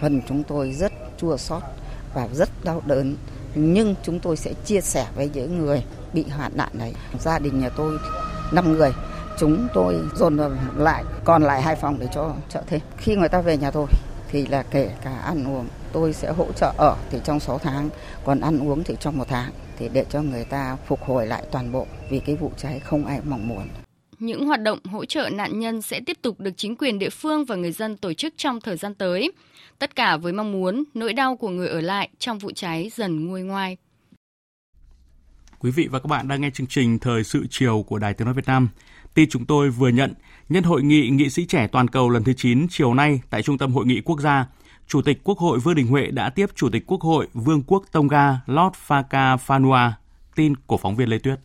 Phần 0.01 0.21
chúng 0.27 0.43
tôi 0.43 0.71
rất 0.71 0.91
chua 1.17 1.37
xót 1.37 1.63
và 2.13 2.27
rất 2.33 2.49
đau 2.63 2.81
đớn 2.85 3.15
nhưng 3.55 3.95
chúng 4.03 4.19
tôi 4.19 4.37
sẽ 4.37 4.53
chia 4.65 4.81
sẻ 4.81 5.07
với 5.15 5.29
những 5.33 5.59
người 5.59 5.83
bị 6.13 6.25
hoạn 6.37 6.51
nạn 6.55 6.69
này 6.73 6.93
gia 7.19 7.39
đình 7.39 7.59
nhà 7.59 7.69
tôi 7.69 7.97
5 8.51 8.73
người 8.73 8.91
chúng 9.39 9.67
tôi 9.73 9.95
dồn 10.15 10.37
lại 10.77 11.03
còn 11.23 11.43
lại 11.43 11.61
hai 11.61 11.75
phòng 11.75 11.97
để 11.99 12.07
cho 12.13 12.33
trợ 12.49 12.61
thêm 12.67 12.81
khi 12.97 13.15
người 13.15 13.29
ta 13.29 13.41
về 13.41 13.57
nhà 13.57 13.71
tôi 13.71 13.87
thì 14.27 14.45
là 14.45 14.63
kể 14.63 14.91
cả 15.03 15.15
ăn 15.15 15.47
uống 15.47 15.67
tôi 15.93 16.13
sẽ 16.13 16.31
hỗ 16.31 16.51
trợ 16.51 16.73
ở 16.77 16.97
thì 17.09 17.17
trong 17.23 17.39
6 17.39 17.59
tháng 17.59 17.89
còn 18.25 18.39
ăn 18.39 18.59
uống 18.59 18.83
thì 18.83 18.95
trong 18.99 19.17
một 19.17 19.27
tháng 19.27 19.51
thì 19.77 19.89
để 19.93 20.05
cho 20.09 20.21
người 20.21 20.45
ta 20.45 20.77
phục 20.87 21.03
hồi 21.03 21.27
lại 21.27 21.43
toàn 21.51 21.71
bộ 21.71 21.87
vì 22.09 22.19
cái 22.19 22.35
vụ 22.35 22.51
cháy 22.57 22.79
không 22.79 23.05
ai 23.05 23.21
mong 23.25 23.47
muốn 23.47 23.67
những 24.19 24.45
hoạt 24.45 24.61
động 24.61 24.79
hỗ 24.85 25.05
trợ 25.05 25.29
nạn 25.33 25.59
nhân 25.59 25.81
sẽ 25.81 25.99
tiếp 26.05 26.17
tục 26.21 26.39
được 26.39 26.51
chính 26.57 26.75
quyền 26.75 26.99
địa 26.99 27.09
phương 27.09 27.45
và 27.45 27.55
người 27.55 27.71
dân 27.71 27.97
tổ 27.97 28.13
chức 28.13 28.33
trong 28.37 28.61
thời 28.61 28.77
gian 28.77 28.95
tới. 28.95 29.31
Tất 29.79 29.95
cả 29.95 30.17
với 30.17 30.33
mong 30.33 30.51
muốn 30.51 30.83
nỗi 30.93 31.13
đau 31.13 31.35
của 31.35 31.49
người 31.49 31.67
ở 31.67 31.81
lại 31.81 32.09
trong 32.19 32.39
vụ 32.39 32.51
cháy 32.51 32.91
dần 32.95 33.25
nguôi 33.27 33.41
ngoai. 33.41 33.77
Quý 35.59 35.71
vị 35.71 35.87
và 35.91 35.99
các 35.99 36.07
bạn 36.07 36.27
đang 36.27 36.41
nghe 36.41 36.49
chương 36.53 36.67
trình 36.67 36.99
Thời 36.99 37.23
sự 37.23 37.45
chiều 37.49 37.85
của 37.87 37.99
Đài 37.99 38.13
Tiếng 38.13 38.25
nói 38.25 38.33
Việt 38.33 38.47
Nam. 38.47 38.69
Tin 39.13 39.29
chúng 39.29 39.45
tôi 39.45 39.69
vừa 39.69 39.89
nhận, 39.89 40.13
nhân 40.49 40.63
hội 40.63 40.83
nghị 40.83 41.09
nghị 41.09 41.29
sĩ 41.29 41.45
trẻ 41.45 41.67
toàn 41.67 41.87
cầu 41.87 42.09
lần 42.09 42.23
thứ 42.23 42.33
9 42.33 42.67
chiều 42.69 42.93
nay 42.93 43.21
tại 43.29 43.41
Trung 43.41 43.57
tâm 43.57 43.73
Hội 43.73 43.85
nghị 43.85 44.01
Quốc 44.01 44.19
gia, 44.19 44.45
Chủ 44.89 45.01
tịch 45.01 45.19
Quốc 45.23 45.37
hội 45.37 45.59
Vương 45.59 45.75
Đình 45.75 45.87
Huệ 45.87 46.11
đã 46.11 46.29
tiếp 46.29 46.45
Chủ 46.55 46.69
tịch 46.69 46.83
Quốc 46.87 47.01
hội 47.01 47.27
Vương 47.33 47.63
quốc 47.67 47.83
Tonga 47.91 48.39
Lord 48.45 48.75
Faka 48.87 49.37
Fanua. 49.37 49.91
Tin 50.35 50.55
của 50.55 50.77
phóng 50.77 50.95
viên 50.95 51.09
Lê 51.09 51.19
Tuyết. 51.19 51.39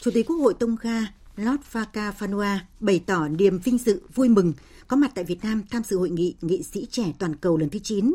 Chủ 0.00 0.10
tịch 0.14 0.26
Quốc 0.26 0.36
hội 0.36 0.54
Tonga 0.54 1.06
Lord 1.36 1.62
Faka 1.72 2.12
Fanua 2.18 2.58
bày 2.80 3.02
tỏ 3.06 3.28
niềm 3.28 3.58
vinh 3.58 3.78
dự, 3.78 4.02
vui 4.14 4.28
mừng 4.28 4.52
có 4.88 4.96
mặt 4.96 5.10
tại 5.14 5.24
Việt 5.24 5.44
Nam 5.44 5.62
tham 5.70 5.82
dự 5.82 5.98
hội 5.98 6.10
nghị 6.10 6.34
nghị 6.40 6.62
sĩ 6.62 6.86
trẻ 6.90 7.04
toàn 7.18 7.36
cầu 7.36 7.56
lần 7.56 7.68
thứ 7.68 7.78
9. 7.78 8.14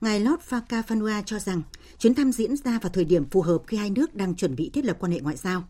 Ngài 0.00 0.20
Lord 0.20 0.42
Faka 0.48 0.82
Fanua 0.82 1.22
cho 1.26 1.38
rằng 1.38 1.62
chuyến 1.98 2.14
thăm 2.14 2.32
diễn 2.32 2.56
ra 2.56 2.78
vào 2.82 2.90
thời 2.92 3.04
điểm 3.04 3.24
phù 3.30 3.42
hợp 3.42 3.62
khi 3.66 3.76
hai 3.76 3.90
nước 3.90 4.14
đang 4.14 4.34
chuẩn 4.34 4.56
bị 4.56 4.70
thiết 4.70 4.84
lập 4.84 4.96
quan 5.00 5.12
hệ 5.12 5.20
ngoại 5.20 5.36
giao. 5.36 5.64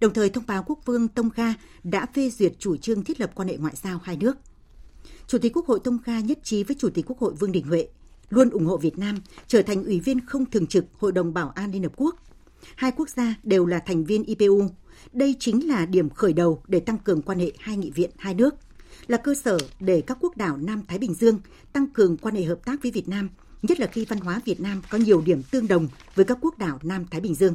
Đồng 0.00 0.12
thời, 0.12 0.30
thông 0.30 0.44
báo 0.46 0.64
quốc 0.66 0.78
vương 0.84 1.08
Tonga 1.08 1.54
đã 1.84 2.06
phê 2.14 2.30
duyệt 2.30 2.52
chủ 2.58 2.76
trương 2.76 3.04
thiết 3.04 3.20
lập 3.20 3.30
quan 3.34 3.48
hệ 3.48 3.56
ngoại 3.56 3.74
giao 3.76 4.00
hai 4.04 4.16
nước. 4.16 4.36
Chủ 5.28 5.38
tịch 5.38 5.52
Quốc 5.56 5.66
hội 5.66 5.80
Tonga 5.84 6.20
nhất 6.20 6.38
trí 6.42 6.64
với 6.64 6.76
Chủ 6.78 6.90
tịch 6.90 7.04
Quốc 7.08 7.18
hội 7.18 7.34
Vương 7.34 7.52
Đình 7.52 7.66
Huệ 7.66 7.88
luôn 8.30 8.50
ủng 8.50 8.66
hộ 8.66 8.76
Việt 8.76 8.98
Nam 8.98 9.18
trở 9.46 9.62
thành 9.62 9.84
ủy 9.84 10.00
viên 10.00 10.26
không 10.26 10.50
thường 10.50 10.66
trực 10.66 10.84
Hội 10.98 11.12
đồng 11.12 11.34
Bảo 11.34 11.48
an 11.54 11.72
Liên 11.72 11.82
Hợp 11.82 11.92
Quốc. 11.96 12.16
Hai 12.76 12.92
quốc 12.96 13.08
gia 13.08 13.34
đều 13.42 13.66
là 13.66 13.78
thành 13.78 14.04
viên 14.04 14.24
IPU. 14.24 14.62
Đây 15.12 15.36
chính 15.38 15.68
là 15.68 15.86
điểm 15.86 16.10
khởi 16.10 16.32
đầu 16.32 16.62
để 16.68 16.80
tăng 16.80 16.98
cường 16.98 17.22
quan 17.22 17.38
hệ 17.38 17.52
hai 17.58 17.76
nghị 17.76 17.90
viện 17.90 18.10
hai 18.18 18.34
nước, 18.34 18.54
là 19.06 19.16
cơ 19.16 19.34
sở 19.34 19.58
để 19.80 20.00
các 20.00 20.18
quốc 20.20 20.36
đảo 20.36 20.56
Nam 20.56 20.82
Thái 20.88 20.98
Bình 20.98 21.14
Dương 21.14 21.40
tăng 21.72 21.86
cường 21.86 22.16
quan 22.16 22.34
hệ 22.34 22.42
hợp 22.42 22.64
tác 22.64 22.82
với 22.82 22.90
Việt 22.90 23.08
Nam, 23.08 23.28
nhất 23.62 23.80
là 23.80 23.86
khi 23.86 24.04
văn 24.04 24.20
hóa 24.20 24.40
Việt 24.44 24.60
Nam 24.60 24.82
có 24.90 24.98
nhiều 24.98 25.22
điểm 25.26 25.42
tương 25.50 25.68
đồng 25.68 25.88
với 26.14 26.24
các 26.24 26.38
quốc 26.40 26.58
đảo 26.58 26.78
Nam 26.82 27.06
Thái 27.10 27.20
Bình 27.20 27.34
Dương. 27.34 27.54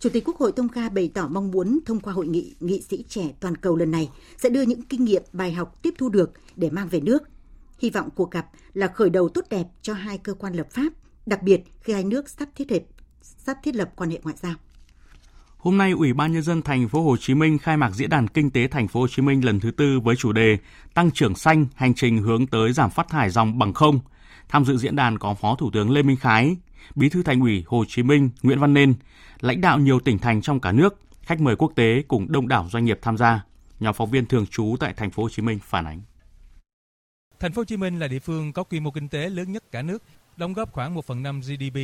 Chủ 0.00 0.08
tịch 0.08 0.24
Quốc 0.26 0.36
hội 0.36 0.52
Tonga 0.52 0.88
bày 0.88 1.10
tỏ 1.14 1.28
mong 1.28 1.50
muốn 1.50 1.78
thông 1.86 2.00
qua 2.00 2.12
hội 2.12 2.26
nghị 2.26 2.54
nghị 2.60 2.80
sĩ 2.80 3.04
trẻ 3.08 3.22
toàn 3.40 3.56
cầu 3.56 3.76
lần 3.76 3.90
này 3.90 4.10
sẽ 4.36 4.48
đưa 4.48 4.62
những 4.62 4.82
kinh 4.82 5.04
nghiệm 5.04 5.22
bài 5.32 5.52
học 5.52 5.82
tiếp 5.82 5.94
thu 5.98 6.08
được 6.08 6.32
để 6.56 6.70
mang 6.70 6.88
về 6.88 7.00
nước. 7.00 7.22
Hy 7.78 7.90
vọng 7.90 8.08
cuộc 8.14 8.30
gặp 8.30 8.46
là 8.74 8.86
khởi 8.86 9.10
đầu 9.10 9.28
tốt 9.28 9.44
đẹp 9.50 9.64
cho 9.82 9.92
hai 9.94 10.18
cơ 10.18 10.34
quan 10.34 10.54
lập 10.54 10.66
pháp, 10.70 10.92
đặc 11.26 11.42
biệt 11.42 11.60
khi 11.80 11.92
hai 11.92 12.04
nước 12.04 12.28
sắp 12.28 12.48
thiết 12.54 12.72
lập 12.72 12.82
sắp 13.22 13.56
thiết 13.62 13.74
lập 13.74 13.90
quan 13.96 14.10
hệ 14.10 14.20
ngoại 14.22 14.36
giao. 14.42 14.54
Hôm 15.56 15.78
nay, 15.78 15.92
Ủy 15.92 16.12
ban 16.12 16.32
nhân 16.32 16.42
dân 16.42 16.62
thành 16.62 16.88
phố 16.88 17.02
Hồ 17.02 17.16
Chí 17.16 17.34
Minh 17.34 17.58
khai 17.58 17.76
mạc 17.76 17.90
diễn 17.90 18.10
đàn 18.10 18.28
kinh 18.28 18.50
tế 18.50 18.68
thành 18.68 18.88
phố 18.88 19.00
Hồ 19.00 19.08
Chí 19.08 19.22
Minh 19.22 19.44
lần 19.44 19.60
thứ 19.60 19.70
tư 19.70 20.00
với 20.00 20.16
chủ 20.16 20.32
đề 20.32 20.58
Tăng 20.94 21.10
trưởng 21.10 21.34
xanh, 21.34 21.66
hành 21.74 21.94
trình 21.94 22.18
hướng 22.18 22.46
tới 22.46 22.72
giảm 22.72 22.90
phát 22.90 23.08
thải 23.08 23.30
dòng 23.30 23.58
bằng 23.58 23.72
không. 23.72 24.00
Tham 24.48 24.64
dự 24.64 24.76
diễn 24.76 24.96
đàn 24.96 25.18
có 25.18 25.34
Phó 25.34 25.56
Thủ 25.56 25.70
tướng 25.72 25.90
Lê 25.90 26.02
Minh 26.02 26.16
Khái, 26.16 26.56
Bí 26.94 27.08
thư 27.08 27.22
Thành 27.22 27.40
ủy 27.40 27.64
Hồ 27.66 27.84
Chí 27.88 28.02
Minh 28.02 28.30
Nguyễn 28.42 28.60
Văn 28.60 28.74
Nên, 28.74 28.94
lãnh 29.40 29.60
đạo 29.60 29.78
nhiều 29.78 30.00
tỉnh 30.00 30.18
thành 30.18 30.42
trong 30.42 30.60
cả 30.60 30.72
nước, 30.72 31.00
khách 31.22 31.40
mời 31.40 31.56
quốc 31.56 31.72
tế 31.74 32.02
cùng 32.08 32.32
đông 32.32 32.48
đảo 32.48 32.68
doanh 32.70 32.84
nghiệp 32.84 32.98
tham 33.02 33.16
gia. 33.16 33.44
Nhóm 33.80 33.94
phóng 33.94 34.10
viên 34.10 34.26
thường 34.26 34.46
trú 34.46 34.76
tại 34.80 34.94
thành 34.96 35.10
phố 35.10 35.22
Hồ 35.22 35.28
Chí 35.28 35.42
Minh 35.42 35.58
phản 35.62 35.84
ánh. 35.86 36.02
Thành 37.40 37.52
phố 37.52 37.60
Hồ 37.60 37.64
Chí 37.64 37.76
Minh 37.76 37.98
là 37.98 38.08
địa 38.08 38.18
phương 38.18 38.52
có 38.52 38.64
quy 38.64 38.80
mô 38.80 38.90
kinh 38.90 39.08
tế 39.08 39.28
lớn 39.28 39.52
nhất 39.52 39.72
cả 39.72 39.82
nước, 39.82 40.02
đóng 40.36 40.52
góp 40.52 40.72
khoảng 40.72 40.94
1 40.94 41.04
phần 41.04 41.22
5 41.22 41.40
GDP, 41.40 41.78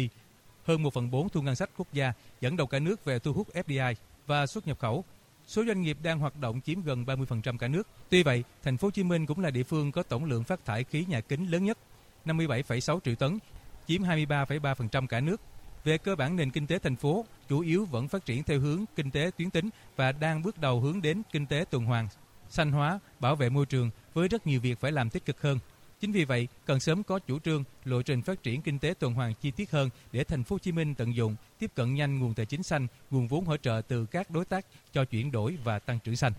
hơn 0.65 0.83
1 0.83 0.95
phần 0.95 1.11
4 1.11 1.29
thu 1.29 1.43
ngân 1.43 1.57
sách 1.57 1.71
quốc 1.77 1.89
gia, 1.93 2.13
dẫn 2.41 2.57
đầu 2.57 2.67
cả 2.67 2.79
nước 2.79 3.05
về 3.05 3.19
thu 3.19 3.33
hút 3.33 3.49
FDI 3.55 3.95
và 4.27 4.47
xuất 4.47 4.67
nhập 4.67 4.79
khẩu. 4.79 5.05
Số 5.47 5.65
doanh 5.67 5.83
nghiệp 5.83 5.99
đang 6.03 6.19
hoạt 6.19 6.41
động 6.41 6.61
chiếm 6.61 6.83
gần 6.83 7.05
30% 7.05 7.59
cả 7.59 7.69
nước. 7.69 7.89
Tuy 8.09 8.23
vậy, 8.23 8.45
thành 8.63 8.77
phố 8.77 8.87
Hồ 8.87 8.91
Chí 8.91 9.03
Minh 9.03 9.27
cũng 9.27 9.41
là 9.41 9.51
địa 9.51 9.63
phương 9.63 9.93
có 9.93 10.03
tổng 10.03 10.25
lượng 10.25 10.45
phát 10.45 10.65
thải 10.65 10.85
khí 10.85 11.05
nhà 11.09 11.21
kính 11.21 11.51
lớn 11.51 11.65
nhất, 11.65 11.79
57,6 12.25 13.01
triệu 13.01 13.15
tấn, 13.15 13.39
chiếm 13.87 14.03
23,3% 14.03 15.07
cả 15.07 15.21
nước. 15.21 15.41
Về 15.85 15.99
cơ 15.99 16.17
bản 16.17 16.37
nền 16.37 16.51
kinh 16.51 16.67
tế 16.67 16.79
thành 16.79 16.97
phố 16.97 17.25
chủ 17.49 17.61
yếu 17.61 17.85
vẫn 17.85 18.09
phát 18.09 18.27
triển 18.27 18.43
theo 18.43 18.61
hướng 18.61 18.85
kinh 18.97 19.11
tế 19.11 19.31
tuyến 19.39 19.51
tính 19.51 19.71
và 19.97 20.13
đang 20.13 20.43
bước 20.43 20.59
đầu 20.59 20.81
hướng 20.81 21.03
đến 21.03 21.23
kinh 21.33 21.47
tế 21.47 21.65
tuần 21.71 21.85
hoàn, 21.85 22.09
xanh 22.49 22.73
hóa, 22.73 22.99
bảo 23.21 23.37
vệ 23.37 23.49
môi 23.49 23.67
trường 23.67 23.91
với 24.15 24.29
rất 24.29 24.47
nhiều 24.47 24.61
việc 24.61 24.81
phải 24.81 24.93
làm 24.93 25.11
tích 25.11 25.25
cực 25.25 25.43
hơn. 25.43 25.59
Chính 26.01 26.13
vì 26.13 26.25
vậy, 26.25 26.49
cần 26.67 26.81
sớm 26.81 27.03
có 27.03 27.19
chủ 27.19 27.39
trương, 27.39 27.65
lộ 27.85 28.03
trình 28.03 28.23
phát 28.23 28.43
triển 28.43 28.63
kinh 28.63 28.79
tế 28.79 28.95
tuần 28.99 29.15
hoàn 29.15 29.35
chi 29.35 29.51
tiết 29.51 29.71
hơn 29.71 29.91
để 30.13 30.25
thành 30.25 30.45
phố 30.45 30.55
Hồ 30.55 30.59
Chí 30.59 30.73
Minh 30.73 30.95
tận 30.95 31.15
dụng, 31.15 31.37
tiếp 31.59 31.71
cận 31.75 31.95
nhanh 31.95 32.19
nguồn 32.19 32.35
tài 32.35 32.47
chính 32.47 32.63
xanh, 32.63 32.87
nguồn 33.11 33.29
vốn 33.29 33.45
hỗ 33.45 33.57
trợ 33.57 33.83
từ 33.89 34.07
các 34.07 34.31
đối 34.31 34.45
tác 34.45 34.67
cho 34.93 35.05
chuyển 35.05 35.33
đổi 35.33 35.59
và 35.65 35.79
tăng 35.79 35.99
trưởng 36.05 36.17
xanh. 36.17 36.33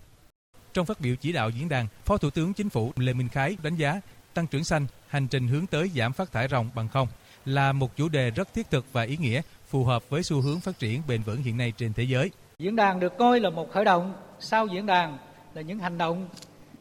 Trong 0.72 0.86
phát 0.86 1.00
biểu 1.00 1.16
chỉ 1.16 1.32
đạo 1.32 1.50
diễn 1.50 1.68
đàn, 1.68 1.86
Phó 2.04 2.16
Thủ 2.16 2.30
tướng 2.30 2.52
Chính 2.52 2.68
phủ 2.68 2.92
Lê 2.96 3.12
Minh 3.12 3.28
Khái 3.28 3.56
đánh 3.62 3.76
giá 3.76 4.00
tăng 4.34 4.46
trưởng 4.46 4.64
xanh, 4.64 4.86
hành 5.08 5.28
trình 5.28 5.48
hướng 5.48 5.66
tới 5.66 5.90
giảm 5.94 6.12
phát 6.12 6.32
thải 6.32 6.48
ròng 6.48 6.70
bằng 6.74 6.88
không 6.88 7.08
là 7.46 7.72
một 7.72 7.96
chủ 7.96 8.08
đề 8.08 8.30
rất 8.30 8.54
thiết 8.54 8.70
thực 8.70 8.92
và 8.92 9.02
ý 9.02 9.16
nghĩa, 9.16 9.40
phù 9.66 9.84
hợp 9.84 10.10
với 10.10 10.22
xu 10.22 10.40
hướng 10.40 10.60
phát 10.60 10.78
triển 10.78 11.02
bền 11.08 11.22
vững 11.22 11.42
hiện 11.42 11.56
nay 11.56 11.72
trên 11.76 11.92
thế 11.92 12.02
giới. 12.02 12.30
Diễn 12.58 12.76
đàn 12.76 13.00
được 13.00 13.18
coi 13.18 13.40
là 13.40 13.50
một 13.50 13.72
khởi 13.72 13.84
động, 13.84 14.14
sau 14.38 14.66
diễn 14.66 14.86
đàn 14.86 15.18
là 15.54 15.62
những 15.62 15.78
hành 15.78 15.98
động 15.98 16.28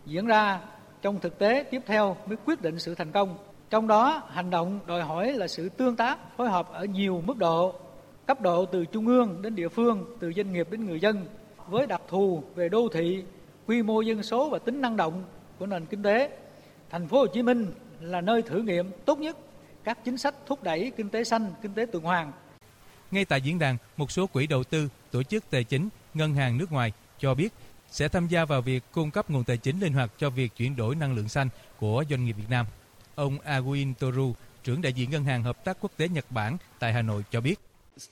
diễn 0.06 0.26
ra 0.26 0.60
trong 1.02 1.20
thực 1.20 1.40
tế 1.40 1.64
tiếp 1.72 1.82
theo 1.86 2.18
mới 2.26 2.38
quyết 2.46 2.62
định 2.62 2.80
sự 2.80 2.96
thành 2.96 3.12
công. 3.12 3.38
Trong 3.70 3.88
đó, 3.88 4.24
hành 4.30 4.50
động 4.50 4.80
đòi 4.86 5.04
hỏi 5.04 5.34
là 5.34 5.48
sự 5.48 5.70
tương 5.70 5.96
tác, 5.96 6.38
phối 6.38 6.50
hợp 6.50 6.74
ở 6.74 6.86
nhiều 6.86 7.24
mức 7.26 7.38
độ, 7.38 7.74
cấp 8.26 8.42
độ 8.42 8.66
từ 8.66 8.86
trung 8.86 9.08
ương 9.08 9.42
đến 9.42 9.56
địa 9.56 9.70
phương, 9.70 10.18
từ 10.20 10.34
doanh 10.34 10.54
nghiệp 10.54 10.68
đến 10.72 10.86
người 10.86 11.00
dân, 11.00 11.26
với 11.68 11.88
đặc 11.88 12.02
thù 12.08 12.44
về 12.56 12.70
đô 12.70 12.88
thị, 12.94 13.24
quy 13.68 13.84
mô 13.84 14.02
dân 14.02 14.24
số 14.24 14.50
và 14.50 14.60
tính 14.60 14.82
năng 14.82 14.98
động 14.98 15.24
của 15.60 15.66
nền 15.66 15.86
kinh 15.86 16.04
tế. 16.04 16.38
Thành 16.90 17.08
phố 17.08 17.20
Hồ 17.20 17.28
Chí 17.28 17.42
Minh 17.42 17.72
là 18.02 18.22
nơi 18.22 18.42
thử 18.42 18.62
nghiệm 18.62 18.92
tốt 19.06 19.20
nhất 19.20 19.38
các 19.86 19.98
chính 20.06 20.18
sách 20.18 20.36
thúc 20.46 20.64
đẩy 20.64 20.92
kinh 20.98 21.10
tế 21.10 21.24
xanh, 21.24 21.54
kinh 21.62 21.74
tế 21.74 21.86
tuần 21.92 22.04
hoàn. 22.04 22.32
Ngay 23.12 23.26
tại 23.26 23.42
diễn 23.42 23.60
đàn, 23.60 23.78
một 23.98 24.12
số 24.12 24.28
quỹ 24.28 24.48
đầu 24.48 24.64
tư, 24.64 24.90
tổ 25.12 25.24
chức 25.24 25.44
tài 25.50 25.64
chính, 25.64 25.90
ngân 26.14 26.36
hàng 26.36 26.58
nước 26.58 26.72
ngoài 26.72 26.94
cho 27.20 27.34
biết 27.34 27.54
sẽ 27.92 28.08
tham 28.08 28.28
gia 28.28 28.46
vào 28.46 28.62
việc 28.62 28.84
cung 28.92 29.12
cấp 29.12 29.30
nguồn 29.30 29.44
tài 29.44 29.58
chính 29.58 29.80
linh 29.80 29.94
hoạt 29.94 30.12
cho 30.18 30.30
việc 30.30 30.56
chuyển 30.56 30.76
đổi 30.76 30.96
năng 30.96 31.16
lượng 31.16 31.30
xanh 31.30 31.50
của 31.80 32.04
doanh 32.10 32.26
nghiệp 32.26 32.34
Việt 32.34 32.50
Nam. 32.50 32.66
Ông 33.16 33.40
Aguin 33.40 33.94
Toru, 33.94 34.34
trưởng 34.64 34.82
đại 34.82 34.94
diện 34.94 35.12
Ngân 35.12 35.24
hàng 35.24 35.44
Hợp 35.44 35.66
tác 35.66 35.78
Quốc 35.82 35.92
tế 35.98 36.08
Nhật 36.08 36.26
Bản 36.30 36.58
tại 36.80 36.94
Hà 36.94 37.02
Nội 37.02 37.24
cho 37.32 37.42
biết. 37.42 37.60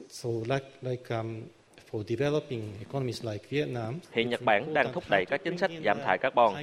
So 0.10 0.30
like, 0.30 0.70
like, 0.82 1.16
um, 1.18 1.42
Hiện 4.12 4.30
Nhật 4.30 4.42
Bản 4.42 4.74
đang 4.74 4.94
thúc 4.94 5.04
đẩy 5.10 5.26
các 5.30 5.42
chính 5.44 5.58
sách 5.58 5.72
giảm 5.86 5.98
thải 6.06 6.18
carbon. 6.18 6.54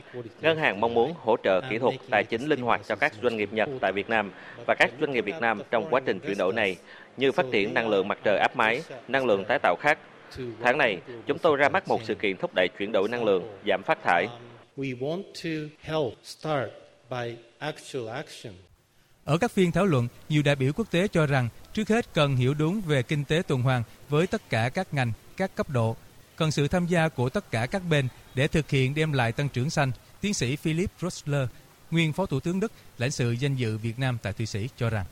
Ngân 0.40 0.58
hàng 0.58 0.80
mong 0.80 0.94
muốn 0.94 1.12
hỗ 1.16 1.36
trợ 1.44 1.60
kỹ 1.70 1.78
thuật 1.78 1.94
tài 2.10 2.24
chính 2.24 2.46
linh 2.46 2.60
hoạt 2.60 2.80
cho 2.88 2.96
các 2.96 3.12
doanh 3.22 3.36
nghiệp 3.36 3.48
Nhật 3.52 3.68
tại 3.80 3.92
Việt 3.92 4.08
Nam 4.08 4.32
và 4.66 4.74
các 4.78 4.90
doanh 5.00 5.12
nghiệp 5.12 5.24
Việt 5.24 5.40
Nam 5.40 5.62
trong 5.70 5.86
quá 5.90 6.00
trình 6.06 6.18
chuyển 6.20 6.38
đổi 6.38 6.52
này, 6.52 6.76
như 7.16 7.32
phát 7.32 7.46
triển 7.52 7.74
năng 7.74 7.88
lượng 7.88 8.08
mặt 8.08 8.18
trời 8.24 8.38
áp 8.38 8.56
mái, 8.56 8.82
năng 9.08 9.26
lượng 9.26 9.44
tái 9.44 9.58
tạo 9.62 9.76
khác. 9.80 9.98
Tháng 10.62 10.78
này, 10.78 10.98
chúng 11.26 11.38
tôi 11.38 11.56
ra 11.56 11.68
mắt 11.68 11.88
một 11.88 12.00
sự 12.04 12.14
kiện 12.14 12.36
thúc 12.36 12.50
đẩy 12.54 12.68
chuyển 12.78 12.92
đổi 12.92 13.08
năng 13.08 13.24
lượng, 13.24 13.58
giảm 13.66 13.82
phát 13.82 13.98
thải. 14.02 14.26
Ở 19.30 19.38
các 19.38 19.50
phiên 19.50 19.72
thảo 19.72 19.86
luận, 19.86 20.08
nhiều 20.28 20.42
đại 20.42 20.56
biểu 20.56 20.72
quốc 20.72 20.90
tế 20.90 21.08
cho 21.08 21.26
rằng 21.26 21.48
trước 21.72 21.88
hết 21.88 22.14
cần 22.14 22.36
hiểu 22.36 22.54
đúng 22.54 22.80
về 22.80 23.02
kinh 23.02 23.24
tế 23.24 23.42
tuần 23.46 23.62
hoàn 23.62 23.82
với 24.08 24.26
tất 24.26 24.50
cả 24.50 24.68
các 24.68 24.94
ngành, 24.94 25.12
các 25.36 25.54
cấp 25.54 25.70
độ, 25.70 25.96
cần 26.36 26.50
sự 26.50 26.68
tham 26.68 26.86
gia 26.86 27.08
của 27.08 27.28
tất 27.28 27.50
cả 27.50 27.66
các 27.66 27.82
bên 27.90 28.08
để 28.34 28.48
thực 28.48 28.70
hiện 28.70 28.94
đem 28.94 29.12
lại 29.12 29.32
tăng 29.32 29.48
trưởng 29.48 29.70
xanh. 29.70 29.92
Tiến 30.20 30.34
sĩ 30.34 30.56
Philip 30.56 30.90
Rosler, 31.00 31.48
nguyên 31.90 32.12
Phó 32.12 32.26
Thủ 32.26 32.40
tướng 32.40 32.60
Đức, 32.60 32.72
lãnh 32.98 33.10
sự 33.10 33.30
danh 33.32 33.56
dự 33.56 33.78
Việt 33.78 33.98
Nam 33.98 34.18
tại 34.22 34.32
Thụy 34.32 34.46
Sĩ 34.46 34.68
cho 34.76 34.90
rằng 34.90 35.06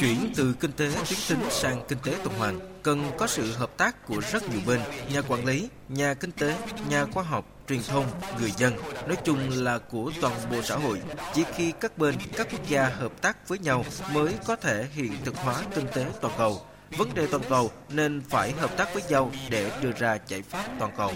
Chuyển 0.00 0.32
từ 0.36 0.54
kinh 0.60 0.72
tế 0.72 0.90
tuyến 0.94 1.18
tính 1.28 1.50
sang 1.50 1.82
kinh 1.88 1.98
tế 1.98 2.14
tuần 2.24 2.38
hoàn 2.38 2.60
cần 2.82 3.10
có 3.18 3.26
sự 3.26 3.52
hợp 3.52 3.76
tác 3.76 4.06
của 4.06 4.22
rất 4.32 4.50
nhiều 4.50 4.60
bên, 4.66 4.80
nhà 5.12 5.22
quản 5.28 5.44
lý, 5.44 5.68
nhà 5.88 6.14
kinh 6.14 6.32
tế, 6.32 6.56
nhà 6.88 7.04
khoa 7.04 7.22
học, 7.22 7.44
truyền 7.68 7.82
thông, 7.82 8.06
người 8.40 8.50
dân, 8.56 8.72
nói 9.06 9.16
chung 9.24 9.50
là 9.50 9.78
của 9.78 10.12
toàn 10.20 10.34
bộ 10.50 10.62
xã 10.62 10.76
hội. 10.76 11.00
Chỉ 11.34 11.44
khi 11.54 11.72
các 11.80 11.98
bên, 11.98 12.14
các 12.36 12.48
quốc 12.52 12.68
gia 12.68 12.88
hợp 12.88 13.12
tác 13.22 13.48
với 13.48 13.58
nhau 13.58 13.84
mới 14.12 14.34
có 14.46 14.56
thể 14.56 14.88
hiện 14.92 15.12
thực 15.24 15.36
hóa 15.36 15.62
kinh 15.74 15.86
tế 15.94 16.06
toàn 16.20 16.34
cầu. 16.38 16.62
Vấn 16.98 17.14
đề 17.14 17.26
toàn 17.26 17.42
cầu 17.48 17.70
nên 17.88 18.22
phải 18.30 18.52
hợp 18.52 18.76
tác 18.76 18.94
với 18.94 19.02
nhau 19.08 19.30
để 19.50 19.70
đưa 19.82 19.92
ra 19.92 20.18
giải 20.26 20.42
pháp 20.42 20.64
toàn 20.78 20.92
cầu. 20.96 21.12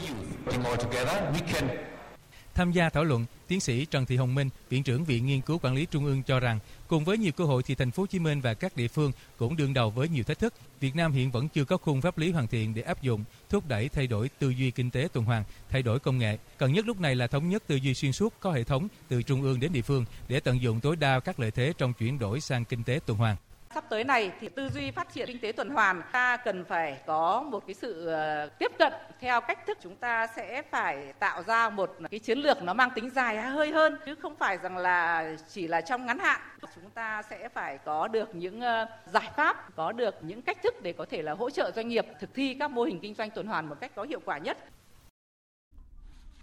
Tham 2.57 2.73
gia 2.73 2.89
thảo 2.89 3.05
luận, 3.05 3.25
tiến 3.49 3.61
sĩ 3.61 3.85
Trần 3.85 4.07
Thị 4.07 4.17
Hồng 4.17 4.35
Minh, 4.35 4.49
viện 4.69 4.83
trưởng 4.83 5.05
Viện 5.05 5.27
Nghiên 5.27 5.41
cứu 5.41 5.59
Quản 5.63 5.75
lý 5.75 5.87
Trung 5.87 6.05
ương 6.05 6.23
cho 6.23 6.41
rằng, 6.41 6.59
cùng 6.89 7.05
với 7.05 7.19
nhiều 7.19 7.33
cơ 7.33 7.45
hội 7.45 7.63
thì 7.63 7.75
thành 7.75 7.91
phố 7.91 8.03
Hồ 8.03 8.07
Chí 8.07 8.19
Minh 8.19 8.41
và 8.41 8.55
các 8.55 8.77
địa 8.77 8.89
phương 8.89 9.13
cũng 9.37 9.57
đương 9.57 9.75
đầu 9.75 9.91
với 9.91 10.09
nhiều 10.09 10.25
thách 10.25 10.39
thức. 10.39 10.55
Việt 10.81 10.97
Nam 10.97 11.13
hiện 11.13 11.31
vẫn 11.31 11.49
chưa 11.49 11.65
có 11.65 11.77
khung 11.77 12.01
pháp 12.01 12.19
lý 12.19 12.31
hoàn 12.31 12.47
thiện 12.47 12.75
để 12.75 12.83
áp 12.83 13.03
dụng, 13.03 13.25
thúc 13.49 13.69
đẩy 13.69 13.89
thay 13.89 14.07
đổi 14.07 14.31
tư 14.39 14.51
duy 14.51 14.71
kinh 14.71 14.91
tế 14.91 15.09
tuần 15.13 15.25
hoàn, 15.25 15.45
thay 15.69 15.83
đổi 15.83 15.99
công 15.99 16.19
nghệ. 16.19 16.39
Cần 16.59 16.73
nhất 16.73 16.87
lúc 16.87 17.01
này 17.01 17.15
là 17.15 17.27
thống 17.27 17.49
nhất 17.49 17.63
tư 17.67 17.77
duy 17.77 17.95
xuyên 17.95 18.13
suốt 18.13 18.35
có 18.41 18.53
hệ 18.53 18.65
thống 18.65 18.89
từ 19.09 19.23
trung 19.23 19.43
ương 19.43 19.61
đến 19.61 19.73
địa 19.73 19.83
phương 19.83 20.05
để 20.29 20.41
tận 20.41 20.63
dụng 20.63 20.81
tối 20.81 20.97
đa 20.97 21.21
các 21.21 21.41
lợi 21.41 21.51
thế 21.51 21.73
trong 21.79 21.93
chuyển 21.93 22.19
đổi 22.19 22.41
sang 22.41 22.65
kinh 22.65 22.85
tế 22.85 23.01
tuần 23.07 23.19
hoàn. 23.19 23.37
Sắp 23.77 23.85
tới 23.89 24.05
này 24.05 24.33
thì 24.41 24.49
tư 24.49 24.69
duy 24.69 24.91
phát 24.91 25.13
triển 25.13 25.27
kinh 25.27 25.39
tế 25.39 25.53
tuần 25.53 25.71
hoàn 25.71 26.03
ta 26.13 26.37
cần 26.37 26.65
phải 26.65 27.01
có 27.07 27.43
một 27.43 27.67
cái 27.67 27.75
sự 27.75 28.07
ờ, 28.07 28.49
tiếp 28.59 28.73
cận 28.79 28.93
theo 29.21 29.41
cách 29.41 29.67
thức 29.67 29.79
chúng 29.81 29.97
ta 29.97 30.27
sẽ 30.27 30.63
phải 30.63 31.13
tạo 31.19 31.43
ra 31.43 31.71
một 31.71 31.97
cái 32.11 32.21
chiến 32.21 32.39
lược 32.39 32.63
nó 32.63 32.75
mang 32.75 32.91
tính 32.95 33.11
dài 33.11 33.37
hơi 33.37 33.71
hơn 33.71 33.99
chứ 34.07 34.15
không 34.15 34.35
phải 34.37 34.59
rằng 34.63 34.77
là 34.77 35.31
chỉ 35.49 35.69
là 35.69 35.81
trong 35.81 36.07
ngắn 36.07 36.19
hạn. 36.19 36.41
Chúng 36.75 36.91
ta 36.91 37.23
sẽ 37.23 37.49
phải 37.49 37.79
có 37.79 38.09
được 38.09 38.35
những 38.35 38.61
ờ, 38.61 38.87
giải 39.07 39.31
pháp, 39.37 39.77
có 39.77 39.93
được 39.93 40.15
những 40.21 40.43
cách 40.43 40.59
thức 40.63 40.83
để 40.83 40.93
có 40.93 41.07
thể 41.11 41.23
là 41.23 41.33
hỗ 41.33 41.51
trợ 41.51 41.71
doanh 41.77 41.89
nghiệp 41.89 42.07
thực 42.21 42.35
thi 42.35 42.57
các 42.59 42.71
mô 42.71 42.83
hình 42.83 43.01
kinh 43.01 43.15
doanh 43.15 43.31
tuần 43.31 43.47
hoàn 43.47 43.69
một 43.69 43.77
cách 43.81 43.93
có 43.95 44.03
hiệu 44.03 44.21
quả 44.25 44.39
nhất. 44.39 44.59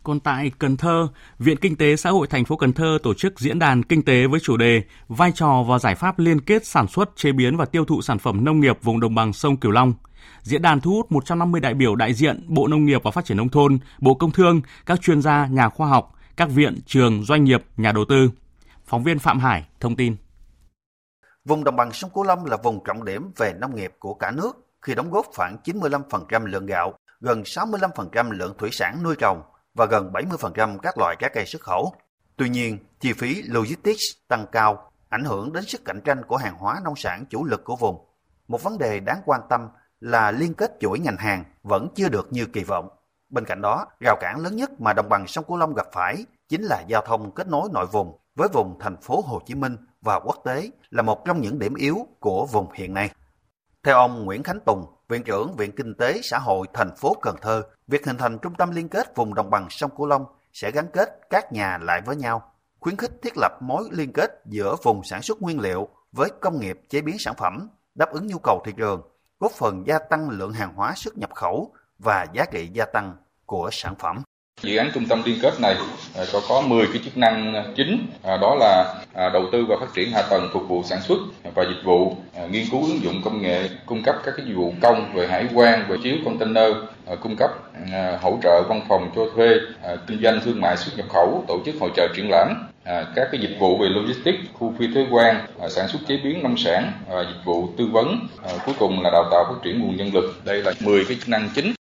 Còn 0.04 0.20
tại 0.20 0.52
Cần 0.60 0.78
Thơ, 0.78 1.08
Viện 1.40 1.58
Kinh 1.58 1.76
tế 1.76 1.96
Xã 1.96 2.10
hội 2.10 2.28
thành 2.28 2.46
phố 2.46 2.58
Cần 2.58 2.74
Thơ 2.74 2.98
tổ 3.04 3.14
chức 3.14 3.40
diễn 3.40 3.60
đàn 3.60 3.84
kinh 3.84 4.06
tế 4.06 4.28
với 4.28 4.40
chủ 4.40 4.58
đề 4.58 4.84
Vai 5.08 5.32
trò 5.36 5.64
và 5.68 5.80
giải 5.80 5.96
pháp 5.96 6.20
liên 6.20 6.42
kết 6.42 6.66
sản 6.66 6.88
xuất, 6.88 7.10
chế 7.16 7.32
biến 7.32 7.58
và 7.58 7.66
tiêu 7.66 7.86
thụ 7.86 8.02
sản 8.02 8.20
phẩm 8.20 8.46
nông 8.46 8.60
nghiệp 8.60 8.78
vùng 8.82 9.00
đồng 9.00 9.16
bằng 9.16 9.34
sông 9.34 9.58
Cửu 9.58 9.72
Long. 9.72 9.94
Diễn 10.42 10.62
đàn 10.62 10.82
thu 10.82 10.92
hút 10.92 11.12
150 11.12 11.62
đại 11.62 11.74
biểu 11.74 11.96
đại 11.96 12.14
diện 12.14 12.44
Bộ 12.48 12.68
Nông 12.68 12.86
nghiệp 12.86 13.04
và 13.04 13.12
Phát 13.12 13.26
triển 13.26 13.38
Nông 13.38 13.50
thôn, 13.50 13.80
Bộ 14.00 14.14
Công 14.14 14.32
Thương, 14.32 14.62
các 14.86 15.02
chuyên 15.02 15.22
gia, 15.22 15.48
nhà 15.48 15.70
khoa 15.70 15.88
học, 15.88 16.16
các 16.38 16.50
viện, 16.50 16.80
trường, 16.86 17.24
doanh 17.24 17.44
nghiệp, 17.44 17.64
nhà 17.78 17.92
đầu 17.92 18.06
tư. 18.10 18.32
Phóng 18.86 19.04
viên 19.04 19.20
Phạm 19.20 19.40
Hải 19.40 19.68
thông 19.80 19.96
tin. 19.96 20.16
Vùng 21.46 21.64
đồng 21.64 21.76
bằng 21.76 21.92
sông 21.92 22.12
Cửu 22.14 22.24
Long 22.24 22.46
là 22.46 22.58
vùng 22.64 22.84
trọng 22.86 23.06
điểm 23.06 23.32
về 23.38 23.54
nông 23.60 23.76
nghiệp 23.76 23.94
của 24.00 24.14
cả 24.14 24.32
nước 24.32 24.52
khi 24.82 24.96
đóng 24.96 25.12
góp 25.12 25.26
khoảng 25.36 25.58
95% 25.64 26.46
lượng 26.46 26.66
gạo, 26.66 26.94
gần 27.22 27.42
65% 27.42 28.32
lượng 28.32 28.54
thủy 28.58 28.70
sản 28.72 29.04
nuôi 29.04 29.16
trồng 29.20 29.42
và 29.74 29.86
gần 29.86 30.12
70% 30.14 30.78
các 30.78 30.98
loại 30.98 31.16
trái 31.20 31.30
cây 31.34 31.46
xuất 31.46 31.62
khẩu. 31.62 31.94
Tuy 32.36 32.50
nhiên, 32.50 32.78
chi 33.00 33.14
phí 33.14 33.42
logistics 33.42 34.04
tăng 34.28 34.46
cao, 34.52 34.92
ảnh 35.10 35.24
hưởng 35.24 35.54
đến 35.54 35.66
sức 35.66 35.86
cạnh 35.86 36.02
tranh 36.02 36.24
của 36.26 36.38
hàng 36.38 36.58
hóa 36.58 36.82
nông 36.84 36.96
sản 36.96 37.26
chủ 37.30 37.46
lực 37.46 37.64
của 37.64 37.76
vùng. 37.76 38.06
Một 38.48 38.64
vấn 38.64 38.78
đề 38.78 39.00
đáng 39.00 39.22
quan 39.26 39.42
tâm 39.50 39.68
là 40.00 40.32
liên 40.32 40.54
kết 40.54 40.72
chuỗi 40.80 41.00
ngành 41.00 41.18
hàng 41.18 41.44
vẫn 41.64 41.88
chưa 41.96 42.10
được 42.10 42.28
như 42.32 42.46
kỳ 42.46 42.64
vọng. 42.64 42.90
Bên 43.30 43.46
cạnh 43.46 43.62
đó, 43.62 43.86
rào 44.00 44.18
cản 44.22 44.40
lớn 44.40 44.56
nhất 44.56 44.82
mà 44.82 44.94
đồng 44.94 45.10
bằng 45.10 45.28
sông 45.28 45.46
Cửu 45.48 45.58
Long 45.58 45.74
gặp 45.74 45.88
phải 45.94 46.26
chính 46.50 46.64
là 46.64 46.84
giao 46.88 47.02
thông 47.02 47.32
kết 47.32 47.48
nối 47.48 47.70
nội 47.72 47.86
vùng 47.86 48.18
với 48.36 48.48
vùng 48.54 48.80
thành 48.80 48.98
phố 48.98 49.22
Hồ 49.22 49.42
Chí 49.46 49.56
Minh 49.56 49.78
và 50.02 50.20
quốc 50.20 50.38
tế 50.46 50.70
là 50.90 51.02
một 51.02 51.26
trong 51.26 51.42
những 51.42 51.60
điểm 51.60 51.76
yếu 51.76 52.08
của 52.20 52.46
vùng 52.46 52.72
hiện 52.72 52.94
nay. 52.94 53.10
Theo 53.84 53.98
ông 53.98 54.26
Nguyễn 54.26 54.44
Khánh 54.44 54.60
Tùng, 54.60 54.86
Viện 55.10 55.24
trưởng 55.24 55.56
Viện 55.56 55.72
Kinh 55.76 55.96
tế 55.96 56.20
Xã 56.24 56.38
hội 56.38 56.68
thành 56.74 56.96
phố 56.96 57.16
Cần 57.22 57.36
Thơ, 57.42 57.64
việc 57.88 58.06
hình 58.06 58.18
thành 58.18 58.40
trung 58.40 58.54
tâm 58.58 58.72
liên 58.72 58.90
kết 58.90 59.16
vùng 59.16 59.34
đồng 59.34 59.50
bằng 59.50 59.68
sông 59.70 59.92
Cửu 59.98 60.06
Long 60.08 60.26
sẽ 60.54 60.72
gắn 60.72 60.88
kết 60.94 61.20
các 61.30 61.54
nhà 61.54 61.78
lại 61.82 62.02
với 62.06 62.16
nhau, 62.16 62.52
khuyến 62.80 62.98
khích 62.98 63.12
thiết 63.22 63.34
lập 63.36 63.52
mối 63.62 63.84
liên 63.92 64.14
kết 64.14 64.42
giữa 64.46 64.76
vùng 64.84 65.04
sản 65.04 65.22
xuất 65.22 65.42
nguyên 65.42 65.60
liệu 65.60 65.88
với 66.12 66.30
công 66.42 66.60
nghiệp 66.60 66.80
chế 66.90 67.02
biến 67.02 67.16
sản 67.20 67.34
phẩm, 67.38 67.68
đáp 67.96 68.12
ứng 68.12 68.28
nhu 68.28 68.38
cầu 68.44 68.62
thị 68.66 68.72
trường, 68.78 69.02
góp 69.40 69.52
phần 69.52 69.88
gia 69.88 70.00
tăng 70.00 70.30
lượng 70.30 70.54
hàng 70.54 70.74
hóa 70.76 70.94
xuất 70.96 71.18
nhập 71.18 71.34
khẩu 71.36 71.74
và 72.00 72.26
giá 72.34 72.46
trị 72.46 72.70
gia 72.74 72.86
tăng 72.86 73.16
của 73.46 73.70
sản 73.72 73.96
phẩm. 74.00 74.24
Dự 74.64 74.78
án 74.78 74.92
trung 74.94 75.06
tâm 75.06 75.22
liên 75.26 75.40
kết 75.42 75.60
này 75.62 75.76
à, 76.16 76.24
có 76.34 76.42
có 76.50 76.62
10 76.62 76.88
cái 76.88 77.02
chức 77.04 77.18
năng 77.18 77.64
chính, 77.76 78.08
à, 78.24 78.38
đó 78.38 78.56
là 78.60 78.96
à, 79.14 79.30
đầu 79.30 79.46
tư 79.52 79.66
và 79.70 79.76
phát 79.80 79.94
triển 79.96 80.12
hạ 80.12 80.22
tầng 80.30 80.50
phục 80.54 80.68
vụ 80.68 80.84
sản 80.84 81.02
xuất 81.02 81.18
và 81.56 81.64
dịch 81.64 81.84
vụ, 81.84 82.16
nghiên 82.50 82.66
cứu 82.72 82.82
ứng 82.82 83.04
dụng 83.04 83.22
công 83.24 83.42
nghệ, 83.42 83.70
cung 83.86 84.04
cấp 84.04 84.16
các 84.26 84.34
cái 84.38 84.46
dịch 84.46 84.54
vụ 84.54 84.74
công 84.82 85.14
về 85.14 85.28
hải 85.28 85.46
quan, 85.54 85.86
về 85.90 85.98
chiếu 86.04 86.16
container, 86.26 86.74
cung 87.22 87.36
cấp 87.36 87.52
hỗ 88.22 88.38
trợ 88.44 88.64
văn 88.70 88.82
phòng 88.90 89.12
cho 89.16 89.22
thuê, 89.36 89.48
kinh 90.08 90.22
doanh 90.24 90.40
thương 90.46 90.62
mại 90.62 90.78
xuất 90.78 90.92
nhập 90.98 91.06
khẩu, 91.10 91.44
tổ 91.48 91.60
chức 91.66 91.76
hội 91.80 91.90
trợ 91.96 92.08
triển 92.16 92.30
lãm, 92.32 92.70
các 92.86 93.28
cái 93.32 93.42
dịch 93.42 93.58
vụ 93.60 93.78
về 93.78 93.88
logistics, 93.90 94.44
khu 94.54 94.74
phi 94.80 94.88
thuế 94.94 95.06
quan, 95.12 95.46
sản 95.70 95.88
xuất 95.88 96.00
chế 96.08 96.18
biến 96.24 96.44
nông 96.44 96.58
sản, 96.58 96.92
dịch 97.10 97.46
vụ 97.46 97.70
tư 97.78 97.88
vấn, 97.92 98.28
cuối 98.66 98.76
cùng 98.80 99.02
là 99.02 99.10
đào 99.14 99.24
tạo 99.32 99.46
phát 99.48 99.60
triển 99.64 99.80
nguồn 99.80 99.98
nhân 99.98 100.10
lực. 100.14 100.42
Đây 100.46 100.62
là 100.64 100.74
10 100.80 101.06
cái 101.06 101.18
chức 101.20 101.30
năng 101.30 101.50
chính 101.56 101.74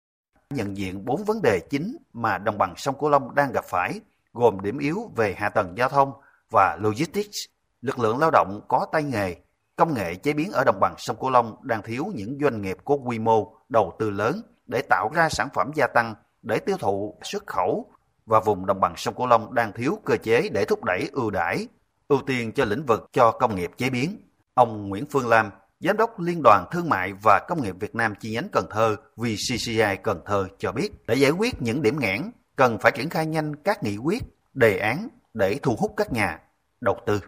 nhận 0.55 0.77
diện 0.77 1.05
bốn 1.05 1.25
vấn 1.25 1.43
đề 1.43 1.61
chính 1.71 1.97
mà 2.13 2.39
đồng 2.39 2.59
bằng 2.59 2.75
sông 2.77 2.99
Cửu 2.99 3.09
Long 3.11 3.35
đang 3.35 3.53
gặp 3.53 3.65
phải, 3.65 4.01
gồm 4.33 4.61
điểm 4.61 4.79
yếu 4.79 5.11
về 5.17 5.35
hạ 5.39 5.49
tầng 5.49 5.75
giao 5.77 5.89
thông 5.89 6.13
và 6.51 6.77
logistics, 6.81 7.39
lực 7.81 7.99
lượng 7.99 8.19
lao 8.19 8.31
động 8.31 8.61
có 8.69 8.87
tay 8.93 9.03
nghề, 9.03 9.37
công 9.77 9.95
nghệ 9.95 10.15
chế 10.15 10.33
biến 10.33 10.53
ở 10.53 10.65
đồng 10.65 10.81
bằng 10.81 10.95
sông 10.99 11.17
Cửu 11.17 11.31
Long 11.31 11.57
đang 11.63 11.83
thiếu 11.83 12.07
những 12.15 12.39
doanh 12.43 12.63
nghiệp 12.63 12.77
có 12.85 12.95
quy 12.95 13.19
mô, 13.19 13.57
đầu 13.69 13.93
tư 13.99 14.11
lớn 14.11 14.43
để 14.67 14.83
tạo 14.91 15.11
ra 15.15 15.29
sản 15.29 15.49
phẩm 15.55 15.71
gia 15.75 15.87
tăng 15.87 16.15
để 16.43 16.59
tiêu 16.59 16.77
thụ 16.81 17.19
xuất 17.23 17.47
khẩu 17.47 17.91
và 18.27 18.41
vùng 18.41 18.67
đồng 18.67 18.81
bằng 18.81 18.95
sông 18.97 19.15
Cửu 19.15 19.27
Long 19.27 19.55
đang 19.55 19.73
thiếu 19.73 19.99
cơ 20.05 20.17
chế 20.17 20.49
để 20.53 20.65
thúc 20.65 20.85
đẩy 20.85 21.09
ưu 21.13 21.31
đãi, 21.31 21.69
ưu 22.09 22.19
tiên 22.27 22.53
cho 22.53 22.65
lĩnh 22.65 22.87
vực 22.87 23.09
cho 23.13 23.31
công 23.31 23.55
nghiệp 23.55 23.71
chế 23.77 23.91
biến. 23.91 24.17
Ông 24.55 24.89
Nguyễn 24.89 25.07
Phương 25.11 25.29
Lam, 25.29 25.51
Giám 25.85 25.97
đốc 25.97 26.21
Liên 26.21 26.41
đoàn 26.45 26.67
Thương 26.71 26.89
mại 26.89 27.13
và 27.25 27.41
Công 27.49 27.63
nghiệp 27.63 27.75
Việt 27.81 27.95
Nam 27.95 28.15
chi 28.21 28.33
nhánh 28.33 28.49
Cần 28.53 28.67
Thơ 28.71 28.97
VCCI 29.17 29.97
Cần 30.03 30.21
Thơ 30.27 30.49
cho 30.59 30.73
biết, 30.73 30.89
để 31.07 31.15
giải 31.15 31.31
quyết 31.31 31.63
những 31.63 31.83
điểm 31.83 31.99
nghẽn, 32.01 32.23
cần 32.57 32.79
phải 32.79 32.93
triển 32.93 33.09
khai 33.09 33.27
nhanh 33.27 33.57
các 33.57 33.83
nghị 33.83 33.97
quyết, 33.97 34.23
đề 34.55 34.79
án 34.79 35.09
để 35.35 35.59
thu 35.63 35.77
hút 35.79 35.95
các 35.97 36.13
nhà 36.13 36.39
đầu 36.81 36.97
tư. 37.07 37.21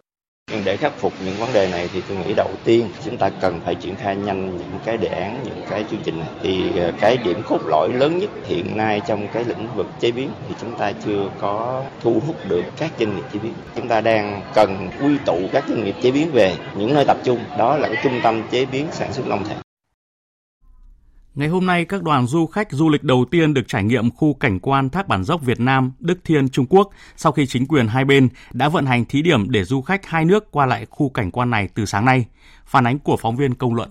Nhưng 0.54 0.64
để 0.64 0.76
khắc 0.76 0.92
phục 0.98 1.12
những 1.24 1.34
vấn 1.34 1.52
đề 1.52 1.68
này 1.70 1.88
thì 1.92 2.02
tôi 2.08 2.16
nghĩ 2.18 2.34
đầu 2.36 2.50
tiên 2.64 2.88
chúng 3.04 3.16
ta 3.16 3.30
cần 3.40 3.60
phải 3.64 3.74
triển 3.74 3.96
khai 3.96 4.16
nhanh 4.16 4.56
những 4.56 4.78
cái 4.84 4.96
đề 4.96 5.08
án, 5.08 5.40
những 5.44 5.62
cái 5.70 5.84
chương 5.90 6.00
trình 6.04 6.18
này. 6.18 6.28
Thì 6.42 6.78
ờ, 6.78 6.92
cái 7.00 7.16
điểm 7.24 7.42
cốt 7.48 7.58
lõi 7.66 7.88
lớn 7.92 8.18
nhất 8.18 8.30
hiện 8.44 8.76
nay 8.76 9.00
trong 9.06 9.28
cái 9.32 9.44
lĩnh 9.44 9.68
vực 9.76 9.86
chế 10.00 10.10
biến 10.10 10.30
thì 10.48 10.54
chúng 10.60 10.78
ta 10.78 10.92
chưa 11.04 11.28
có 11.40 11.82
thu 12.02 12.22
hút 12.26 12.36
được 12.48 12.62
các 12.78 12.90
doanh 12.98 13.16
nghiệp 13.16 13.24
chế 13.32 13.38
biến. 13.42 13.52
Chúng 13.76 13.88
ta 13.88 14.00
đang 14.00 14.42
cần 14.54 14.88
quy 15.02 15.18
tụ 15.26 15.38
các 15.52 15.64
doanh 15.68 15.84
nghiệp 15.84 15.94
chế 16.02 16.10
biến 16.10 16.30
về 16.32 16.54
những 16.76 16.94
nơi 16.94 17.04
tập 17.04 17.16
trung, 17.24 17.38
đó 17.58 17.76
là 17.76 17.88
cái 17.88 17.96
trung 18.02 18.20
tâm 18.22 18.42
chế 18.50 18.64
biến 18.64 18.86
sản 18.92 19.12
xuất 19.12 19.26
nông 19.26 19.44
sản. 19.44 19.63
Ngày 21.34 21.48
hôm 21.48 21.66
nay, 21.66 21.84
các 21.84 22.02
đoàn 22.02 22.26
du 22.26 22.46
khách 22.46 22.72
du 22.72 22.88
lịch 22.88 23.02
đầu 23.02 23.24
tiên 23.30 23.54
được 23.54 23.68
trải 23.68 23.84
nghiệm 23.84 24.10
khu 24.10 24.34
cảnh 24.34 24.60
quan 24.60 24.90
Thác 24.90 25.08
Bản 25.08 25.24
Dốc 25.24 25.42
Việt 25.42 25.60
Nam, 25.60 25.92
Đức 25.98 26.18
Thiên, 26.24 26.48
Trung 26.48 26.66
Quốc 26.68 26.90
sau 27.16 27.32
khi 27.32 27.46
chính 27.46 27.66
quyền 27.66 27.88
hai 27.88 28.04
bên 28.04 28.28
đã 28.52 28.68
vận 28.68 28.86
hành 28.86 29.04
thí 29.04 29.22
điểm 29.22 29.50
để 29.50 29.64
du 29.64 29.82
khách 29.82 30.06
hai 30.06 30.24
nước 30.24 30.50
qua 30.50 30.66
lại 30.66 30.86
khu 30.90 31.08
cảnh 31.08 31.30
quan 31.30 31.50
này 31.50 31.68
từ 31.74 31.84
sáng 31.84 32.04
nay. 32.04 32.26
Phản 32.66 32.86
ánh 32.86 32.98
của 32.98 33.16
phóng 33.16 33.36
viên 33.36 33.54
Công 33.54 33.74
Luận. 33.74 33.90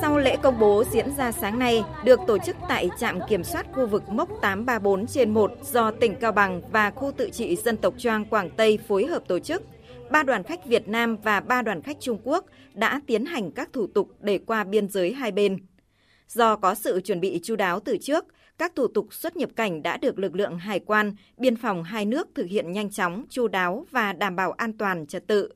Sau 0.00 0.18
lễ 0.18 0.36
công 0.42 0.58
bố 0.58 0.84
diễn 0.90 1.10
ra 1.16 1.32
sáng 1.32 1.58
nay, 1.58 1.82
được 2.04 2.20
tổ 2.26 2.38
chức 2.46 2.56
tại 2.68 2.88
trạm 2.98 3.18
kiểm 3.28 3.44
soát 3.44 3.66
khu 3.72 3.86
vực 3.86 4.08
mốc 4.08 4.28
834 4.42 5.06
trên 5.06 5.34
1 5.34 5.52
do 5.62 5.90
tỉnh 5.90 6.14
Cao 6.20 6.32
Bằng 6.32 6.60
và 6.70 6.90
khu 6.90 7.12
tự 7.16 7.30
trị 7.30 7.56
dân 7.56 7.76
tộc 7.76 7.94
Choang 7.98 8.24
Quảng 8.24 8.50
Tây 8.50 8.78
phối 8.88 9.06
hợp 9.06 9.22
tổ 9.28 9.38
chức 9.38 9.62
ba 10.10 10.22
đoàn 10.22 10.42
khách 10.42 10.66
Việt 10.66 10.88
Nam 10.88 11.16
và 11.16 11.40
ba 11.40 11.62
đoàn 11.62 11.82
khách 11.82 11.96
Trung 12.00 12.18
Quốc 12.24 12.46
đã 12.74 13.00
tiến 13.06 13.24
hành 13.24 13.50
các 13.50 13.72
thủ 13.72 13.86
tục 13.86 14.08
để 14.20 14.38
qua 14.46 14.64
biên 14.64 14.88
giới 14.88 15.12
hai 15.12 15.32
bên. 15.32 15.58
Do 16.28 16.56
có 16.56 16.74
sự 16.74 17.00
chuẩn 17.00 17.20
bị 17.20 17.40
chu 17.42 17.56
đáo 17.56 17.80
từ 17.80 17.96
trước, 18.00 18.24
các 18.58 18.72
thủ 18.74 18.88
tục 18.88 19.14
xuất 19.14 19.36
nhập 19.36 19.50
cảnh 19.56 19.82
đã 19.82 19.96
được 19.96 20.18
lực 20.18 20.34
lượng 20.34 20.58
hải 20.58 20.80
quan, 20.80 21.12
biên 21.36 21.56
phòng 21.56 21.82
hai 21.82 22.04
nước 22.04 22.28
thực 22.34 22.46
hiện 22.46 22.72
nhanh 22.72 22.90
chóng, 22.90 23.24
chu 23.30 23.48
đáo 23.48 23.86
và 23.90 24.12
đảm 24.12 24.36
bảo 24.36 24.52
an 24.52 24.72
toàn 24.72 25.06
trật 25.06 25.26
tự. 25.26 25.48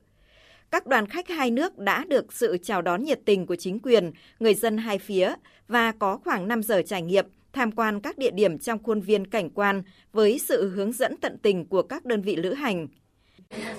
Các 0.71 0.87
đoàn 0.87 1.07
khách 1.07 1.29
hai 1.29 1.51
nước 1.51 1.79
đã 1.79 2.05
được 2.05 2.33
sự 2.33 2.59
chào 2.63 2.83
đón 2.83 3.05
nhiệt 3.05 3.21
tình 3.25 3.47
của 3.47 3.57
chính 3.57 3.79
quyền, 3.79 4.13
người 4.41 4.55
dân 4.55 4.79
hai 4.79 4.99
phía 4.99 5.35
và 5.69 5.93
có 5.93 6.17
khoảng 6.17 6.49
5 6.49 6.63
giờ 6.63 6.83
trải 6.87 7.03
nghiệm 7.03 7.27
tham 7.53 7.73
quan 7.73 8.01
các 8.01 8.19
địa 8.19 8.31
điểm 8.31 8.59
trong 8.59 8.83
khuôn 8.83 9.01
viên 9.01 9.27
cảnh 9.27 9.51
quan 9.51 9.83
với 10.13 10.39
sự 10.39 10.69
hướng 10.69 10.93
dẫn 10.93 11.17
tận 11.17 11.39
tình 11.43 11.67
của 11.67 11.83
các 11.83 12.05
đơn 12.05 12.23
vị 12.23 12.37
lữ 12.37 12.55
hành. 12.55 12.87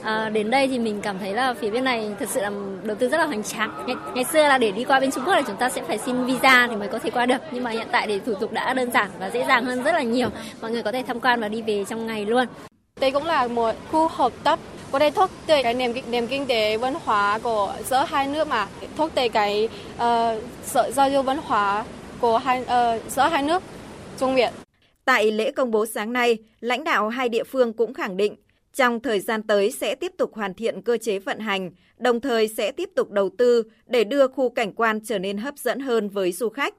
À, 0.03 0.29
đến 0.29 0.49
đây 0.49 0.67
thì 0.67 0.79
mình 0.79 1.01
cảm 1.01 1.19
thấy 1.19 1.34
là 1.34 1.53
phía 1.53 1.69
bên 1.69 1.84
này 1.84 2.12
thật 2.19 2.29
sự 2.29 2.41
là 2.41 2.51
đầu 2.84 2.97
tư 2.99 3.10
rất 3.10 3.17
là 3.17 3.25
hoành 3.25 3.43
tráng. 3.43 3.84
Ngày, 3.88 3.95
ngày 4.15 4.23
xưa 4.23 4.43
là 4.43 4.58
để 4.58 4.71
đi 4.71 4.84
qua 4.84 4.99
bên 4.99 5.12
Trung 5.12 5.23
Quốc 5.25 5.34
là 5.34 5.41
chúng 5.41 5.55
ta 5.55 5.69
sẽ 5.69 5.82
phải 5.82 5.97
xin 5.97 6.25
visa 6.25 6.67
thì 6.69 6.75
mới 6.75 6.88
có 6.88 6.99
thể 6.99 7.10
qua 7.10 7.25
được. 7.25 7.38
Nhưng 7.51 7.63
mà 7.63 7.71
hiện 7.71 7.88
tại 7.91 8.08
thì 8.08 8.19
thủ 8.19 8.34
tục 8.34 8.51
đã 8.51 8.73
đơn 8.73 8.91
giản 8.91 9.10
và 9.19 9.29
dễ 9.29 9.45
dàng 9.47 9.65
hơn 9.65 9.84
rất 9.84 9.91
là 9.91 10.01
nhiều. 10.01 10.29
Mọi 10.62 10.71
người 10.71 10.84
có 10.84 10.91
thể 10.91 11.03
tham 11.08 11.19
quan 11.19 11.41
và 11.41 11.47
đi 11.47 11.62
về 11.62 11.86
trong 11.89 12.08
ngày 12.08 12.25
luôn. 12.25 12.47
Đây 12.99 13.12
cũng 13.12 13.25
là 13.25 13.47
một 13.47 13.75
khu 13.91 14.08
hợp 14.08 14.32
tác 14.43 14.60
có 14.91 14.99
thể 14.99 15.12
thúc 15.12 15.32
đẩy 15.47 15.63
cái 15.63 15.73
nền 15.73 15.93
nền 16.10 16.27
kinh 16.27 16.45
tế 16.45 16.77
văn 16.77 16.93
hóa 17.05 17.39
của 17.43 17.73
giữa 17.86 18.05
hai 18.08 18.27
nước 18.27 18.47
mà 18.47 18.67
thúc 18.97 19.12
đẩy 19.15 19.29
cái 19.29 19.69
uh, 19.95 20.43
sự 20.63 20.82
giao 20.93 21.10
lưu 21.10 21.23
văn 21.23 21.38
hóa 21.43 21.86
của 22.19 22.38
hai 22.38 22.62
uh, 22.62 23.12
giữa 23.12 23.27
hai 23.32 23.43
nước 23.43 23.63
Trung 24.19 24.36
Việt. 24.36 24.49
Tại 25.05 25.32
lễ 25.32 25.51
công 25.51 25.71
bố 25.71 25.86
sáng 25.86 26.13
nay, 26.13 26.38
lãnh 26.60 26.84
đạo 26.84 27.10
hai 27.10 27.29
địa 27.29 27.43
phương 27.43 27.73
cũng 27.73 27.93
khẳng 27.93 28.17
định 28.17 28.36
trong 28.73 28.99
thời 28.99 29.19
gian 29.19 29.43
tới 29.43 29.71
sẽ 29.71 29.95
tiếp 29.95 30.12
tục 30.17 30.34
hoàn 30.34 30.53
thiện 30.53 30.82
cơ 30.82 30.97
chế 30.97 31.19
vận 31.19 31.39
hành, 31.39 31.71
đồng 31.97 32.19
thời 32.19 32.47
sẽ 32.47 32.71
tiếp 32.71 32.89
tục 32.95 33.12
đầu 33.12 33.29
tư 33.38 33.63
để 33.86 34.03
đưa 34.03 34.27
khu 34.27 34.49
cảnh 34.49 34.73
quan 34.73 34.99
trở 35.05 35.19
nên 35.19 35.38
hấp 35.38 35.58
dẫn 35.58 35.79
hơn 35.79 36.10
với 36.10 36.32
du 36.32 36.49
khách. 36.49 36.75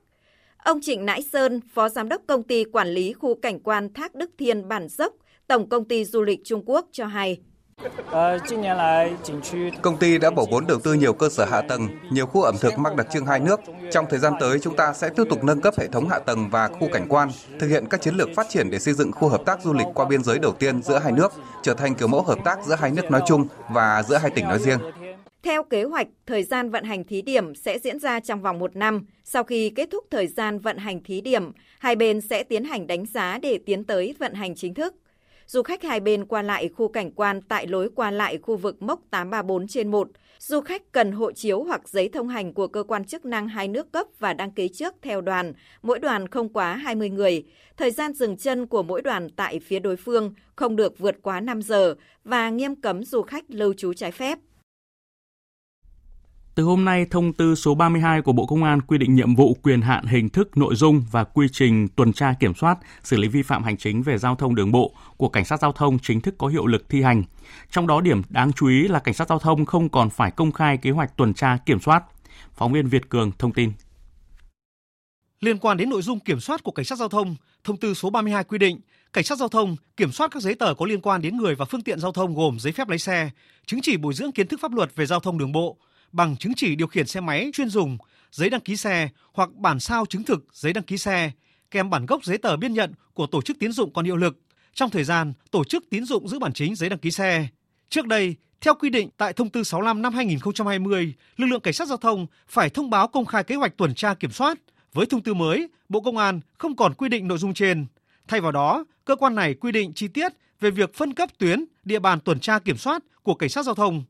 Ông 0.56 0.80
Trịnh 0.82 1.06
Nãi 1.06 1.22
Sơn, 1.22 1.60
Phó 1.74 1.88
Giám 1.88 2.08
đốc 2.08 2.22
Công 2.26 2.42
ty 2.42 2.64
Quản 2.64 2.88
lý 2.88 3.12
Khu 3.12 3.34
Cảnh 3.34 3.60
quan 3.60 3.92
Thác 3.92 4.14
Đức 4.14 4.30
Thiên 4.38 4.68
Bản 4.68 4.88
Dốc, 4.88 5.14
Tổng 5.46 5.68
Công 5.68 5.84
ty 5.84 6.04
Du 6.04 6.22
lịch 6.22 6.40
Trung 6.44 6.62
Quốc 6.66 6.88
cho 6.92 7.06
hay. 7.06 7.40
Công 9.82 9.96
ty 10.00 10.18
đã 10.18 10.30
bổ 10.30 10.46
vốn 10.50 10.66
đầu 10.66 10.78
tư 10.78 10.94
nhiều 10.94 11.12
cơ 11.12 11.28
sở 11.28 11.44
hạ 11.44 11.60
tầng, 11.60 11.88
nhiều 12.10 12.26
khu 12.26 12.42
ẩm 12.42 12.54
thực 12.60 12.78
mang 12.78 12.96
đặc 12.96 13.06
trưng 13.12 13.26
hai 13.26 13.40
nước. 13.40 13.60
Trong 13.90 14.06
thời 14.10 14.18
gian 14.18 14.32
tới, 14.40 14.58
chúng 14.62 14.76
ta 14.76 14.92
sẽ 14.92 15.08
tiếp 15.08 15.24
tục 15.30 15.44
nâng 15.44 15.60
cấp 15.60 15.74
hệ 15.78 15.86
thống 15.86 16.08
hạ 16.08 16.18
tầng 16.18 16.48
và 16.50 16.68
khu 16.68 16.88
cảnh 16.92 17.06
quan, 17.08 17.28
thực 17.58 17.68
hiện 17.68 17.86
các 17.90 18.00
chiến 18.02 18.14
lược 18.14 18.28
phát 18.36 18.46
triển 18.48 18.70
để 18.70 18.78
xây 18.78 18.94
dựng 18.94 19.12
khu 19.12 19.28
hợp 19.28 19.42
tác 19.46 19.62
du 19.62 19.72
lịch 19.72 19.86
qua 19.94 20.06
biên 20.08 20.22
giới 20.22 20.38
đầu 20.38 20.52
tiên 20.52 20.82
giữa 20.82 20.98
hai 20.98 21.12
nước, 21.12 21.32
trở 21.62 21.74
thành 21.74 21.94
kiểu 21.94 22.08
mẫu 22.08 22.22
hợp 22.22 22.38
tác 22.44 22.58
giữa 22.66 22.74
hai 22.74 22.90
nước 22.90 23.10
nói 23.10 23.22
chung 23.26 23.46
và 23.70 24.02
giữa 24.08 24.16
hai 24.16 24.30
tỉnh 24.30 24.44
nói 24.44 24.58
riêng. 24.58 24.78
Theo 25.42 25.62
kế 25.62 25.84
hoạch, 25.84 26.06
thời 26.26 26.42
gian 26.42 26.70
vận 26.70 26.84
hành 26.84 27.04
thí 27.04 27.22
điểm 27.22 27.54
sẽ 27.54 27.78
diễn 27.78 27.98
ra 27.98 28.20
trong 28.20 28.42
vòng 28.42 28.58
một 28.58 28.76
năm. 28.76 29.06
Sau 29.24 29.44
khi 29.44 29.70
kết 29.70 29.88
thúc 29.92 30.04
thời 30.10 30.26
gian 30.26 30.58
vận 30.58 30.76
hành 30.76 31.02
thí 31.02 31.20
điểm, 31.20 31.52
hai 31.78 31.96
bên 31.96 32.20
sẽ 32.20 32.42
tiến 32.42 32.64
hành 32.64 32.86
đánh 32.86 33.06
giá 33.06 33.38
để 33.42 33.58
tiến 33.66 33.84
tới 33.84 34.14
vận 34.18 34.34
hành 34.34 34.54
chính 34.54 34.74
thức. 34.74 34.94
Du 35.52 35.62
khách 35.62 35.82
hai 35.82 36.00
bên 36.00 36.24
qua 36.24 36.42
lại 36.42 36.68
khu 36.68 36.88
cảnh 36.88 37.10
quan 37.10 37.42
tại 37.42 37.66
lối 37.66 37.88
qua 37.94 38.10
lại 38.10 38.38
khu 38.38 38.56
vực 38.56 38.82
mốc 38.82 39.00
834 39.10 39.68
trên 39.68 39.90
1. 39.90 40.08
Du 40.38 40.60
khách 40.60 40.92
cần 40.92 41.12
hộ 41.12 41.32
chiếu 41.32 41.62
hoặc 41.64 41.88
giấy 41.88 42.08
thông 42.08 42.28
hành 42.28 42.52
của 42.54 42.66
cơ 42.66 42.82
quan 42.82 43.04
chức 43.04 43.24
năng 43.24 43.48
hai 43.48 43.68
nước 43.68 43.92
cấp 43.92 44.06
và 44.18 44.32
đăng 44.32 44.50
ký 44.50 44.68
trước 44.68 44.94
theo 45.02 45.20
đoàn, 45.20 45.52
mỗi 45.82 45.98
đoàn 45.98 46.28
không 46.28 46.48
quá 46.48 46.74
20 46.74 47.10
người. 47.10 47.44
Thời 47.76 47.90
gian 47.90 48.12
dừng 48.12 48.36
chân 48.36 48.66
của 48.66 48.82
mỗi 48.82 49.02
đoàn 49.02 49.28
tại 49.36 49.60
phía 49.60 49.78
đối 49.78 49.96
phương 49.96 50.34
không 50.56 50.76
được 50.76 50.98
vượt 50.98 51.16
quá 51.22 51.40
5 51.40 51.62
giờ 51.62 51.94
và 52.24 52.50
nghiêm 52.50 52.74
cấm 52.74 53.04
du 53.04 53.22
khách 53.22 53.44
lưu 53.48 53.72
trú 53.72 53.92
trái 53.92 54.12
phép. 54.12 54.38
Từ 56.60 56.64
hôm 56.64 56.84
nay, 56.84 57.06
thông 57.10 57.32
tư 57.32 57.54
số 57.54 57.74
32 57.74 58.22
của 58.22 58.32
Bộ 58.32 58.46
Công 58.46 58.64
an 58.64 58.80
quy 58.80 58.98
định 58.98 59.14
nhiệm 59.14 59.34
vụ, 59.34 59.56
quyền 59.62 59.80
hạn, 59.80 60.06
hình 60.06 60.28
thức, 60.28 60.56
nội 60.56 60.74
dung 60.74 61.04
và 61.10 61.24
quy 61.24 61.46
trình 61.52 61.88
tuần 61.88 62.12
tra 62.12 62.34
kiểm 62.40 62.54
soát, 62.54 62.78
xử 63.02 63.16
lý 63.16 63.28
vi 63.28 63.42
phạm 63.42 63.64
hành 63.64 63.76
chính 63.76 64.02
về 64.02 64.18
giao 64.18 64.36
thông 64.36 64.54
đường 64.54 64.72
bộ 64.72 64.94
của 65.16 65.28
cảnh 65.28 65.44
sát 65.44 65.60
giao 65.60 65.72
thông 65.72 65.98
chính 65.98 66.20
thức 66.20 66.34
có 66.38 66.46
hiệu 66.46 66.66
lực 66.66 66.88
thi 66.88 67.02
hành. 67.02 67.22
Trong 67.70 67.86
đó 67.86 68.00
điểm 68.00 68.22
đáng 68.28 68.52
chú 68.52 68.68
ý 68.68 68.88
là 68.88 68.98
cảnh 68.98 69.14
sát 69.14 69.28
giao 69.28 69.38
thông 69.38 69.66
không 69.66 69.88
còn 69.88 70.10
phải 70.10 70.30
công 70.30 70.52
khai 70.52 70.76
kế 70.76 70.90
hoạch 70.90 71.16
tuần 71.16 71.34
tra 71.34 71.58
kiểm 71.66 71.80
soát. 71.80 72.04
Phóng 72.54 72.72
viên 72.72 72.88
Việt 72.88 73.08
Cường 73.08 73.32
thông 73.38 73.52
tin. 73.52 73.72
Liên 75.40 75.58
quan 75.58 75.76
đến 75.76 75.90
nội 75.90 76.02
dung 76.02 76.20
kiểm 76.20 76.40
soát 76.40 76.62
của 76.62 76.72
cảnh 76.72 76.84
sát 76.84 76.98
giao 76.98 77.08
thông, 77.08 77.36
thông 77.64 77.76
tư 77.76 77.94
số 77.94 78.10
32 78.10 78.44
quy 78.44 78.58
định 78.58 78.80
cảnh 79.12 79.24
sát 79.24 79.38
giao 79.38 79.48
thông 79.48 79.76
kiểm 79.96 80.12
soát 80.12 80.30
các 80.30 80.42
giấy 80.42 80.54
tờ 80.54 80.74
có 80.74 80.86
liên 80.86 81.00
quan 81.00 81.22
đến 81.22 81.36
người 81.36 81.54
và 81.54 81.64
phương 81.64 81.82
tiện 81.82 82.00
giao 82.00 82.12
thông 82.12 82.34
gồm 82.34 82.58
giấy 82.60 82.72
phép 82.72 82.88
lái 82.88 82.98
xe, 82.98 83.30
chứng 83.66 83.80
chỉ 83.82 83.96
bồi 83.96 84.14
dưỡng 84.14 84.32
kiến 84.32 84.48
thức 84.48 84.60
pháp 84.60 84.72
luật 84.72 84.96
về 84.96 85.06
giao 85.06 85.20
thông 85.20 85.38
đường 85.38 85.52
bộ, 85.52 85.76
bằng 86.12 86.36
chứng 86.36 86.52
chỉ 86.56 86.74
điều 86.74 86.86
khiển 86.86 87.06
xe 87.06 87.20
máy 87.20 87.50
chuyên 87.52 87.68
dùng, 87.68 87.98
giấy 88.32 88.50
đăng 88.50 88.60
ký 88.60 88.76
xe 88.76 89.08
hoặc 89.32 89.50
bản 89.54 89.80
sao 89.80 90.06
chứng 90.06 90.22
thực 90.22 90.46
giấy 90.52 90.72
đăng 90.72 90.84
ký 90.84 90.98
xe, 90.98 91.30
kèm 91.70 91.90
bản 91.90 92.06
gốc 92.06 92.24
giấy 92.24 92.38
tờ 92.38 92.56
biên 92.56 92.72
nhận 92.72 92.92
của 93.14 93.26
tổ 93.26 93.42
chức 93.42 93.58
tín 93.58 93.72
dụng 93.72 93.92
còn 93.92 94.04
hiệu 94.04 94.16
lực 94.16 94.38
trong 94.74 94.90
thời 94.90 95.04
gian 95.04 95.32
tổ 95.50 95.64
chức 95.64 95.84
tín 95.90 96.04
dụng 96.04 96.28
giữ 96.28 96.38
bản 96.38 96.52
chính 96.52 96.74
giấy 96.74 96.88
đăng 96.90 96.98
ký 96.98 97.10
xe. 97.10 97.48
Trước 97.88 98.06
đây, 98.06 98.36
theo 98.60 98.74
quy 98.74 98.90
định 98.90 99.08
tại 99.16 99.32
thông 99.32 99.50
tư 99.50 99.62
65 99.62 100.02
năm 100.02 100.14
2020, 100.14 101.14
lực 101.36 101.46
lượng 101.46 101.60
cảnh 101.60 101.74
sát 101.74 101.88
giao 101.88 101.96
thông 101.96 102.26
phải 102.48 102.70
thông 102.70 102.90
báo 102.90 103.08
công 103.08 103.26
khai 103.26 103.44
kế 103.44 103.54
hoạch 103.54 103.76
tuần 103.76 103.94
tra 103.94 104.14
kiểm 104.14 104.30
soát. 104.30 104.58
Với 104.92 105.06
thông 105.06 105.22
tư 105.22 105.34
mới, 105.34 105.68
Bộ 105.88 106.00
Công 106.00 106.16
an 106.16 106.40
không 106.58 106.76
còn 106.76 106.94
quy 106.94 107.08
định 107.08 107.28
nội 107.28 107.38
dung 107.38 107.54
trên. 107.54 107.86
Thay 108.28 108.40
vào 108.40 108.52
đó, 108.52 108.84
cơ 109.04 109.16
quan 109.16 109.34
này 109.34 109.54
quy 109.54 109.72
định 109.72 109.92
chi 109.94 110.08
tiết 110.08 110.32
về 110.60 110.70
việc 110.70 110.94
phân 110.94 111.14
cấp 111.14 111.30
tuyến, 111.38 111.64
địa 111.84 111.98
bàn 111.98 112.20
tuần 112.20 112.40
tra 112.40 112.58
kiểm 112.58 112.76
soát 112.76 113.02
của 113.22 113.34
cảnh 113.34 113.48
sát 113.48 113.62
giao 113.62 113.74
thông. 113.74 114.04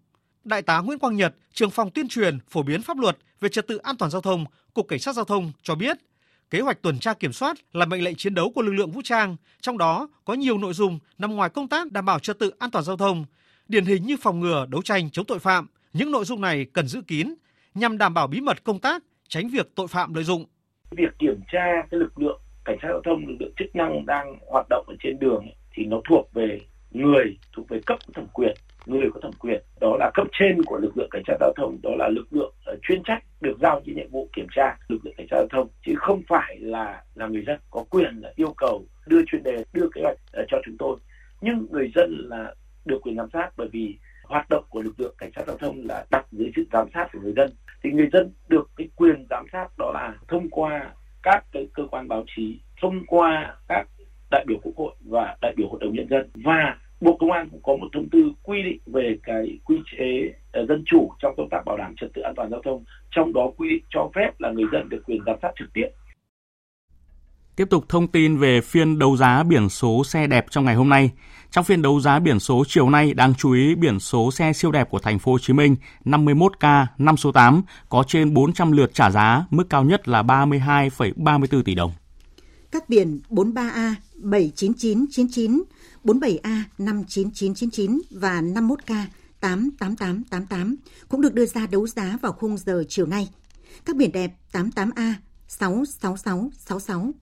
Đại 0.44 0.62
tá 0.62 0.78
Nguyễn 0.78 0.98
Quang 0.98 1.16
Nhật, 1.16 1.34
trưởng 1.52 1.70
phòng 1.70 1.90
tuyên 1.90 2.08
truyền 2.08 2.38
phổ 2.48 2.62
biến 2.62 2.82
pháp 2.82 2.98
luật 2.98 3.16
về 3.40 3.48
trật 3.48 3.66
tự 3.66 3.76
an 3.76 3.96
toàn 3.96 4.10
giao 4.10 4.20
thông, 4.20 4.44
Cục 4.74 4.88
Cảnh 4.88 4.98
sát 4.98 5.14
giao 5.14 5.24
thông 5.24 5.52
cho 5.62 5.74
biết, 5.74 5.96
kế 6.50 6.60
hoạch 6.60 6.82
tuần 6.82 6.98
tra 6.98 7.14
kiểm 7.14 7.32
soát 7.32 7.56
là 7.72 7.86
mệnh 7.86 8.04
lệnh 8.04 8.16
chiến 8.16 8.34
đấu 8.34 8.52
của 8.54 8.62
lực 8.62 8.72
lượng 8.72 8.90
vũ 8.90 9.00
trang, 9.04 9.36
trong 9.60 9.78
đó 9.78 10.08
có 10.24 10.34
nhiều 10.34 10.58
nội 10.58 10.72
dung 10.72 10.98
nằm 11.18 11.36
ngoài 11.36 11.50
công 11.50 11.68
tác 11.68 11.92
đảm 11.92 12.04
bảo 12.04 12.18
trật 12.18 12.38
tự 12.38 12.52
an 12.58 12.70
toàn 12.70 12.84
giao 12.84 12.96
thông, 12.96 13.24
điển 13.68 13.84
hình 13.84 14.02
như 14.06 14.16
phòng 14.20 14.40
ngừa, 14.40 14.66
đấu 14.68 14.82
tranh 14.82 15.10
chống 15.10 15.24
tội 15.24 15.38
phạm. 15.38 15.66
Những 15.92 16.10
nội 16.10 16.24
dung 16.24 16.40
này 16.40 16.66
cần 16.72 16.88
giữ 16.88 17.02
kín 17.06 17.34
nhằm 17.74 17.98
đảm 17.98 18.14
bảo 18.14 18.26
bí 18.26 18.40
mật 18.40 18.64
công 18.64 18.78
tác, 18.78 19.02
tránh 19.28 19.48
việc 19.48 19.74
tội 19.74 19.88
phạm 19.88 20.14
lợi 20.14 20.24
dụng. 20.24 20.44
Việc 20.90 21.18
kiểm 21.18 21.40
tra 21.52 21.64
cái 21.90 22.00
lực 22.00 22.18
lượng 22.18 22.40
cảnh 22.64 22.78
sát 22.82 22.88
giao 22.88 23.02
thông, 23.04 23.26
lực 23.26 23.36
lượng 23.40 23.52
chức 23.58 23.76
năng 23.76 24.06
đang 24.06 24.38
hoạt 24.50 24.66
động 24.70 24.84
ở 24.88 24.94
trên 25.02 25.18
đường 25.18 25.46
thì 25.74 25.84
nó 25.84 26.00
thuộc 26.08 26.30
về 26.34 26.58
người, 26.90 27.38
thuộc 27.56 27.68
về 27.68 27.80
cấp 27.86 27.98
thẩm 28.14 28.26
quyền 28.32 28.56
người 28.90 29.10
có 29.14 29.20
thẩm 29.20 29.32
quyền, 29.38 29.62
đó 29.80 29.96
là 29.98 30.10
cấp 30.14 30.26
trên 30.32 30.62
của 30.62 30.78
lực 30.78 30.96
lượng 30.96 31.08
cảnh 31.10 31.22
sát 31.26 31.36
giao 31.40 31.52
thông, 31.56 31.78
đó 31.82 31.90
là 31.98 32.08
lực 32.08 32.26
lượng 32.30 32.54
ờ, 32.64 32.76
chuyên 32.82 33.02
trách 33.02 33.22
được 33.40 33.56
giao 33.60 33.80
những 33.84 33.96
nhiệm 33.96 34.10
vụ 34.10 34.28
kiểm 34.36 34.46
tra 34.50 34.76
lực 34.88 35.04
lượng 35.04 35.14
cảnh 35.16 35.26
sát 35.30 35.36
giao 35.36 35.48
thông, 35.50 35.68
chứ 35.86 35.92
không 35.96 36.22
phải 36.28 36.56
là 36.60 37.02
là 37.14 37.26
người 37.26 37.44
dân 37.46 37.60
có 37.70 37.84
quyền 37.90 38.20
là 38.20 38.32
yêu 38.36 38.54
cầu 38.56 38.84
đưa 39.06 39.22
chuyên 39.26 39.42
đề, 39.42 39.64
đưa 39.72 39.88
kế 39.94 40.02
hoạch 40.02 40.16
ờ, 40.32 40.44
cho 40.48 40.58
chúng 40.66 40.76
tôi. 40.78 40.96
Nhưng 41.40 41.66
người 41.70 41.92
dân 41.94 42.26
là 42.28 42.54
được 42.84 42.98
quyền 43.02 43.16
giám 43.16 43.28
sát 43.32 43.50
bởi 43.56 43.68
vì 43.72 43.98
hoạt 44.24 44.48
động 44.50 44.64
của 44.68 44.82
lực 44.82 45.00
lượng 45.00 45.14
cảnh 45.18 45.30
sát 45.36 45.42
giao 45.46 45.56
thông 45.56 45.86
là 45.86 46.04
đặt 46.10 46.26
dưới 46.32 46.50
sự 46.56 46.64
giám 46.72 46.88
sát 46.94 47.08
của 47.12 47.18
người 47.22 47.32
dân. 47.36 47.50
Thì 47.82 47.90
người 47.90 48.08
dân 48.12 48.32
được 48.48 48.70
cái 48.76 48.88
quyền 48.96 49.26
giám 49.30 49.46
sát 49.52 49.68
đó 49.78 49.90
là 49.94 50.14
thông 50.28 50.50
qua 50.50 50.94
các 51.22 51.44
cái 51.52 51.68
cơ 51.74 51.82
quan 51.90 52.08
báo 52.08 52.24
chí, 52.36 52.60
thông 52.80 53.06
qua 53.06 53.56
các 53.68 53.88
đại 54.30 54.44
biểu 54.46 54.58
quốc 54.62 54.72
hội 54.76 54.94
và 55.00 55.36
đại 55.40 55.54
biểu 55.56 55.68
hội 55.68 55.80
đồng 55.80 55.94
nhân 55.94 56.08
dân 56.10 56.30
và 56.34 56.76
Bộ 57.00 57.16
Công 57.20 57.32
an 57.32 57.48
cũng 57.50 57.62
có 57.62 57.76
một 57.76 57.88
thông 57.92 58.08
tư 58.12 58.32
quy 58.42 58.62
định 58.62 58.80
về 58.86 59.16
cái 59.22 59.58
quy 59.64 59.76
chế 59.92 60.34
uh, 60.62 60.68
dân 60.68 60.82
chủ 60.86 61.12
trong 61.18 61.34
công 61.36 61.48
tác 61.50 61.64
bảo 61.66 61.76
đảm 61.76 61.94
trật 62.00 62.10
tự 62.14 62.22
an 62.22 62.34
toàn 62.36 62.50
giao 62.50 62.60
thông, 62.64 62.84
trong 63.10 63.32
đó 63.32 63.50
quy 63.56 63.68
định 63.68 63.84
cho 63.90 64.10
phép 64.14 64.30
là 64.38 64.50
người 64.50 64.66
dân 64.72 64.88
được 64.88 65.02
quyền 65.06 65.20
giám 65.26 65.36
sát 65.42 65.50
trực 65.58 65.68
tiếp. 65.72 65.86
Tiếp 67.56 67.66
tục 67.70 67.84
thông 67.88 68.08
tin 68.08 68.38
về 68.38 68.60
phiên 68.60 68.98
đấu 68.98 69.16
giá 69.16 69.42
biển 69.42 69.68
số 69.68 70.04
xe 70.04 70.26
đẹp 70.26 70.46
trong 70.50 70.64
ngày 70.64 70.74
hôm 70.74 70.88
nay. 70.88 71.10
Trong 71.50 71.64
phiên 71.64 71.82
đấu 71.82 72.00
giá 72.00 72.18
biển 72.18 72.40
số 72.40 72.64
chiều 72.66 72.90
nay 72.90 73.14
đáng 73.14 73.34
chú 73.38 73.52
ý 73.52 73.74
biển 73.74 74.00
số 74.00 74.30
xe 74.30 74.52
siêu 74.52 74.70
đẹp 74.70 74.90
của 74.90 74.98
thành 74.98 75.18
phố 75.18 75.32
Hồ 75.32 75.38
Chí 75.38 75.52
Minh 75.52 75.76
51K 76.04 76.86
5 76.98 77.16
số 77.16 77.32
8 77.32 77.62
có 77.88 78.04
trên 78.06 78.34
400 78.34 78.72
lượt 78.72 78.94
trả 78.94 79.10
giá, 79.10 79.44
mức 79.50 79.64
cao 79.70 79.84
nhất 79.84 80.08
là 80.08 80.22
32,34 80.22 81.62
tỷ 81.62 81.74
đồng. 81.74 81.92
Các 82.70 82.88
biển 82.88 83.20
43A 83.30 83.94
79999 84.14 85.62
47A 86.04 86.62
59999 86.78 88.00
và 88.10 88.40
51K 88.40 89.04
88888 89.40 90.76
cũng 91.08 91.20
được 91.20 91.34
đưa 91.34 91.46
ra 91.46 91.66
đấu 91.66 91.86
giá 91.86 92.18
vào 92.22 92.32
khung 92.32 92.58
giờ 92.58 92.84
chiều 92.88 93.06
nay. 93.06 93.28
Các 93.84 93.96
biển 93.96 94.12
đẹp 94.12 94.36
88A 94.52 95.14
66666, 95.48 97.12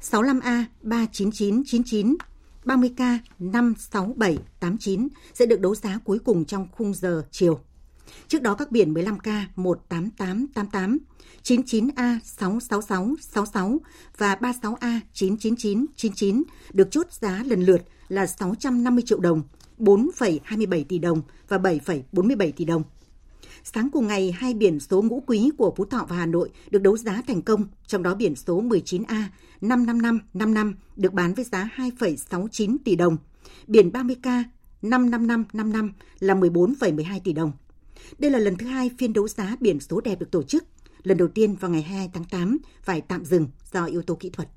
65A 0.00 0.64
39999, 0.82 2.16
30K 2.64 3.18
56789 3.38 5.08
sẽ 5.34 5.46
được 5.46 5.60
đấu 5.60 5.74
giá 5.74 5.98
cuối 6.04 6.18
cùng 6.18 6.44
trong 6.44 6.68
khung 6.76 6.94
giờ 6.94 7.22
chiều. 7.30 7.60
Trước 8.28 8.42
đó 8.42 8.54
các 8.54 8.72
biển 8.72 8.94
15K 8.94 9.42
18888, 9.56 10.98
99A 11.42 12.18
66666 12.24 13.80
và 14.18 14.34
36A 14.34 15.00
99999 15.12 16.42
được 16.72 16.90
chốt 16.90 17.06
giá 17.12 17.42
lần 17.46 17.62
lượt 17.62 17.82
là 18.08 18.26
650 18.26 19.04
triệu 19.06 19.20
đồng, 19.20 19.42
4,27 19.78 20.84
tỷ 20.84 20.98
đồng 20.98 21.22
và 21.48 21.58
7,47 21.58 22.52
tỷ 22.52 22.64
đồng. 22.64 22.82
Sáng 23.64 23.90
cùng 23.92 24.06
ngày, 24.06 24.32
hai 24.38 24.54
biển 24.54 24.80
số 24.80 25.02
ngũ 25.02 25.22
quý 25.26 25.50
của 25.58 25.74
Phú 25.76 25.84
Thọ 25.84 26.06
và 26.08 26.16
Hà 26.16 26.26
Nội 26.26 26.50
được 26.70 26.82
đấu 26.82 26.96
giá 26.96 27.22
thành 27.26 27.42
công, 27.42 27.66
trong 27.86 28.02
đó 28.02 28.14
biển 28.14 28.34
số 28.34 28.62
19A 28.62 29.22
55555 29.60 30.74
được 30.96 31.12
bán 31.12 31.34
với 31.34 31.44
giá 31.44 31.70
2,69 31.76 32.76
tỷ 32.84 32.96
đồng, 32.96 33.16
biển 33.66 33.90
30K 33.90 34.44
55555 34.82 35.92
là 36.18 36.34
14,12 36.34 37.20
tỷ 37.24 37.32
đồng. 37.32 37.52
Đây 38.18 38.30
là 38.30 38.38
lần 38.38 38.56
thứ 38.56 38.66
hai 38.66 38.90
phiên 38.98 39.12
đấu 39.12 39.28
giá 39.28 39.56
biển 39.60 39.80
số 39.80 40.00
đẹp 40.00 40.18
được 40.20 40.30
tổ 40.30 40.42
chức. 40.42 40.64
Lần 41.02 41.16
đầu 41.16 41.28
tiên 41.28 41.54
vào 41.54 41.70
ngày 41.70 41.82
22 41.82 42.10
tháng 42.14 42.24
8 42.24 42.58
phải 42.82 43.00
tạm 43.00 43.24
dừng 43.24 43.46
do 43.72 43.84
yếu 43.84 44.02
tố 44.02 44.14
kỹ 44.14 44.30
thuật. 44.30 44.48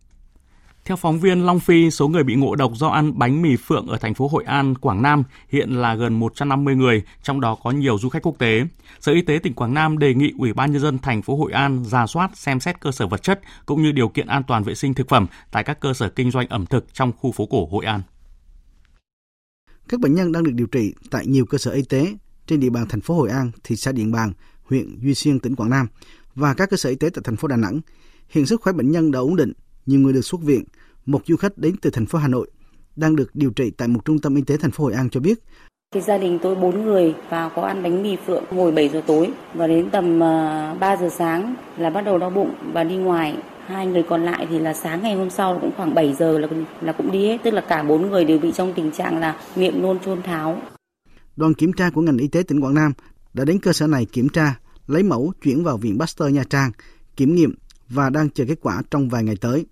Theo 0.85 0.97
phóng 0.97 1.19
viên 1.19 1.45
Long 1.45 1.59
Phi, 1.59 1.91
số 1.91 2.07
người 2.07 2.23
bị 2.23 2.35
ngộ 2.35 2.55
độc 2.55 2.71
do 2.75 2.87
ăn 2.87 3.19
bánh 3.19 3.41
mì 3.41 3.55
phượng 3.55 3.87
ở 3.87 3.97
thành 3.97 4.13
phố 4.13 4.27
Hội 4.27 4.43
An, 4.43 4.75
Quảng 4.75 5.01
Nam 5.01 5.23
hiện 5.49 5.69
là 5.69 5.95
gần 5.95 6.19
150 6.19 6.75
người, 6.75 7.03
trong 7.23 7.41
đó 7.41 7.57
có 7.63 7.71
nhiều 7.71 7.97
du 7.99 8.09
khách 8.09 8.23
quốc 8.23 8.37
tế. 8.37 8.61
Sở 8.99 9.11
Y 9.11 9.21
tế 9.21 9.39
tỉnh 9.43 9.53
Quảng 9.53 9.73
Nam 9.73 9.97
đề 9.97 10.13
nghị 10.13 10.33
Ủy 10.37 10.53
ban 10.53 10.71
nhân 10.71 10.81
dân 10.81 10.97
thành 10.99 11.21
phố 11.21 11.35
Hội 11.35 11.51
An 11.51 11.85
ra 11.85 12.07
soát 12.07 12.31
xem 12.37 12.59
xét 12.59 12.79
cơ 12.79 12.91
sở 12.91 13.07
vật 13.07 13.23
chất 13.23 13.41
cũng 13.65 13.83
như 13.83 13.91
điều 13.91 14.09
kiện 14.09 14.27
an 14.27 14.43
toàn 14.47 14.63
vệ 14.63 14.75
sinh 14.75 14.93
thực 14.93 15.09
phẩm 15.09 15.27
tại 15.51 15.63
các 15.63 15.79
cơ 15.79 15.93
sở 15.93 16.09
kinh 16.09 16.31
doanh 16.31 16.47
ẩm 16.47 16.65
thực 16.65 16.93
trong 16.93 17.11
khu 17.17 17.31
phố 17.31 17.45
cổ 17.45 17.67
Hội 17.71 17.85
An. 17.85 18.01
Các 19.87 19.99
bệnh 19.99 20.15
nhân 20.15 20.31
đang 20.31 20.43
được 20.43 20.53
điều 20.53 20.67
trị 20.67 20.93
tại 21.11 21.27
nhiều 21.27 21.45
cơ 21.45 21.57
sở 21.57 21.71
y 21.71 21.81
tế 21.81 22.13
trên 22.49 22.59
địa 22.59 22.69
bàn 22.69 22.85
thành 22.89 23.01
phố 23.01 23.13
Hội 23.15 23.29
An, 23.29 23.51
thị 23.63 23.75
xã 23.75 23.91
Điện 23.91 24.11
Bàn, 24.11 24.33
huyện 24.63 24.99
Duy 25.01 25.13
Xuyên, 25.13 25.39
tỉnh 25.39 25.55
Quảng 25.55 25.69
Nam 25.69 25.87
và 26.35 26.53
các 26.53 26.69
cơ 26.69 26.77
sở 26.77 26.89
y 26.89 26.95
tế 26.95 27.09
tại 27.09 27.21
thành 27.23 27.35
phố 27.35 27.47
Đà 27.47 27.55
Nẵng. 27.55 27.79
Hiện 28.29 28.45
sức 28.45 28.61
khỏe 28.61 28.73
bệnh 28.73 28.91
nhân 28.91 29.11
đã 29.11 29.19
ổn 29.19 29.35
định, 29.35 29.53
nhiều 29.85 29.99
người 29.99 30.13
được 30.13 30.25
xuất 30.25 30.41
viện. 30.41 30.63
Một 31.05 31.21
du 31.25 31.35
khách 31.35 31.57
đến 31.57 31.75
từ 31.81 31.89
thành 31.89 32.05
phố 32.05 32.19
Hà 32.19 32.27
Nội 32.27 32.51
đang 32.95 33.15
được 33.15 33.29
điều 33.33 33.51
trị 33.51 33.71
tại 33.77 33.87
một 33.87 34.05
trung 34.05 34.19
tâm 34.19 34.35
y 34.35 34.41
tế 34.41 34.57
thành 34.57 34.71
phố 34.71 34.83
Hội 34.83 34.93
An 34.93 35.09
cho 35.09 35.19
biết 35.19 35.39
thì 35.93 36.01
gia 36.01 36.17
đình 36.17 36.39
tôi 36.41 36.55
bốn 36.55 36.85
người 36.85 37.13
vào 37.29 37.49
có 37.49 37.61
ăn 37.61 37.83
bánh 37.83 38.03
mì 38.03 38.15
phượng 38.15 38.43
hồi 38.51 38.71
7 38.71 38.89
giờ 38.89 39.01
tối 39.07 39.29
và 39.53 39.67
đến 39.67 39.89
tầm 39.89 40.23
à, 40.23 40.75
3 40.79 40.97
giờ 40.97 41.09
sáng 41.09 41.55
là 41.77 41.89
bắt 41.89 42.01
đầu 42.01 42.17
đau 42.17 42.29
bụng 42.29 42.53
và 42.73 42.83
đi 42.83 42.95
ngoài. 42.95 43.37
Hai 43.67 43.87
người 43.87 44.03
còn 44.03 44.25
lại 44.25 44.47
thì 44.49 44.59
là 44.59 44.73
sáng 44.73 45.01
ngày 45.01 45.15
hôm 45.15 45.29
sau 45.29 45.59
cũng 45.61 45.71
khoảng 45.77 45.95
7 45.95 46.13
giờ 46.13 46.39
là 46.39 46.47
là 46.81 46.91
cũng 46.91 47.11
đi 47.11 47.27
hết, 47.27 47.37
tức 47.43 47.51
là 47.51 47.61
cả 47.61 47.83
bốn 47.83 48.09
người 48.09 48.25
đều 48.25 48.39
bị 48.39 48.51
trong 48.51 48.73
tình 48.73 48.91
trạng 48.91 49.19
là 49.19 49.35
miệng 49.55 49.81
nôn 49.81 49.99
chôn 49.99 50.21
tháo. 50.21 50.61
Đoàn 51.39 51.53
kiểm 51.53 51.73
tra 51.73 51.89
của 51.89 52.01
ngành 52.01 52.17
y 52.17 52.27
tế 52.27 52.43
tỉnh 52.43 52.59
Quảng 52.59 52.73
Nam 52.73 52.93
đã 53.33 53.45
đến 53.45 53.59
cơ 53.59 53.73
sở 53.73 53.87
này 53.87 54.05
kiểm 54.05 54.29
tra, 54.29 54.59
lấy 54.87 55.03
mẫu 55.03 55.33
chuyển 55.43 55.63
vào 55.63 55.77
Viện 55.77 55.99
Pasteur 55.99 56.33
Nha 56.33 56.43
Trang, 56.43 56.71
kiểm 57.15 57.35
nghiệm 57.35 57.55
và 57.89 58.09
đang 58.09 58.29
chờ 58.29 58.45
kết 58.47 58.59
quả 58.61 58.81
trong 58.91 59.09
vài 59.09 59.23
ngày 59.23 59.35
tới. 59.35 59.65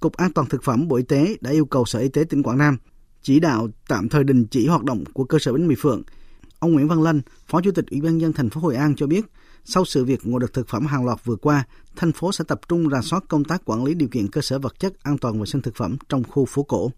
Cục 0.00 0.12
An 0.12 0.32
toàn 0.32 0.48
Thực 0.48 0.62
phẩm 0.64 0.88
Bộ 0.88 0.96
Y 0.96 1.02
tế 1.02 1.36
đã 1.40 1.50
yêu 1.50 1.64
cầu 1.64 1.84
Sở 1.84 1.98
Y 1.98 2.08
tế 2.08 2.24
tỉnh 2.24 2.42
Quảng 2.42 2.58
Nam 2.58 2.76
chỉ 3.22 3.40
đạo 3.40 3.68
tạm 3.88 4.08
thời 4.08 4.24
đình 4.24 4.46
chỉ 4.46 4.66
hoạt 4.66 4.84
động 4.84 5.04
của 5.12 5.24
cơ 5.24 5.38
sở 5.38 5.52
bánh 5.52 5.68
mì 5.68 5.74
Phượng. 5.78 6.02
Ông 6.58 6.72
Nguyễn 6.72 6.88
Văn 6.88 7.02
Lân, 7.02 7.22
Phó 7.46 7.60
Chủ 7.60 7.70
tịch 7.70 7.86
Ủy 7.90 8.00
ban 8.00 8.18
nhân 8.18 8.32
thành 8.32 8.50
phố 8.50 8.60
Hội 8.60 8.76
An 8.76 8.94
cho 8.96 9.06
biết, 9.06 9.24
sau 9.64 9.84
sự 9.84 10.04
việc 10.04 10.26
ngộ 10.26 10.38
độc 10.38 10.50
thực 10.52 10.68
phẩm 10.68 10.86
hàng 10.86 11.04
loạt 11.04 11.24
vừa 11.24 11.36
qua, 11.36 11.64
thành 11.96 12.12
phố 12.12 12.32
sẽ 12.32 12.44
tập 12.48 12.60
trung 12.68 12.90
rà 12.90 13.00
soát 13.02 13.24
công 13.28 13.44
tác 13.44 13.64
quản 13.64 13.84
lý 13.84 13.94
điều 13.94 14.08
kiện 14.08 14.28
cơ 14.28 14.40
sở 14.40 14.58
vật 14.58 14.78
chất 14.78 15.02
an 15.02 15.18
toàn 15.18 15.40
vệ 15.40 15.46
sinh 15.46 15.62
thực 15.62 15.76
phẩm 15.76 15.96
trong 16.08 16.24
khu 16.24 16.44
phố 16.44 16.62
cổ. 16.62 16.90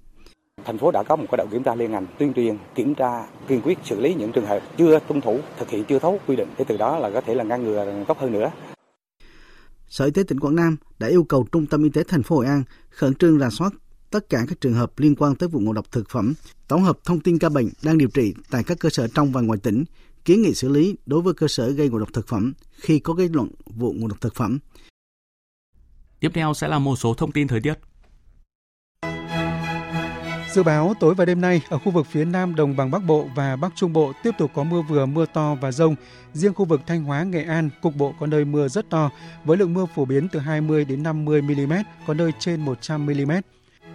Thành 0.65 0.79
phố 0.79 0.91
đã 0.91 1.03
có 1.03 1.17
một 1.17 1.27
cái 1.31 1.37
đội 1.37 1.47
kiểm 1.51 1.63
tra 1.63 1.75
liên 1.75 1.91
ngành 1.91 2.07
tuyên 2.19 2.33
truyền, 2.35 2.59
kiểm 2.75 2.95
tra, 2.95 3.27
kiên 3.49 3.61
quyết 3.65 3.79
xử 3.85 4.01
lý 4.01 4.15
những 4.15 4.33
trường 4.33 4.47
hợp 4.47 4.61
chưa 4.77 4.99
tuân 5.09 5.21
thủ, 5.21 5.41
thực 5.59 5.71
hiện 5.71 5.85
chưa 5.85 5.99
thấu 5.99 6.21
quy 6.27 6.37
định 6.37 6.49
để 6.59 6.65
từ 6.69 6.77
đó 6.77 6.99
là 6.99 7.11
có 7.11 7.21
thể 7.21 7.35
là 7.35 7.45
ngăn 7.45 7.65
ngừa 7.65 8.05
tốt 8.09 8.19
hơn 8.19 8.33
nữa. 8.33 8.51
Sở 9.89 10.05
Y 10.05 10.11
tế 10.11 10.23
tỉnh 10.23 10.41
Quảng 10.41 10.57
Nam 10.57 10.77
đã 10.99 11.09
yêu 11.09 11.25
cầu 11.25 11.47
Trung 11.53 11.67
tâm 11.67 11.85
Y 11.85 11.91
tế 11.91 12.03
thành 12.09 12.23
phố 12.23 12.37
Hội 12.37 12.47
An 12.47 12.63
khẩn 12.91 13.15
trương 13.15 13.39
rà 13.39 13.51
soát 13.51 13.73
tất 14.11 14.29
cả 14.29 14.45
các 14.49 14.61
trường 14.61 14.75
hợp 14.75 14.99
liên 14.99 15.15
quan 15.17 15.37
tới 15.37 15.49
vụ 15.49 15.61
ngộ 15.61 15.73
độc 15.73 15.93
thực 15.93 16.11
phẩm, 16.11 16.35
tổng 16.69 16.83
hợp 16.83 16.99
thông 17.05 17.21
tin 17.21 17.39
ca 17.39 17.49
bệnh 17.49 17.69
đang 17.83 17.99
điều 17.99 18.09
trị 18.09 18.35
tại 18.51 18.63
các 18.67 18.79
cơ 18.81 18.89
sở 18.89 19.09
trong 19.15 19.33
và 19.33 19.41
ngoài 19.41 19.59
tỉnh, 19.63 19.85
kiến 20.25 20.43
nghị 20.43 20.55
xử 20.55 20.69
lý 20.69 20.97
đối 21.07 21.23
với 21.23 21.35
cơ 21.35 21.49
sở 21.49 21.71
gây 21.71 21.89
ngộ 21.89 21.99
độc 21.99 22.13
thực 22.13 22.29
phẩm 22.29 22.53
khi 22.71 22.99
có 22.99 23.15
kết 23.15 23.29
luận 23.31 23.49
vụ 23.67 23.93
ngộ 23.93 24.09
độc 24.09 24.21
thực 24.21 24.35
phẩm. 24.35 24.59
Tiếp 26.21 26.31
theo 26.35 26.55
sẽ 26.55 26.69
là 26.69 26.79
một 26.79 26.97
số 26.97 27.15
thông 27.15 27.33
tin 27.33 27.49
thời 27.49 27.61
tiết. 27.61 27.75
Dự 30.55 30.63
báo 30.63 30.95
tối 31.01 31.15
và 31.15 31.25
đêm 31.25 31.41
nay 31.41 31.63
ở 31.69 31.79
khu 31.79 31.93
vực 31.93 32.07
phía 32.07 32.25
Nam 32.25 32.55
Đồng 32.55 32.77
bằng 32.77 32.91
Bắc 32.91 33.05
Bộ 33.07 33.29
và 33.35 33.57
Bắc 33.57 33.73
Trung 33.75 33.93
Bộ 33.93 34.13
tiếp 34.23 34.31
tục 34.39 34.51
có 34.55 34.65
mưa 34.65 34.83
vừa 34.83 35.07
mưa 35.07 35.27
to 35.27 35.55
và 35.55 35.73
rông. 35.73 35.95
Riêng 36.33 36.55
khu 36.55 36.65
vực 36.65 36.81
Thanh 36.87 37.05
Hóa, 37.05 37.23
Nghệ 37.23 37.45
An 37.45 37.71
cục 37.83 37.97
bộ 37.97 38.15
có 38.21 38.27
nơi 38.27 38.45
mưa 38.45 38.69
rất 38.69 38.91
to 38.91 39.11
với 39.45 39.57
lượng 39.57 39.75
mưa 39.75 39.87
phổ 39.95 40.05
biến 40.05 40.29
từ 40.33 40.39
20 40.39 40.85
đến 40.85 41.03
50 41.03 41.43
mm, 41.43 41.73
có 42.07 42.15
nơi 42.15 42.33
trên 42.39 42.61
100 42.61 43.07
mm. 43.07 43.33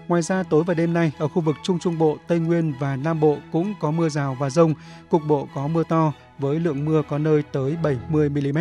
Ngoài 0.08 0.22
ra 0.22 0.44
tối 0.44 0.64
và 0.64 0.74
đêm 0.74 0.94
nay 0.94 1.12
ở 1.18 1.28
khu 1.28 1.42
vực 1.42 1.56
Trung 1.64 1.80
Trung 1.80 1.98
Bộ, 1.98 2.18
Tây 2.28 2.40
Nguyên 2.40 2.74
và 2.80 2.96
Nam 2.96 3.20
Bộ 3.20 3.38
cũng 3.52 3.74
có 3.80 3.92
mưa 3.92 4.10
rào 4.10 4.38
và 4.40 4.50
rông, 4.50 4.74
cục 5.10 5.22
bộ 5.28 5.48
có 5.56 5.68
mưa 5.68 5.84
to 5.90 6.14
với 6.40 6.60
lượng 6.60 6.86
mưa 6.86 7.02
có 7.10 7.18
nơi 7.18 7.44
tới 7.52 7.78
70 7.84 8.30
mm. 8.30 8.60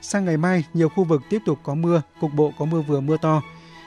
Sang 0.00 0.24
ngày 0.24 0.36
mai, 0.36 0.64
nhiều 0.74 0.88
khu 0.88 1.04
vực 1.04 1.22
tiếp 1.30 1.42
tục 1.46 1.58
có 1.62 1.74
mưa, 1.74 2.02
cục 2.20 2.30
bộ 2.34 2.52
có 2.58 2.64
mưa 2.64 2.80
vừa 2.80 3.00
mưa 3.00 3.16
to. 3.22 3.42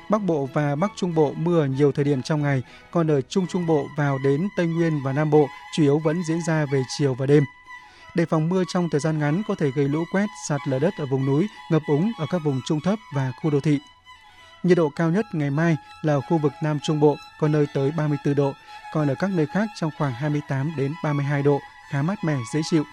Bắc 0.09 0.21
Bộ 0.21 0.49
và 0.53 0.75
Bắc 0.75 0.91
Trung 0.95 1.15
Bộ 1.15 1.33
mưa 1.37 1.65
nhiều 1.65 1.91
thời 1.91 2.05
điểm 2.05 2.21
trong 2.21 2.41
ngày, 2.41 2.63
còn 2.91 3.11
ở 3.11 3.21
Trung 3.21 3.47
Trung 3.47 3.67
Bộ 3.67 3.87
vào 3.97 4.17
đến 4.23 4.47
Tây 4.57 4.67
Nguyên 4.67 5.03
và 5.03 5.13
Nam 5.13 5.29
Bộ 5.29 5.47
chủ 5.75 5.83
yếu 5.83 5.99
vẫn 5.99 6.23
diễn 6.27 6.39
ra 6.47 6.65
về 6.65 6.83
chiều 6.97 7.13
và 7.13 7.25
đêm. 7.25 7.43
Đề 8.15 8.25
phòng 8.25 8.49
mưa 8.49 8.63
trong 8.73 8.89
thời 8.89 8.99
gian 8.99 9.19
ngắn 9.19 9.41
có 9.47 9.55
thể 9.55 9.71
gây 9.75 9.87
lũ 9.87 10.03
quét, 10.11 10.25
sạt 10.47 10.61
lở 10.67 10.79
đất 10.79 10.93
ở 10.97 11.05
vùng 11.05 11.25
núi, 11.25 11.47
ngập 11.71 11.81
úng 11.87 12.11
ở 12.19 12.25
các 12.29 12.41
vùng 12.43 12.61
trung 12.65 12.79
thấp 12.81 12.99
và 13.15 13.31
khu 13.41 13.49
đô 13.49 13.59
thị. 13.59 13.79
Nhiệt 14.63 14.77
độ 14.77 14.89
cao 14.89 15.09
nhất 15.09 15.25
ngày 15.33 15.49
mai 15.49 15.77
là 16.01 16.13
ở 16.13 16.21
khu 16.21 16.37
vực 16.37 16.51
Nam 16.63 16.79
Trung 16.83 16.99
Bộ 16.99 17.15
có 17.39 17.47
nơi 17.47 17.65
tới 17.73 17.91
34 17.91 18.35
độ, 18.35 18.53
còn 18.93 19.07
ở 19.07 19.15
các 19.19 19.29
nơi 19.29 19.45
khác 19.45 19.67
trong 19.75 19.91
khoảng 19.97 20.13
28 20.13 20.71
đến 20.77 20.93
32 21.03 21.43
độ, 21.43 21.59
khá 21.89 22.01
mát 22.01 22.23
mẻ 22.23 22.37
dễ 22.53 22.61
chịu. 22.71 22.83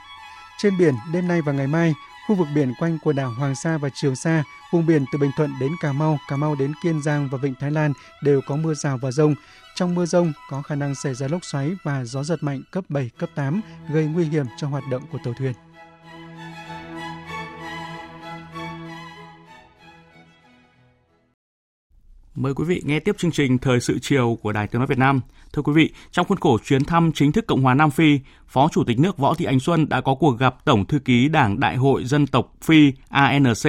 Trên 0.59 0.79
biển, 0.79 0.95
đêm 1.13 1.29
nay 1.29 1.43
và 1.43 1.53
ngày 1.53 1.67
mai, 1.67 1.95
khu 2.29 2.35
vực 2.35 2.49
biển 2.55 2.75
quanh 2.79 2.99
quần 3.03 3.17
đảo 3.17 3.31
Hoàng 3.31 3.55
Sa 3.55 3.79
và 3.79 3.89
Trường 3.95 4.17
Sa, 4.17 4.45
vùng 4.73 4.87
biển 4.87 5.05
từ 5.13 5.19
Bình 5.19 5.31
Thuận 5.37 5.51
đến 5.61 5.73
Cà 5.81 5.93
Mau, 5.93 6.19
Cà 6.29 6.37
Mau 6.37 6.55
đến 6.55 6.73
Kiên 6.83 7.03
Giang 7.03 7.29
và 7.33 7.39
Vịnh 7.39 7.55
Thái 7.61 7.71
Lan 7.71 7.93
đều 8.23 8.41
có 8.47 8.57
mưa 8.57 8.75
rào 8.75 8.99
và 8.99 9.11
rông. 9.11 9.35
Trong 9.75 9.95
mưa 9.95 10.07
rông 10.07 10.33
có 10.51 10.63
khả 10.63 10.75
năng 10.75 10.95
xảy 10.95 11.15
ra 11.15 11.29
lốc 11.29 11.45
xoáy 11.45 11.71
và 11.83 12.05
gió 12.05 12.23
giật 12.23 12.43
mạnh 12.43 12.63
cấp 12.71 12.85
7, 12.89 13.11
cấp 13.19 13.31
8 13.35 13.61
gây 13.93 14.05
nguy 14.05 14.25
hiểm 14.25 14.47
cho 14.57 14.69
hoạt 14.69 14.85
động 14.91 15.03
của 15.13 15.19
tàu 15.25 15.35
thuyền. 15.35 15.53
Mời 22.35 22.55
quý 22.55 22.65
vị 22.65 22.83
nghe 22.85 23.01
tiếp 23.01 23.17
chương 23.19 23.31
trình 23.31 23.59
Thời 23.59 23.81
sự 23.81 23.99
chiều 24.03 24.39
của 24.43 24.53
Đài 24.53 24.67
Tiếng 24.67 24.79
Nói 24.79 24.87
Việt 24.87 24.99
Nam. 24.99 25.21
Thưa 25.53 25.63
quý 25.63 25.73
vị, 25.73 25.91
trong 26.11 26.27
khuôn 26.27 26.39
khổ 26.39 26.59
chuyến 26.65 26.85
thăm 26.85 27.13
chính 27.13 27.33
thức 27.33 27.47
Cộng 27.47 27.63
hòa 27.63 27.75
Nam 27.75 27.91
Phi, 27.91 28.21
Phó 28.49 28.69
Chủ 28.73 28.85
tịch 28.85 28.99
nước 28.99 29.19
Võ 29.19 29.35
Thị 29.35 29.45
Ánh 29.45 29.61
Xuân 29.61 29.89
đã 29.89 30.01
có 30.01 30.15
cuộc 30.15 30.39
gặp 30.39 30.65
Tổng 30.65 30.87
thư 30.87 30.99
ký 30.99 31.29
Đảng 31.29 31.61
Đại 31.61 31.77
hội 31.77 32.05
Dân 32.05 32.27
tộc 32.27 32.53
Phi 32.63 32.93
ANC 33.09 33.67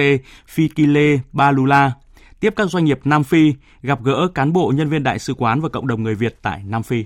Fikile 0.54 1.18
Balula, 1.32 1.92
tiếp 2.40 2.52
các 2.56 2.70
doanh 2.70 2.84
nghiệp 2.84 3.00
Nam 3.04 3.24
Phi, 3.24 3.54
gặp 3.82 4.02
gỡ 4.02 4.28
cán 4.34 4.52
bộ 4.52 4.72
nhân 4.76 4.88
viên 4.88 5.02
đại 5.02 5.18
sứ 5.18 5.34
quán 5.34 5.60
và 5.60 5.68
cộng 5.68 5.86
đồng 5.86 6.02
người 6.02 6.14
Việt 6.14 6.38
tại 6.42 6.62
Nam 6.66 6.82
Phi. 6.82 7.04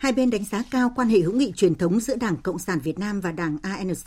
Hai 0.00 0.12
bên 0.12 0.30
đánh 0.30 0.44
giá 0.44 0.62
cao 0.70 0.92
quan 0.96 1.08
hệ 1.08 1.18
hữu 1.20 1.32
nghị 1.32 1.52
truyền 1.56 1.74
thống 1.74 2.00
giữa 2.00 2.16
Đảng 2.16 2.36
Cộng 2.36 2.58
sản 2.58 2.80
Việt 2.80 2.98
Nam 2.98 3.20
và 3.20 3.32
Đảng 3.32 3.58
ANC 3.62 4.06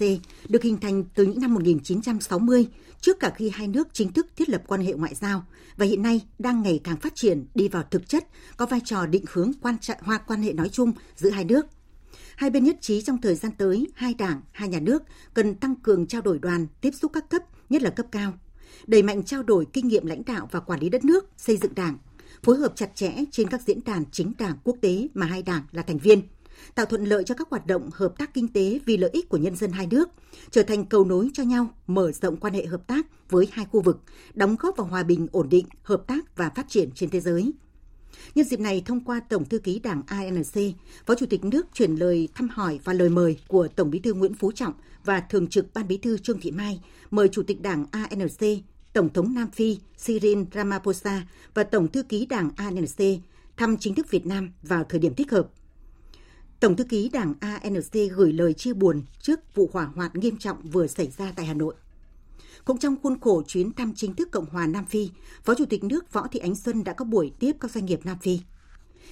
được 0.50 0.64
hình 0.64 0.78
thành 0.78 1.04
từ 1.16 1.26
những 1.26 1.42
năm 1.42 1.54
1960, 1.54 2.68
trước 3.02 3.20
cả 3.20 3.32
khi 3.36 3.52
hai 3.54 3.68
nước 3.68 3.88
chính 3.94 4.12
thức 4.12 4.28
thiết 4.36 4.50
lập 4.50 4.64
quan 4.68 4.82
hệ 4.82 4.94
ngoại 4.94 5.16
giao 5.16 5.46
và 5.78 5.86
hiện 5.86 6.02
nay 6.02 6.22
đang 6.40 6.62
ngày 6.62 6.82
càng 6.84 6.98
phát 6.98 7.16
triển 7.16 7.46
đi 7.56 7.68
vào 7.68 7.84
thực 7.92 8.10
chất, 8.10 8.28
có 8.58 8.66
vai 8.66 8.80
trò 8.86 9.06
định 9.06 9.26
hướng 9.32 9.52
quan 9.62 9.78
trọng 9.78 9.98
hoa 10.02 10.18
quan 10.18 10.42
hệ 10.42 10.54
nói 10.54 10.70
chung 10.70 10.92
giữa 11.16 11.30
hai 11.30 11.44
nước. 11.46 11.66
Hai 12.36 12.50
bên 12.50 12.64
nhất 12.64 12.78
trí 12.82 13.02
trong 13.02 13.22
thời 13.22 13.36
gian 13.36 13.52
tới, 13.58 13.88
hai 13.96 14.14
đảng, 14.14 14.42
hai 14.52 14.70
nhà 14.70 14.80
nước 14.80 15.04
cần 15.34 15.56
tăng 15.56 15.76
cường 15.76 16.08
trao 16.08 16.22
đổi 16.22 16.40
đoàn, 16.40 16.68
tiếp 16.82 16.92
xúc 17.02 17.12
các 17.14 17.30
cấp, 17.30 17.42
nhất 17.70 17.82
là 17.82 17.90
cấp 17.90 18.06
cao, 18.12 18.34
đẩy 18.88 19.04
mạnh 19.04 19.24
trao 19.24 19.44
đổi 19.44 19.68
kinh 19.74 19.88
nghiệm 19.88 20.06
lãnh 20.06 20.26
đạo 20.26 20.50
và 20.52 20.60
quản 20.60 20.80
lý 20.80 20.90
đất 20.90 21.06
nước, 21.06 21.26
xây 21.38 21.58
dựng 21.58 21.76
đảng, 21.76 21.98
phối 22.44 22.58
hợp 22.58 22.76
chặt 22.76 22.96
chẽ 22.96 23.14
trên 23.32 23.50
các 23.50 23.62
diễn 23.62 23.80
đàn 23.86 24.04
chính 24.12 24.32
đảng 24.38 24.58
quốc 24.64 24.78
tế 24.82 25.08
mà 25.14 25.26
hai 25.26 25.42
đảng 25.42 25.64
là 25.72 25.82
thành 25.82 25.98
viên, 25.98 26.22
tạo 26.76 26.86
thuận 26.86 27.04
lợi 27.06 27.24
cho 27.24 27.36
các 27.36 27.50
hoạt 27.50 27.68
động 27.68 27.90
hợp 27.94 28.14
tác 28.18 28.34
kinh 28.34 28.48
tế 28.48 28.80
vì 28.86 28.98
lợi 28.98 29.10
ích 29.14 29.30
của 29.30 29.38
nhân 29.38 29.56
dân 29.56 29.72
hai 29.72 29.88
nước, 29.88 30.10
trở 30.52 30.64
thành 30.64 30.86
cầu 30.86 31.06
nối 31.06 31.30
cho 31.34 31.44
nhau, 31.44 31.68
mở 31.88 32.12
rộng 32.12 32.38
quan 32.38 32.54
hệ 32.54 32.66
hợp 32.66 32.88
tác 32.88 33.06
với 33.30 33.48
hai 33.52 33.66
khu 33.66 33.82
vực, 33.82 34.02
đóng 34.34 34.56
góp 34.60 34.78
vào 34.78 34.88
hòa 34.88 35.04
bình, 35.04 35.28
ổn 35.32 35.50
định, 35.50 35.66
hợp 35.84 36.04
tác 36.08 36.38
và 36.38 36.50
phát 36.56 36.66
triển 36.70 36.90
trên 36.96 37.10
thế 37.10 37.20
giới. 37.20 37.54
Nhân 38.36 38.46
dịp 38.46 38.60
này, 38.60 38.84
thông 38.86 39.00
qua 39.00 39.20
Tổng 39.30 39.46
thư 39.46 39.60
ký 39.60 39.80
Đảng 39.80 40.02
ANC, 40.08 40.76
Phó 41.06 41.16
Chủ 41.16 41.26
tịch 41.26 41.44
nước 41.44 41.66
chuyển 41.74 41.96
lời 41.96 42.28
thăm 42.36 42.50
hỏi 42.50 42.80
và 42.84 42.94
lời 42.94 43.10
mời 43.10 43.38
của 43.48 43.68
Tổng 43.68 43.90
bí 43.90 44.00
thư 44.00 44.14
Nguyễn 44.14 44.34
Phú 44.34 44.52
Trọng 44.52 44.74
và 45.06 45.20
Thường 45.20 45.48
trực 45.48 45.74
Ban 45.74 45.88
bí 45.88 45.98
thư 45.98 46.18
Trương 46.18 46.40
Thị 46.40 46.52
Mai 46.52 46.82
mời 47.12 47.28
Chủ 47.28 47.44
tịch 47.44 47.62
Đảng 47.62 47.86
ANC 47.92 48.64
Tổng 48.94 49.14
thống 49.14 49.34
Nam 49.34 49.52
Phi 49.52 49.80
Cyril 50.06 50.40
Ramaphosa 50.54 51.28
và 51.54 51.64
Tổng 51.64 51.88
thư 51.88 52.04
ký 52.04 52.26
Đảng 52.26 52.50
ANC 52.56 53.22
thăm 53.58 53.78
chính 53.78 53.96
thức 53.96 54.12
Việt 54.12 54.26
Nam 54.26 54.52
vào 54.62 54.84
thời 54.90 55.00
điểm 55.00 55.14
thích 55.16 55.32
hợp. 55.32 55.50
Tổng 56.60 56.76
thư 56.76 56.84
ký 56.84 57.10
Đảng 57.10 57.34
ANC 57.40 57.94
gửi 58.16 58.34
lời 58.34 58.54
chia 58.54 58.74
buồn 58.74 59.04
trước 59.20 59.56
vụ 59.56 59.70
hỏa 59.74 59.86
hoạn 59.86 60.12
nghiêm 60.14 60.38
trọng 60.38 60.62
vừa 60.62 60.88
xảy 60.88 61.12
ra 61.18 61.34
tại 61.36 61.46
Hà 61.46 61.54
Nội. 61.54 61.76
Cũng 62.66 62.78
trong 62.78 62.96
khuôn 63.04 63.20
khổ 63.20 63.44
chuyến 63.48 63.74
thăm 63.74 63.94
chính 63.96 64.14
thức 64.16 64.32
Cộng 64.32 64.46
hòa 64.46 64.68
Nam 64.68 64.86
Phi, 64.86 65.10
Phó 65.44 65.56
Chủ 65.56 65.66
tịch 65.66 65.84
nước 65.84 66.14
Võ 66.14 66.28
Thị 66.32 66.40
Ánh 66.40 66.56
Xuân 66.56 66.84
đã 66.84 66.94
có 66.94 67.06
buổi 67.06 67.32
tiếp 67.40 67.52
các 67.60 67.72
doanh 67.72 67.86
nghiệp 67.86 68.00
Nam 68.04 68.18
Phi. 68.22 68.40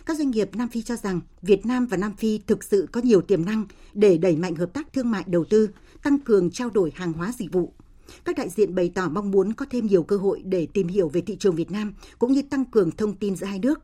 Các 0.06 0.18
doanh 0.18 0.32
nghiệp 0.32 0.50
Nam 0.56 0.70
Phi 0.70 0.82
cho 0.82 0.96
rằng 0.96 1.20
Việt 1.42 1.66
Nam 1.66 1.86
và 1.86 1.98
Nam 1.98 2.16
Phi 2.16 2.38
thực 2.48 2.64
sự 2.64 2.88
có 2.92 3.02
nhiều 3.02 3.22
tiềm 3.22 3.46
năng 3.46 3.66
để 3.94 4.18
đẩy 4.18 4.36
mạnh 4.36 4.56
hợp 4.56 4.74
tác 4.74 4.94
thương 4.94 5.12
mại 5.12 5.24
đầu 5.28 5.46
tư, 5.46 5.70
tăng 6.04 6.20
cường 6.20 6.52
trao 6.52 6.70
đổi 6.70 6.92
hàng 6.96 7.14
hóa 7.14 7.34
dịch 7.38 7.52
vụ, 7.52 7.74
các 8.26 8.38
đại 8.38 8.50
diện 8.50 8.76
bày 8.76 8.92
tỏ 8.96 9.10
mong 9.10 9.32
muốn 9.32 9.54
có 9.54 9.66
thêm 9.70 9.86
nhiều 9.86 10.04
cơ 10.04 10.18
hội 10.18 10.42
để 10.46 10.68
tìm 10.74 10.88
hiểu 10.88 11.10
về 11.10 11.22
thị 11.22 11.38
trường 11.40 11.56
Việt 11.56 11.72
Nam 11.72 11.94
cũng 12.20 12.32
như 12.34 12.42
tăng 12.42 12.66
cường 12.66 12.92
thông 12.92 13.16
tin 13.16 13.36
giữa 13.36 13.48
hai 13.48 13.60
nước. 13.60 13.80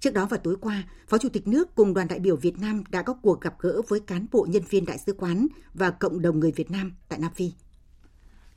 Trước 0.00 0.14
đó 0.14 0.26
vào 0.26 0.40
tối 0.44 0.56
qua, 0.60 0.82
Phó 1.08 1.18
Chủ 1.18 1.28
tịch 1.28 1.48
nước 1.48 1.74
cùng 1.74 1.94
đoàn 1.94 2.08
đại 2.08 2.18
biểu 2.18 2.36
Việt 2.36 2.58
Nam 2.58 2.84
đã 2.90 3.02
có 3.02 3.14
cuộc 3.22 3.40
gặp 3.40 3.54
gỡ 3.58 3.82
với 3.88 4.00
cán 4.00 4.26
bộ 4.32 4.46
nhân 4.50 4.62
viên 4.70 4.86
đại 4.86 4.98
sứ 4.98 5.12
quán 5.12 5.46
và 5.74 5.90
cộng 5.90 6.22
đồng 6.22 6.40
người 6.40 6.52
Việt 6.52 6.70
Nam 6.70 6.92
tại 7.08 7.18
Nam 7.18 7.30
Phi. 7.34 7.52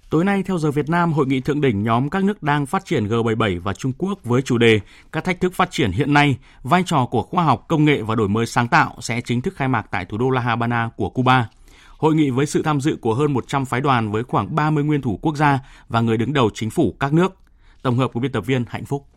Tối 0.10 0.26
nay 0.26 0.44
theo 0.44 0.58
giờ 0.58 0.72
Việt 0.72 0.90
Nam, 0.90 1.14
hội 1.14 1.28
nghị 1.28 1.42
thượng 1.42 1.62
đỉnh 1.62 1.84
nhóm 1.84 2.10
các 2.10 2.24
nước 2.24 2.44
đang 2.44 2.66
phát 2.66 2.86
triển 2.86 3.08
G77 3.08 3.62
và 3.62 3.74
Trung 3.74 3.94
Quốc 3.98 4.20
với 4.24 4.42
chủ 4.42 4.58
đề 4.58 4.80
Các 5.12 5.24
thách 5.24 5.42
thức 5.42 5.54
phát 5.54 5.72
triển 5.72 5.92
hiện 5.92 6.14
nay, 6.14 6.38
vai 6.64 6.84
trò 6.86 7.08
của 7.12 7.22
khoa 7.22 7.44
học, 7.44 7.66
công 7.68 7.86
nghệ 7.86 8.02
và 8.02 8.16
đổi 8.16 8.30
mới 8.30 8.46
sáng 8.46 8.68
tạo 8.68 8.96
sẽ 9.02 9.22
chính 9.22 9.42
thức 9.42 9.56
khai 9.56 9.68
mạc 9.68 9.88
tại 9.92 10.06
thủ 10.06 10.18
đô 10.18 10.30
La 10.30 10.42
Habana 10.42 10.90
của 10.96 11.10
Cuba. 11.10 11.50
Hội 11.98 12.16
nghị 12.16 12.30
với 12.30 12.46
sự 12.46 12.62
tham 12.64 12.82
dự 12.82 12.98
của 13.02 13.14
hơn 13.14 13.34
100 13.34 13.66
phái 13.66 13.82
đoàn 13.82 14.12
với 14.12 14.24
khoảng 14.24 14.56
30 14.56 14.84
nguyên 14.84 15.02
thủ 15.02 15.20
quốc 15.22 15.36
gia 15.36 15.60
và 15.88 16.02
người 16.02 16.18
đứng 16.18 16.34
đầu 16.34 16.50
chính 16.54 16.70
phủ 16.70 16.96
các 17.00 17.14
nước. 17.14 17.34
Tổng 17.82 17.98
hợp 17.98 18.12
của 18.14 18.20
biên 18.20 18.32
tập 18.32 18.42
viên 18.42 18.66
Hạnh 18.68 18.86
Phúc. 18.86 19.08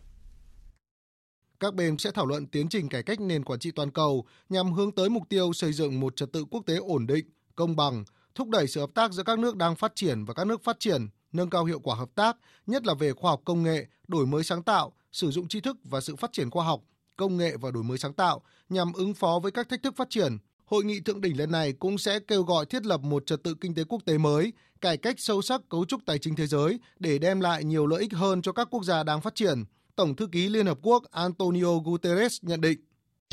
Các 1.61 1.75
bên 1.75 1.99
sẽ 1.99 2.11
thảo 2.11 2.27
luận 2.27 2.47
tiến 2.47 2.69
trình 2.69 2.89
cải 2.89 3.03
cách 3.03 3.21
nền 3.21 3.45
quản 3.45 3.59
trị 3.59 3.71
toàn 3.71 3.91
cầu 3.91 4.25
nhằm 4.49 4.73
hướng 4.73 4.93
tới 4.93 5.09
mục 5.09 5.23
tiêu 5.29 5.53
xây 5.53 5.73
dựng 5.73 6.01
một 6.01 6.17
trật 6.17 6.33
tự 6.33 6.45
quốc 6.45 6.67
tế 6.67 6.77
ổn 6.77 7.07
định, 7.07 7.27
công 7.57 7.77
bằng, 7.77 8.05
thúc 8.35 8.49
đẩy 8.49 8.67
sự 8.67 8.81
hợp 8.81 8.91
tác 8.95 9.13
giữa 9.13 9.23
các 9.23 9.39
nước 9.39 9.57
đang 9.57 9.77
phát 9.77 9.93
triển 9.95 10.25
và 10.25 10.35
các 10.35 10.47
nước 10.47 10.65
phát 10.65 10.81
triển, 10.81 11.09
nâng 11.33 11.51
cao 11.51 11.65
hiệu 11.65 11.81
quả 11.81 11.97
hợp 11.97 12.09
tác, 12.15 12.37
nhất 12.67 12.87
là 12.87 12.95
về 12.95 13.13
khoa 13.13 13.31
học 13.31 13.41
công 13.45 13.63
nghệ, 13.63 13.87
đổi 14.09 14.27
mới 14.27 14.45
sáng 14.45 14.63
tạo, 14.63 14.93
sử 15.13 15.31
dụng 15.31 15.49
tri 15.49 15.61
thức 15.61 15.77
và 15.85 16.01
sự 16.01 16.17
phát 16.17 16.33
triển 16.33 16.51
khoa 16.51 16.65
học, 16.65 16.81
công 17.17 17.37
nghệ 17.37 17.57
và 17.57 17.71
đổi 17.71 17.83
mới 17.83 17.99
sáng 17.99 18.13
tạo 18.13 18.43
nhằm 18.69 18.93
ứng 18.93 19.15
phó 19.15 19.39
với 19.43 19.53
các 19.53 19.69
thách 19.69 19.83
thức 19.83 19.97
phát 19.97 20.11
triển, 20.11 20.39
Hội 20.69 20.85
nghị 20.85 21.01
thượng 21.01 21.21
đỉnh 21.21 21.39
lần 21.39 21.51
này 21.51 21.73
cũng 21.73 21.99
sẽ 21.99 22.19
kêu 22.19 22.43
gọi 22.43 22.67
thiết 22.67 22.87
lập 22.87 23.01
một 23.01 23.27
trật 23.27 23.43
tự 23.43 23.55
kinh 23.61 23.75
tế 23.75 23.85
quốc 23.85 24.03
tế 24.05 24.19
mới, 24.19 24.53
cải 24.81 24.97
cách 24.97 25.15
sâu 25.19 25.43
sắc 25.43 25.61
cấu 25.69 25.85
trúc 25.85 26.01
tài 26.07 26.19
chính 26.19 26.37
thế 26.37 26.47
giới 26.47 26.81
để 26.99 27.19
đem 27.19 27.41
lại 27.41 27.65
nhiều 27.65 27.87
lợi 27.87 28.01
ích 28.01 28.13
hơn 28.13 28.43
cho 28.43 28.53
các 28.53 28.69
quốc 28.71 28.85
gia 28.85 29.03
đang 29.03 29.21
phát 29.21 29.35
triển. 29.35 29.65
Tổng 29.97 30.17
thư 30.17 30.27
ký 30.33 30.49
Liên 30.49 30.67
Hợp 30.67 30.79
Quốc 30.83 31.05
Antonio 31.11 31.79
Guterres 31.85 32.39
nhận 32.43 32.61
định. 32.61 32.79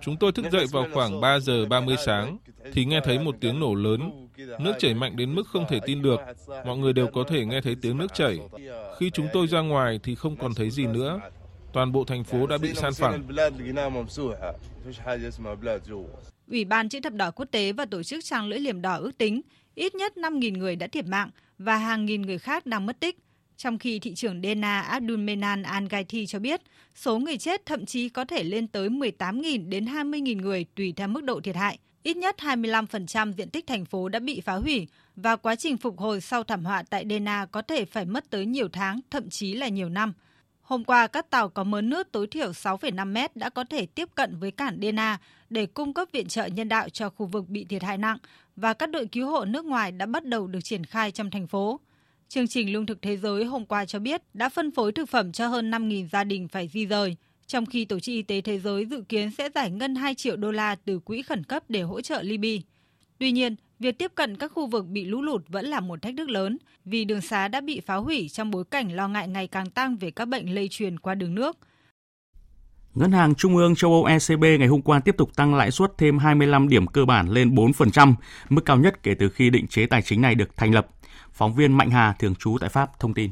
Chúng 0.00 0.16
tôi 0.16 0.32
thức 0.32 0.44
dậy 0.52 0.66
vào 0.72 0.86
khoảng 0.94 1.20
3 1.20 1.38
giờ 1.38 1.66
30 1.66 1.96
sáng 2.06 2.38
thì 2.72 2.84
nghe 2.84 3.00
thấy 3.04 3.18
một 3.18 3.36
tiếng 3.40 3.60
nổ 3.60 3.74
lớn. 3.74 4.28
Nước 4.58 4.72
chảy 4.78 4.94
mạnh 4.94 5.16
đến 5.16 5.34
mức 5.34 5.42
không 5.48 5.64
thể 5.68 5.80
tin 5.86 6.02
được. 6.02 6.20
Mọi 6.66 6.78
người 6.78 6.92
đều 6.92 7.06
có 7.06 7.24
thể 7.28 7.44
nghe 7.44 7.60
thấy 7.60 7.76
tiếng 7.82 7.98
nước 7.98 8.14
chảy. 8.14 8.38
Khi 8.98 9.10
chúng 9.10 9.28
tôi 9.32 9.46
ra 9.46 9.60
ngoài 9.60 10.00
thì 10.02 10.14
không 10.14 10.36
còn 10.36 10.54
thấy 10.54 10.70
gì 10.70 10.86
nữa. 10.86 11.20
Toàn 11.72 11.92
bộ 11.92 12.04
thành 12.04 12.24
phố 12.24 12.46
đã 12.46 12.58
bị 12.58 12.74
san 12.74 12.92
phẳng. 12.94 13.22
Ủy 16.50 16.64
ban 16.64 16.88
chữ 16.88 17.00
thập 17.00 17.12
đỏ 17.12 17.30
quốc 17.30 17.46
tế 17.50 17.72
và 17.72 17.84
tổ 17.84 18.02
chức 18.02 18.24
trang 18.24 18.48
lưỡi 18.48 18.58
liềm 18.58 18.82
đỏ 18.82 18.96
ước 18.96 19.18
tính 19.18 19.40
ít 19.74 19.94
nhất 19.94 20.12
5.000 20.16 20.58
người 20.58 20.76
đã 20.76 20.86
thiệt 20.86 21.06
mạng 21.06 21.30
và 21.64 21.76
hàng 21.76 22.04
nghìn 22.04 22.22
người 22.22 22.38
khác 22.38 22.66
đang 22.66 22.86
mất 22.86 23.00
tích. 23.00 23.18
Trong 23.56 23.78
khi 23.78 23.98
thị 23.98 24.14
trưởng 24.14 24.42
Dena 24.42 24.80
Abdulmenan 24.80 25.62
Al 25.62 25.84
Gaiti 25.90 26.26
cho 26.26 26.38
biết, 26.38 26.60
số 26.94 27.18
người 27.18 27.38
chết 27.38 27.66
thậm 27.66 27.86
chí 27.86 28.08
có 28.08 28.24
thể 28.24 28.42
lên 28.42 28.66
tới 28.66 28.88
18.000 28.88 29.68
đến 29.68 29.84
20.000 29.84 30.40
người 30.40 30.66
tùy 30.74 30.92
theo 30.96 31.08
mức 31.08 31.24
độ 31.24 31.40
thiệt 31.40 31.56
hại. 31.56 31.78
Ít 32.02 32.16
nhất 32.16 32.36
25% 32.38 33.32
diện 33.32 33.50
tích 33.50 33.66
thành 33.66 33.84
phố 33.84 34.08
đã 34.08 34.18
bị 34.18 34.40
phá 34.40 34.54
hủy 34.54 34.86
và 35.16 35.36
quá 35.36 35.56
trình 35.56 35.76
phục 35.76 35.98
hồi 35.98 36.20
sau 36.20 36.44
thảm 36.44 36.64
họa 36.64 36.82
tại 36.90 37.04
Dena 37.10 37.46
có 37.46 37.62
thể 37.62 37.84
phải 37.84 38.04
mất 38.04 38.30
tới 38.30 38.46
nhiều 38.46 38.68
tháng, 38.72 39.00
thậm 39.10 39.30
chí 39.30 39.54
là 39.54 39.68
nhiều 39.68 39.88
năm. 39.88 40.12
Hôm 40.62 40.84
qua, 40.84 41.06
các 41.06 41.30
tàu 41.30 41.48
có 41.48 41.64
mớ 41.64 41.80
nước 41.80 42.12
tối 42.12 42.26
thiểu 42.26 42.50
6,5 42.50 43.12
mét 43.12 43.36
đã 43.36 43.50
có 43.50 43.64
thể 43.64 43.86
tiếp 43.86 44.08
cận 44.14 44.38
với 44.38 44.50
cảng 44.50 44.78
Dena 44.82 45.18
để 45.50 45.66
cung 45.66 45.94
cấp 45.94 46.08
viện 46.12 46.28
trợ 46.28 46.46
nhân 46.46 46.68
đạo 46.68 46.88
cho 46.88 47.10
khu 47.10 47.26
vực 47.26 47.48
bị 47.48 47.64
thiệt 47.64 47.82
hại 47.82 47.98
nặng 47.98 48.18
và 48.56 48.74
các 48.74 48.90
đội 48.90 49.06
cứu 49.06 49.30
hộ 49.30 49.44
nước 49.44 49.64
ngoài 49.64 49.92
đã 49.92 50.06
bắt 50.06 50.24
đầu 50.24 50.46
được 50.46 50.60
triển 50.64 50.84
khai 50.84 51.10
trong 51.10 51.30
thành 51.30 51.46
phố. 51.46 51.80
Chương 52.28 52.48
trình 52.48 52.72
Lương 52.72 52.86
thực 52.86 53.02
Thế 53.02 53.16
giới 53.16 53.44
hôm 53.44 53.66
qua 53.66 53.84
cho 53.84 53.98
biết 53.98 54.22
đã 54.34 54.48
phân 54.48 54.70
phối 54.70 54.92
thực 54.92 55.08
phẩm 55.08 55.32
cho 55.32 55.48
hơn 55.48 55.70
5.000 55.70 56.08
gia 56.08 56.24
đình 56.24 56.48
phải 56.48 56.68
di 56.68 56.86
rời, 56.86 57.16
trong 57.46 57.66
khi 57.66 57.84
Tổ 57.84 58.00
chức 58.00 58.12
Y 58.12 58.22
tế 58.22 58.40
Thế 58.40 58.58
giới 58.58 58.86
dự 58.86 59.02
kiến 59.08 59.30
sẽ 59.30 59.48
giải 59.54 59.70
ngân 59.70 59.94
2 59.94 60.14
triệu 60.14 60.36
đô 60.36 60.50
la 60.50 60.74
từ 60.74 60.98
quỹ 60.98 61.22
khẩn 61.22 61.44
cấp 61.44 61.62
để 61.68 61.82
hỗ 61.82 62.00
trợ 62.00 62.22
Libya. 62.22 62.62
Tuy 63.18 63.32
nhiên, 63.32 63.56
việc 63.78 63.98
tiếp 63.98 64.12
cận 64.14 64.36
các 64.36 64.52
khu 64.54 64.66
vực 64.66 64.86
bị 64.86 65.04
lũ 65.04 65.22
lụt 65.22 65.48
vẫn 65.48 65.66
là 65.66 65.80
một 65.80 66.02
thách 66.02 66.14
thức 66.16 66.28
lớn 66.30 66.58
vì 66.84 67.04
đường 67.04 67.20
xá 67.20 67.48
đã 67.48 67.60
bị 67.60 67.80
phá 67.80 67.94
hủy 67.94 68.28
trong 68.28 68.50
bối 68.50 68.64
cảnh 68.70 68.92
lo 68.92 69.08
ngại 69.08 69.28
ngày 69.28 69.46
càng 69.46 69.70
tăng 69.70 69.96
về 69.96 70.10
các 70.10 70.24
bệnh 70.24 70.54
lây 70.54 70.68
truyền 70.70 70.98
qua 70.98 71.14
đường 71.14 71.34
nước. 71.34 71.58
Ngân 72.94 73.12
hàng 73.12 73.34
Trung 73.34 73.56
ương 73.56 73.74
châu 73.74 73.90
Âu 73.92 74.04
ECB 74.04 74.44
ngày 74.58 74.68
hôm 74.68 74.82
qua 74.82 75.00
tiếp 75.00 75.14
tục 75.18 75.36
tăng 75.36 75.54
lãi 75.54 75.70
suất 75.70 75.90
thêm 75.98 76.18
25 76.18 76.68
điểm 76.68 76.86
cơ 76.86 77.04
bản 77.04 77.28
lên 77.28 77.54
4%, 77.54 78.14
mức 78.48 78.62
cao 78.64 78.76
nhất 78.78 79.02
kể 79.02 79.14
từ 79.18 79.28
khi 79.28 79.50
định 79.50 79.66
chế 79.66 79.86
tài 79.86 80.02
chính 80.02 80.20
này 80.20 80.34
được 80.34 80.56
thành 80.56 80.74
lập. 80.74 80.86
Phóng 81.32 81.54
viên 81.54 81.72
Mạnh 81.72 81.90
Hà 81.90 82.12
thường 82.18 82.34
trú 82.34 82.56
tại 82.60 82.70
Pháp 82.70 83.00
thông 83.00 83.14
tin. 83.14 83.30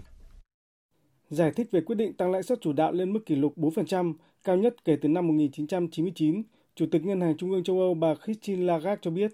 Giải 1.31 1.53
thích 1.57 1.69
về 1.73 1.81
quyết 1.81 1.95
định 1.95 2.13
tăng 2.13 2.31
lãi 2.31 2.43
suất 2.43 2.59
chủ 2.61 2.73
đạo 2.73 2.93
lên 2.93 3.13
mức 3.13 3.21
kỷ 3.27 3.37
lục 3.37 3.53
4%, 3.57 4.15
cao 4.45 4.57
nhất 4.57 4.75
kể 4.85 4.97
từ 5.03 5.09
năm 5.09 5.27
1999, 5.27 6.43
Chủ 6.77 6.87
tịch 6.93 7.05
Ngân 7.05 7.21
hàng 7.21 7.37
Trung 7.37 7.53
ương 7.53 7.65
châu 7.65 7.81
Âu 7.81 7.95
bà 7.95 8.15
Christine 8.25 8.65
Lagarde 8.65 9.01
cho 9.03 9.11
biết. 9.11 9.33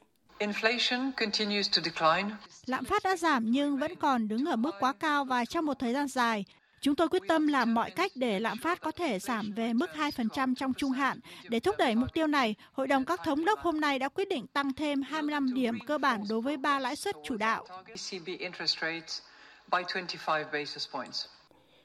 Lạm 2.66 2.84
phát 2.84 3.02
đã 3.04 3.16
giảm 3.16 3.50
nhưng 3.50 3.78
vẫn 3.78 3.94
còn 3.94 4.28
đứng 4.28 4.44
ở 4.44 4.56
mức 4.56 4.74
quá 4.80 4.92
cao 5.00 5.24
và 5.24 5.44
trong 5.44 5.66
một 5.66 5.78
thời 5.78 5.92
gian 5.92 6.08
dài. 6.08 6.44
Chúng 6.80 6.94
tôi 6.94 7.08
quyết 7.08 7.22
tâm 7.28 7.46
làm 7.46 7.74
mọi 7.74 7.90
cách 7.90 8.12
để 8.14 8.40
lạm 8.40 8.58
phát 8.58 8.80
có 8.80 8.90
thể 8.90 9.18
giảm 9.18 9.52
về 9.52 9.72
mức 9.72 9.90
2% 9.94 10.54
trong 10.54 10.72
trung 10.74 10.90
hạn. 10.90 11.20
Để 11.48 11.60
thúc 11.60 11.74
đẩy 11.78 11.94
mục 11.94 12.14
tiêu 12.14 12.26
này, 12.26 12.54
Hội 12.72 12.86
đồng 12.86 13.04
các 13.04 13.20
thống 13.24 13.44
đốc 13.44 13.58
hôm 13.58 13.80
nay 13.80 13.98
đã 13.98 14.08
quyết 14.08 14.28
định 14.28 14.46
tăng 14.46 14.72
thêm 14.74 15.02
25 15.02 15.54
điểm 15.54 15.78
cơ 15.86 15.98
bản 15.98 16.22
đối 16.28 16.40
với 16.40 16.56
ba 16.56 16.78
lãi 16.78 16.96
suất 16.96 17.16
chủ 17.24 17.36
đạo. 17.36 17.64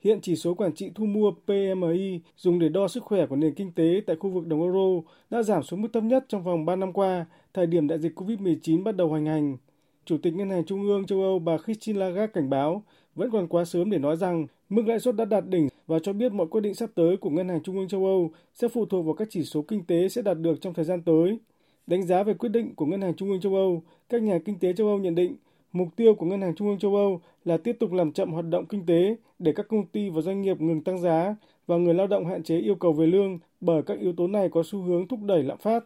Hiện 0.01 0.19
chỉ 0.21 0.35
số 0.35 0.53
quản 0.53 0.75
trị 0.75 0.91
thu 0.95 1.05
mua 1.05 1.31
PMI 1.31 2.21
dùng 2.37 2.59
để 2.59 2.69
đo 2.69 2.87
sức 2.87 3.03
khỏe 3.03 3.25
của 3.25 3.35
nền 3.35 3.53
kinh 3.53 3.71
tế 3.71 4.01
tại 4.07 4.15
khu 4.19 4.29
vực 4.29 4.47
đồng 4.47 4.61
euro 4.61 5.09
đã 5.29 5.43
giảm 5.43 5.63
xuống 5.63 5.81
mức 5.81 5.87
thấp 5.93 6.03
nhất 6.03 6.25
trong 6.29 6.43
vòng 6.43 6.65
3 6.65 6.75
năm 6.75 6.93
qua, 6.93 7.25
thời 7.53 7.67
điểm 7.67 7.87
đại 7.87 7.99
dịch 7.99 8.19
COVID-19 8.19 8.83
bắt 8.83 8.95
đầu 8.95 9.09
hoành 9.09 9.25
hành. 9.25 9.57
Chủ 10.05 10.17
tịch 10.23 10.33
Ngân 10.33 10.49
hàng 10.49 10.65
Trung 10.65 10.83
ương 10.83 11.05
châu 11.05 11.21
Âu 11.21 11.39
bà 11.39 11.57
Christine 11.65 11.99
Lagarde 11.99 12.33
cảnh 12.33 12.49
báo 12.49 12.83
vẫn 13.15 13.31
còn 13.31 13.47
quá 13.47 13.65
sớm 13.65 13.89
để 13.89 13.97
nói 13.97 14.17
rằng 14.17 14.47
mức 14.69 14.87
lãi 14.87 14.99
suất 14.99 15.15
đã 15.15 15.25
đạt 15.25 15.47
đỉnh 15.47 15.67
và 15.87 15.99
cho 15.99 16.13
biết 16.13 16.33
mọi 16.33 16.47
quyết 16.47 16.61
định 16.61 16.73
sắp 16.73 16.89
tới 16.95 17.17
của 17.17 17.29
Ngân 17.29 17.49
hàng 17.49 17.63
Trung 17.63 17.77
ương 17.77 17.87
châu 17.87 18.05
Âu 18.05 18.31
sẽ 18.53 18.67
phụ 18.67 18.85
thuộc 18.85 19.05
vào 19.05 19.13
các 19.13 19.27
chỉ 19.31 19.43
số 19.43 19.61
kinh 19.61 19.83
tế 19.83 20.09
sẽ 20.09 20.21
đạt 20.21 20.37
được 20.39 20.61
trong 20.61 20.73
thời 20.73 20.85
gian 20.85 21.01
tới. 21.01 21.39
Đánh 21.87 22.03
giá 22.03 22.23
về 22.23 22.33
quyết 22.33 22.49
định 22.49 22.75
của 22.75 22.85
Ngân 22.85 23.01
hàng 23.01 23.13
Trung 23.15 23.29
ương 23.29 23.41
châu 23.41 23.55
Âu, 23.55 23.83
các 24.09 24.21
nhà 24.21 24.39
kinh 24.45 24.59
tế 24.59 24.73
châu 24.73 24.87
Âu 24.87 24.99
nhận 24.99 25.15
định 25.15 25.35
mục 25.71 25.87
tiêu 25.95 26.15
của 26.15 26.25
Ngân 26.25 26.41
hàng 26.41 26.55
Trung 26.55 26.67
ương 26.67 26.79
châu 26.79 26.95
Âu 26.95 27.21
là 27.45 27.57
tiếp 27.57 27.77
tục 27.79 27.93
làm 27.93 28.11
chậm 28.11 28.33
hoạt 28.33 28.45
động 28.49 28.65
kinh 28.65 28.85
tế 28.85 29.15
để 29.39 29.53
các 29.55 29.67
công 29.67 29.85
ty 29.85 30.09
và 30.09 30.21
doanh 30.21 30.41
nghiệp 30.41 30.61
ngừng 30.61 30.83
tăng 30.83 30.99
giá 31.01 31.35
và 31.67 31.77
người 31.77 31.93
lao 31.93 32.07
động 32.07 32.25
hạn 32.25 32.43
chế 32.43 32.59
yêu 32.59 32.75
cầu 32.75 32.93
về 32.93 33.07
lương 33.07 33.39
bởi 33.61 33.83
các 33.83 33.99
yếu 33.99 34.13
tố 34.13 34.27
này 34.27 34.49
có 34.49 34.63
xu 34.65 34.81
hướng 34.81 35.07
thúc 35.07 35.19
đẩy 35.23 35.43
lạm 35.43 35.57
phát. 35.57 35.83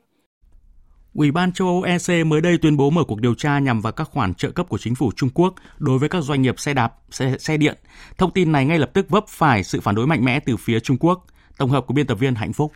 Ủy 1.16 1.32
ban 1.32 1.51
châu 1.51 1.68
Âu 1.68 1.82
EC 1.82 2.26
mới 2.26 2.41
đây 2.41 2.57
tuyên 2.57 2.78
bố 2.78 2.89
mở 2.89 3.03
cuộc 3.03 3.22
điều 3.22 3.36
tra 3.36 3.59
nhằm 3.59 3.82
vào 3.82 3.93
các 3.93 4.09
khoản 4.11 4.34
trợ 4.34 4.51
cấp 4.51 4.70
của 4.70 4.78
chính 4.78 4.95
phủ 4.95 5.11
Trung 5.16 5.30
Quốc 5.34 5.53
đối 5.78 5.99
với 5.99 6.09
các 6.09 6.24
doanh 6.24 6.41
nghiệp 6.41 6.59
xe 6.59 6.74
đạp, 6.74 6.93
xe, 7.11 7.38
xe 7.39 7.57
điện. 7.57 7.78
Thông 8.18 8.32
tin 8.32 8.51
này 8.51 8.66
ngay 8.66 8.80
lập 8.80 8.89
tức 8.93 9.09
vấp 9.09 9.28
phải 9.28 9.63
sự 9.63 9.82
phản 9.82 9.95
đối 9.95 10.07
mạnh 10.07 10.26
mẽ 10.26 10.39
từ 10.39 10.57
phía 10.57 10.80
Trung 10.80 10.97
Quốc. 10.99 11.26
Tổng 11.57 11.70
hợp 11.70 11.88
của 11.88 11.93
biên 11.93 12.07
tập 12.07 12.16
viên 12.16 12.36
Hạnh 12.36 12.53
Phúc. 12.53 12.72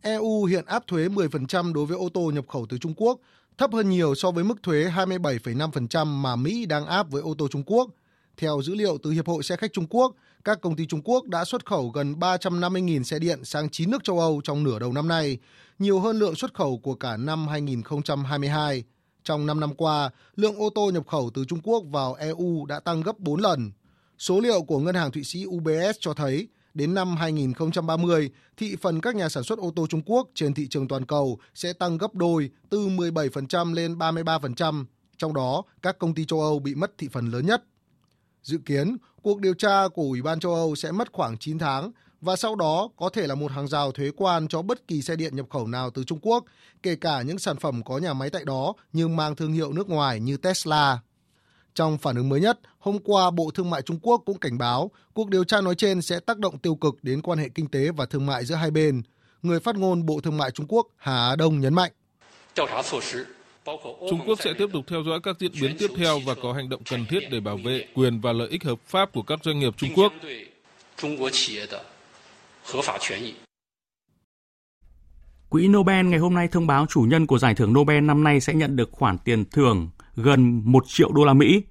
EU 0.00 0.44
hiện 0.44 0.64
áp 0.66 0.86
thuế 0.86 1.08
10% 1.08 1.72
đối 1.72 1.86
với 1.86 1.98
ô 1.98 2.08
tô 2.14 2.30
nhập 2.34 2.44
khẩu 2.48 2.66
từ 2.68 2.78
Trung 2.78 2.94
Quốc, 2.96 3.20
thấp 3.58 3.72
hơn 3.72 3.88
nhiều 3.88 4.14
so 4.14 4.30
với 4.30 4.44
mức 4.44 4.62
thuế 4.62 4.84
27,5% 4.84 6.06
mà 6.06 6.36
Mỹ 6.36 6.66
đang 6.66 6.86
áp 6.86 7.10
với 7.10 7.22
ô 7.22 7.34
tô 7.38 7.48
Trung 7.48 7.62
Quốc. 7.66 7.90
Theo 8.36 8.62
dữ 8.62 8.74
liệu 8.74 8.98
từ 9.02 9.10
Hiệp 9.10 9.26
hội 9.26 9.42
Xe 9.42 9.56
khách 9.56 9.72
Trung 9.72 9.86
Quốc, 9.90 10.14
các 10.44 10.60
công 10.60 10.76
ty 10.76 10.86
Trung 10.86 11.02
Quốc 11.04 11.26
đã 11.26 11.44
xuất 11.44 11.66
khẩu 11.66 11.88
gần 11.88 12.14
350.000 12.14 13.02
xe 13.02 13.18
điện 13.18 13.44
sang 13.44 13.68
9 13.68 13.90
nước 13.90 14.04
châu 14.04 14.20
Âu 14.20 14.40
trong 14.44 14.64
nửa 14.64 14.78
đầu 14.78 14.92
năm 14.92 15.08
nay, 15.08 15.38
nhiều 15.82 16.00
hơn 16.00 16.18
lượng 16.18 16.34
xuất 16.34 16.54
khẩu 16.54 16.78
của 16.78 16.94
cả 16.94 17.16
năm 17.16 17.48
2022. 17.48 18.84
Trong 19.24 19.46
5 19.46 19.60
năm 19.60 19.74
qua, 19.74 20.10
lượng 20.36 20.56
ô 20.56 20.70
tô 20.74 20.90
nhập 20.90 21.06
khẩu 21.06 21.30
từ 21.34 21.44
Trung 21.44 21.60
Quốc 21.62 21.84
vào 21.90 22.14
EU 22.14 22.66
đã 22.66 22.80
tăng 22.80 23.00
gấp 23.00 23.18
4 23.18 23.40
lần. 23.40 23.72
Số 24.18 24.40
liệu 24.40 24.62
của 24.62 24.78
ngân 24.78 24.94
hàng 24.94 25.10
Thụy 25.10 25.24
Sĩ 25.24 25.44
UBS 25.46 25.96
cho 26.00 26.14
thấy, 26.14 26.48
đến 26.74 26.94
năm 26.94 27.16
2030, 27.16 28.30
thị 28.56 28.76
phần 28.80 29.00
các 29.00 29.16
nhà 29.16 29.28
sản 29.28 29.42
xuất 29.42 29.58
ô 29.58 29.72
tô 29.76 29.86
Trung 29.86 30.02
Quốc 30.06 30.28
trên 30.34 30.54
thị 30.54 30.66
trường 30.70 30.88
toàn 30.88 31.06
cầu 31.06 31.38
sẽ 31.54 31.72
tăng 31.72 31.98
gấp 31.98 32.14
đôi 32.14 32.50
từ 32.70 32.88
17% 32.88 33.74
lên 33.74 33.94
33%, 33.94 34.84
trong 35.16 35.34
đó 35.34 35.62
các 35.82 35.98
công 35.98 36.14
ty 36.14 36.24
châu 36.24 36.40
Âu 36.40 36.58
bị 36.58 36.74
mất 36.74 36.92
thị 36.98 37.08
phần 37.12 37.26
lớn 37.26 37.46
nhất. 37.46 37.64
Dự 38.42 38.58
kiến, 38.66 38.96
cuộc 39.22 39.40
điều 39.40 39.54
tra 39.54 39.88
của 39.88 40.02
Ủy 40.02 40.22
ban 40.22 40.40
châu 40.40 40.54
Âu 40.54 40.74
sẽ 40.74 40.92
mất 40.92 41.12
khoảng 41.12 41.38
9 41.38 41.58
tháng 41.58 41.92
và 42.22 42.36
sau 42.36 42.56
đó 42.56 42.88
có 42.96 43.08
thể 43.08 43.26
là 43.26 43.34
một 43.34 43.52
hàng 43.52 43.68
rào 43.68 43.92
thuế 43.92 44.10
quan 44.16 44.48
cho 44.48 44.62
bất 44.62 44.88
kỳ 44.88 45.02
xe 45.02 45.16
điện 45.16 45.36
nhập 45.36 45.46
khẩu 45.50 45.66
nào 45.66 45.90
từ 45.90 46.04
Trung 46.04 46.18
Quốc, 46.22 46.44
kể 46.82 46.96
cả 46.96 47.22
những 47.22 47.38
sản 47.38 47.56
phẩm 47.56 47.82
có 47.82 47.98
nhà 47.98 48.12
máy 48.12 48.30
tại 48.30 48.44
đó 48.44 48.74
nhưng 48.92 49.16
mang 49.16 49.36
thương 49.36 49.52
hiệu 49.52 49.72
nước 49.72 49.88
ngoài 49.88 50.20
như 50.20 50.36
Tesla. 50.36 50.98
Trong 51.74 51.98
phản 51.98 52.16
ứng 52.16 52.28
mới 52.28 52.40
nhất, 52.40 52.60
hôm 52.78 52.98
qua 52.98 53.30
Bộ 53.30 53.50
Thương 53.54 53.70
mại 53.70 53.82
Trung 53.82 53.98
Quốc 54.02 54.22
cũng 54.26 54.38
cảnh 54.38 54.58
báo 54.58 54.90
cuộc 55.14 55.30
điều 55.30 55.44
tra 55.44 55.60
nói 55.60 55.74
trên 55.74 56.02
sẽ 56.02 56.20
tác 56.20 56.38
động 56.38 56.58
tiêu 56.58 56.74
cực 56.74 56.94
đến 57.02 57.22
quan 57.22 57.38
hệ 57.38 57.48
kinh 57.48 57.68
tế 57.68 57.90
và 57.90 58.06
thương 58.06 58.26
mại 58.26 58.44
giữa 58.44 58.54
hai 58.54 58.70
bên. 58.70 59.02
Người 59.42 59.60
phát 59.60 59.76
ngôn 59.76 60.06
Bộ 60.06 60.20
Thương 60.20 60.36
mại 60.36 60.50
Trung 60.50 60.66
Quốc 60.68 60.86
Hà 60.96 61.28
Á 61.28 61.36
Đông 61.36 61.60
nhấn 61.60 61.74
mạnh. 61.74 61.92
Trung 64.10 64.20
Quốc 64.26 64.38
sẽ 64.42 64.52
tiếp 64.58 64.66
tục 64.72 64.84
theo 64.88 65.02
dõi 65.06 65.20
các 65.22 65.36
diễn 65.38 65.52
biến 65.60 65.76
tiếp 65.78 65.90
theo 65.96 66.18
và 66.26 66.34
có 66.42 66.52
hành 66.52 66.68
động 66.68 66.82
cần 66.90 67.06
thiết 67.10 67.20
để 67.30 67.40
bảo 67.40 67.58
vệ 67.64 67.86
quyền 67.94 68.20
và 68.20 68.32
lợi 68.32 68.48
ích 68.48 68.64
hợp 68.64 68.78
pháp 68.86 69.12
của 69.12 69.22
các 69.22 69.38
doanh 69.44 69.58
nghiệp 69.58 69.74
Trung 69.76 69.90
Quốc. 69.96 70.12
Quỹ 75.48 75.68
Nobel 75.68 76.06
ngày 76.06 76.18
hôm 76.18 76.34
nay 76.34 76.48
thông 76.48 76.66
báo 76.66 76.86
chủ 76.86 77.00
nhân 77.00 77.26
của 77.26 77.38
giải 77.38 77.54
thưởng 77.54 77.72
Nobel 77.72 78.00
năm 78.00 78.24
nay 78.24 78.40
sẽ 78.40 78.54
nhận 78.54 78.76
được 78.76 78.92
khoản 78.92 79.18
tiền 79.18 79.44
thưởng 79.44 79.90
gần 80.16 80.62
1 80.64 80.84
triệu 80.86 81.12
đô 81.12 81.24
la 81.24 81.34
Mỹ. 81.34 81.62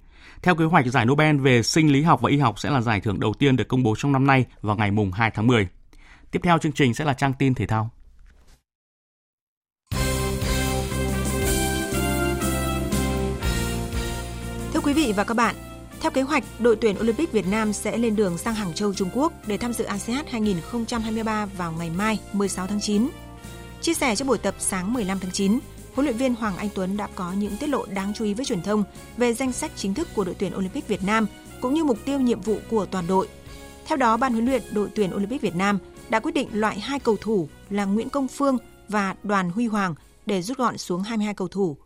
Theo 0.42 0.54
kế 0.54 0.64
hoạch, 0.64 0.86
giải 0.86 1.06
Nobel 1.06 1.36
về 1.36 1.62
sinh 1.62 1.92
lý 1.92 2.02
học 2.02 2.20
và 2.20 2.30
y 2.30 2.38
học 2.38 2.58
sẽ 2.58 2.70
là 2.70 2.80
giải 2.80 3.00
thưởng 3.00 3.20
đầu 3.20 3.34
tiên 3.34 3.56
được 3.56 3.68
công 3.68 3.82
bố 3.82 3.94
trong 3.98 4.12
năm 4.12 4.26
nay 4.26 4.46
vào 4.60 4.76
ngày 4.76 4.90
mùng 4.90 5.12
2 5.12 5.30
tháng 5.30 5.46
10. 5.46 5.68
Tiếp 6.30 6.40
theo 6.42 6.58
chương 6.58 6.72
trình 6.72 6.94
sẽ 6.94 7.04
là 7.04 7.14
trang 7.14 7.32
tin 7.38 7.54
thể 7.54 7.66
thao. 7.66 7.90
Thưa 14.72 14.80
quý 14.84 14.92
vị 14.92 15.12
và 15.16 15.24
các 15.24 15.34
bạn, 15.34 15.54
theo 16.02 16.10
kế 16.10 16.22
hoạch, 16.22 16.44
đội 16.58 16.76
tuyển 16.76 16.96
Olympic 17.00 17.32
Việt 17.32 17.46
Nam 17.46 17.72
sẽ 17.72 17.98
lên 17.98 18.16
đường 18.16 18.38
sang 18.38 18.54
Hàng 18.54 18.74
Châu, 18.74 18.94
Trung 18.94 19.10
Quốc 19.14 19.32
để 19.46 19.56
tham 19.56 19.72
dự 19.72 19.84
ASEAN 19.84 20.24
2023 20.30 21.46
vào 21.46 21.72
ngày 21.72 21.90
mai 21.90 22.18
16 22.32 22.66
tháng 22.66 22.80
9. 22.80 23.08
Chia 23.80 23.94
sẻ 23.94 24.16
trong 24.16 24.28
buổi 24.28 24.38
tập 24.38 24.54
sáng 24.58 24.94
15 24.94 25.18
tháng 25.18 25.30
9, 25.30 25.58
huấn 25.94 26.06
luyện 26.06 26.16
viên 26.16 26.34
Hoàng 26.34 26.56
Anh 26.56 26.68
Tuấn 26.74 26.96
đã 26.96 27.08
có 27.14 27.32
những 27.32 27.56
tiết 27.56 27.68
lộ 27.68 27.86
đáng 27.86 28.12
chú 28.14 28.24
ý 28.24 28.34
với 28.34 28.44
truyền 28.44 28.62
thông 28.62 28.84
về 29.16 29.34
danh 29.34 29.52
sách 29.52 29.72
chính 29.76 29.94
thức 29.94 30.08
của 30.14 30.24
đội 30.24 30.34
tuyển 30.38 30.56
Olympic 30.56 30.88
Việt 30.88 31.02
Nam 31.04 31.26
cũng 31.60 31.74
như 31.74 31.84
mục 31.84 31.98
tiêu 32.04 32.20
nhiệm 32.20 32.40
vụ 32.40 32.58
của 32.70 32.86
toàn 32.86 33.06
đội. 33.06 33.28
Theo 33.86 33.96
đó, 33.96 34.16
ban 34.16 34.32
huấn 34.32 34.46
luyện 34.46 34.62
đội 34.70 34.88
tuyển 34.94 35.14
Olympic 35.14 35.42
Việt 35.42 35.54
Nam 35.54 35.78
đã 36.08 36.20
quyết 36.20 36.34
định 36.34 36.48
loại 36.52 36.80
hai 36.80 36.98
cầu 36.98 37.16
thủ 37.20 37.48
là 37.70 37.84
Nguyễn 37.84 38.08
Công 38.08 38.28
Phương 38.28 38.58
và 38.88 39.14
Đoàn 39.22 39.50
Huy 39.50 39.66
Hoàng 39.66 39.94
để 40.26 40.42
rút 40.42 40.58
gọn 40.58 40.78
xuống 40.78 41.02
22 41.02 41.34
cầu 41.34 41.48
thủ. 41.48 41.76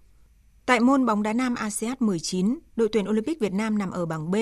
Tại 0.66 0.80
môn 0.80 1.06
bóng 1.06 1.22
đá 1.22 1.32
nam 1.32 1.54
ASEAN 1.54 1.96
19, 2.00 2.58
đội 2.76 2.88
tuyển 2.92 3.08
Olympic 3.08 3.40
Việt 3.40 3.52
Nam 3.52 3.78
nằm 3.78 3.90
ở 3.90 4.06
bảng 4.06 4.30
B, 4.30 4.34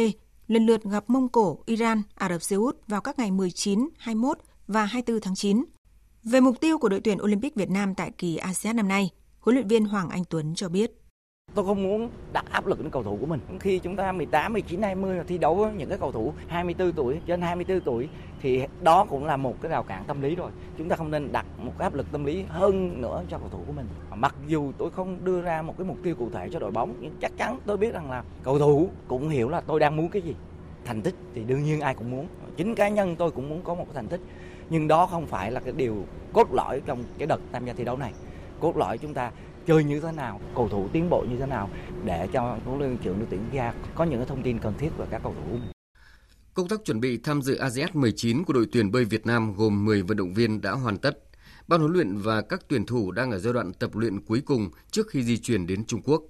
lần 0.48 0.66
lượt 0.66 0.84
gặp 0.84 1.04
Mông 1.10 1.28
Cổ, 1.28 1.58
Iran, 1.66 2.02
Ả 2.14 2.28
Rập 2.28 2.42
Xê 2.42 2.56
Út 2.56 2.76
vào 2.88 3.00
các 3.00 3.18
ngày 3.18 3.30
19, 3.30 3.88
21 3.98 4.38
và 4.66 4.84
24 4.84 5.20
tháng 5.20 5.34
9. 5.34 5.64
Về 6.22 6.40
mục 6.40 6.60
tiêu 6.60 6.78
của 6.78 6.88
đội 6.88 7.00
tuyển 7.00 7.22
Olympic 7.22 7.54
Việt 7.54 7.70
Nam 7.70 7.94
tại 7.94 8.10
kỳ 8.18 8.36
ASEAN 8.36 8.76
năm 8.76 8.88
nay, 8.88 9.10
huấn 9.40 9.54
luyện 9.54 9.68
viên 9.68 9.84
Hoàng 9.84 10.10
Anh 10.10 10.24
Tuấn 10.24 10.54
cho 10.54 10.68
biết. 10.68 10.92
Tôi 11.54 11.64
không 11.64 11.82
muốn 11.82 12.10
đặt 12.32 12.44
áp 12.50 12.66
lực 12.66 12.80
lên 12.80 12.90
cầu 12.90 13.02
thủ 13.02 13.18
của 13.20 13.26
mình. 13.26 13.40
Khi 13.60 13.78
chúng 13.78 13.96
ta 13.96 14.12
18, 14.12 14.52
19, 14.52 14.82
20 14.82 15.20
thi 15.26 15.38
đấu 15.38 15.54
với 15.54 15.72
những 15.72 15.88
cái 15.88 15.98
cầu 15.98 16.12
thủ 16.12 16.32
24 16.48 16.92
tuổi, 16.92 17.20
trên 17.26 17.40
24 17.40 17.80
tuổi 17.80 18.08
thì 18.40 18.62
đó 18.82 19.04
cũng 19.04 19.24
là 19.24 19.36
một 19.36 19.54
cái 19.62 19.70
rào 19.70 19.82
cản 19.82 20.04
tâm 20.04 20.22
lý 20.22 20.34
rồi. 20.34 20.50
Chúng 20.78 20.88
ta 20.88 20.96
không 20.96 21.10
nên 21.10 21.32
đặt 21.32 21.46
một 21.58 21.72
cái 21.78 21.86
áp 21.86 21.94
lực 21.94 22.06
tâm 22.12 22.24
lý 22.24 22.44
hơn 22.48 23.00
nữa 23.02 23.22
cho 23.28 23.38
cầu 23.38 23.48
thủ 23.48 23.58
của 23.66 23.72
mình. 23.72 23.86
Mặc 24.14 24.34
dù 24.46 24.72
tôi 24.78 24.90
không 24.90 25.24
đưa 25.24 25.40
ra 25.40 25.62
một 25.62 25.74
cái 25.78 25.86
mục 25.86 25.96
tiêu 26.02 26.14
cụ 26.14 26.30
thể 26.32 26.48
cho 26.52 26.58
đội 26.58 26.70
bóng 26.70 26.94
nhưng 27.00 27.14
chắc 27.20 27.32
chắn 27.36 27.58
tôi 27.66 27.76
biết 27.76 27.94
rằng 27.94 28.10
là 28.10 28.24
cầu 28.42 28.58
thủ 28.58 28.88
cũng 29.08 29.28
hiểu 29.28 29.48
là 29.48 29.60
tôi 29.60 29.80
đang 29.80 29.96
muốn 29.96 30.08
cái 30.08 30.22
gì. 30.22 30.34
Thành 30.84 31.02
tích 31.02 31.14
thì 31.34 31.44
đương 31.44 31.62
nhiên 31.62 31.80
ai 31.80 31.94
cũng 31.94 32.10
muốn. 32.10 32.26
Chính 32.56 32.74
cá 32.74 32.88
nhân 32.88 33.16
tôi 33.16 33.30
cũng 33.30 33.48
muốn 33.48 33.60
có 33.64 33.74
một 33.74 33.84
cái 33.84 33.94
thành 33.94 34.08
tích. 34.08 34.20
Nhưng 34.70 34.88
đó 34.88 35.06
không 35.06 35.26
phải 35.26 35.50
là 35.50 35.60
cái 35.60 35.72
điều 35.76 36.04
cốt 36.32 36.52
lõi 36.52 36.80
trong 36.86 37.04
cái 37.18 37.26
đợt 37.26 37.40
tham 37.52 37.66
gia 37.66 37.72
thi 37.72 37.84
đấu 37.84 37.96
này. 37.96 38.12
Cốt 38.60 38.76
lõi 38.76 38.98
chúng 38.98 39.14
ta 39.14 39.30
chơi 39.66 39.84
như 39.84 40.00
thế 40.00 40.12
nào, 40.12 40.40
cầu 40.56 40.68
thủ 40.68 40.88
tiến 40.92 41.10
bộ 41.10 41.24
như 41.30 41.36
thế 41.38 41.46
nào 41.46 41.70
để 42.04 42.28
cho 42.32 42.58
huấn 42.64 42.78
luyện 42.78 42.98
trưởng 42.98 43.18
đội 43.18 43.28
tuyển 43.30 43.40
ra 43.52 43.74
có 43.94 44.04
những 44.04 44.26
thông 44.26 44.42
tin 44.42 44.58
cần 44.58 44.74
thiết 44.78 44.90
về 44.98 45.06
các 45.10 45.20
cầu 45.22 45.34
thủ. 45.34 45.58
Công 46.54 46.68
tác 46.68 46.80
chuẩn 46.84 47.00
bị 47.00 47.18
tham 47.18 47.42
dự 47.42 47.54
ASEAN 47.54 47.90
19 47.94 48.44
của 48.44 48.52
đội 48.52 48.66
tuyển 48.72 48.90
bơi 48.90 49.04
Việt 49.04 49.26
Nam 49.26 49.54
gồm 49.54 49.84
10 49.84 50.02
vận 50.02 50.16
động 50.16 50.34
viên 50.34 50.60
đã 50.60 50.72
hoàn 50.72 50.98
tất. 50.98 51.18
Ban 51.68 51.80
huấn 51.80 51.92
luyện 51.92 52.16
và 52.16 52.42
các 52.42 52.60
tuyển 52.68 52.86
thủ 52.86 53.12
đang 53.12 53.30
ở 53.30 53.38
giai 53.38 53.52
đoạn 53.52 53.72
tập 53.72 53.90
luyện 53.94 54.20
cuối 54.20 54.42
cùng 54.46 54.70
trước 54.90 55.08
khi 55.08 55.22
di 55.22 55.38
chuyển 55.38 55.66
đến 55.66 55.84
Trung 55.86 56.02
Quốc. 56.02 56.22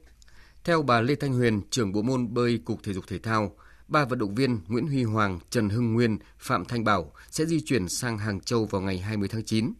Theo 0.64 0.82
bà 0.82 1.01
Lê 1.01 1.14
Thanh 1.14 1.32
Huyền, 1.32 1.61
trưởng 1.70 1.93
bộ 1.93 2.03
môn 2.03 2.35
bơi 2.35 2.61
Cục 2.64 2.82
Thể 2.82 2.93
dục 2.93 3.05
Thể 3.09 3.18
thao, 3.18 3.57
ba 3.89 4.05
vận 4.05 4.18
động 4.18 4.35
viên 4.35 4.59
Nguyễn 4.68 4.87
Huy 4.87 5.03
Hoàng, 5.03 5.39
Trần 5.51 5.68
Hưng 5.68 5.93
Nguyên, 5.95 6.18
Phạm 6.39 6.64
Thanh 6.64 6.85
Bảo 6.85 7.12
sẽ 7.30 7.45
di 7.45 7.61
chuyển 7.61 7.89
sang 7.89 8.18
Hàng 8.18 8.41
Châu 8.41 8.64
vào 8.64 8.82
ngày 8.82 8.99
20 8.99 9.28
tháng 9.28 9.45
9. 9.45 9.72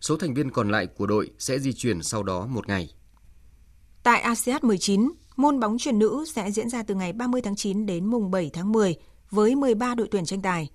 Số 0.00 0.16
thành 0.16 0.34
viên 0.34 0.50
còn 0.50 0.70
lại 0.70 0.86
của 0.86 1.06
đội 1.06 1.30
sẽ 1.38 1.58
di 1.58 1.72
chuyển 1.72 2.02
sau 2.02 2.22
đó 2.22 2.46
một 2.46 2.68
ngày. 2.68 2.94
Tại 4.10 4.20
ASEAN 4.20 4.60
19, 4.62 5.12
môn 5.36 5.60
bóng 5.60 5.78
chuyền 5.78 5.98
nữ 5.98 6.24
sẽ 6.34 6.50
diễn 6.50 6.68
ra 6.68 6.82
từ 6.82 6.94
ngày 6.94 7.12
30 7.12 7.40
tháng 7.42 7.56
9 7.56 7.86
đến 7.86 8.06
mùng 8.06 8.30
7 8.30 8.50
tháng 8.52 8.72
10 8.72 8.94
với 9.30 9.54
13 9.54 9.94
đội 9.94 10.08
tuyển 10.10 10.24
tranh 10.24 10.42
tài. 10.42 10.70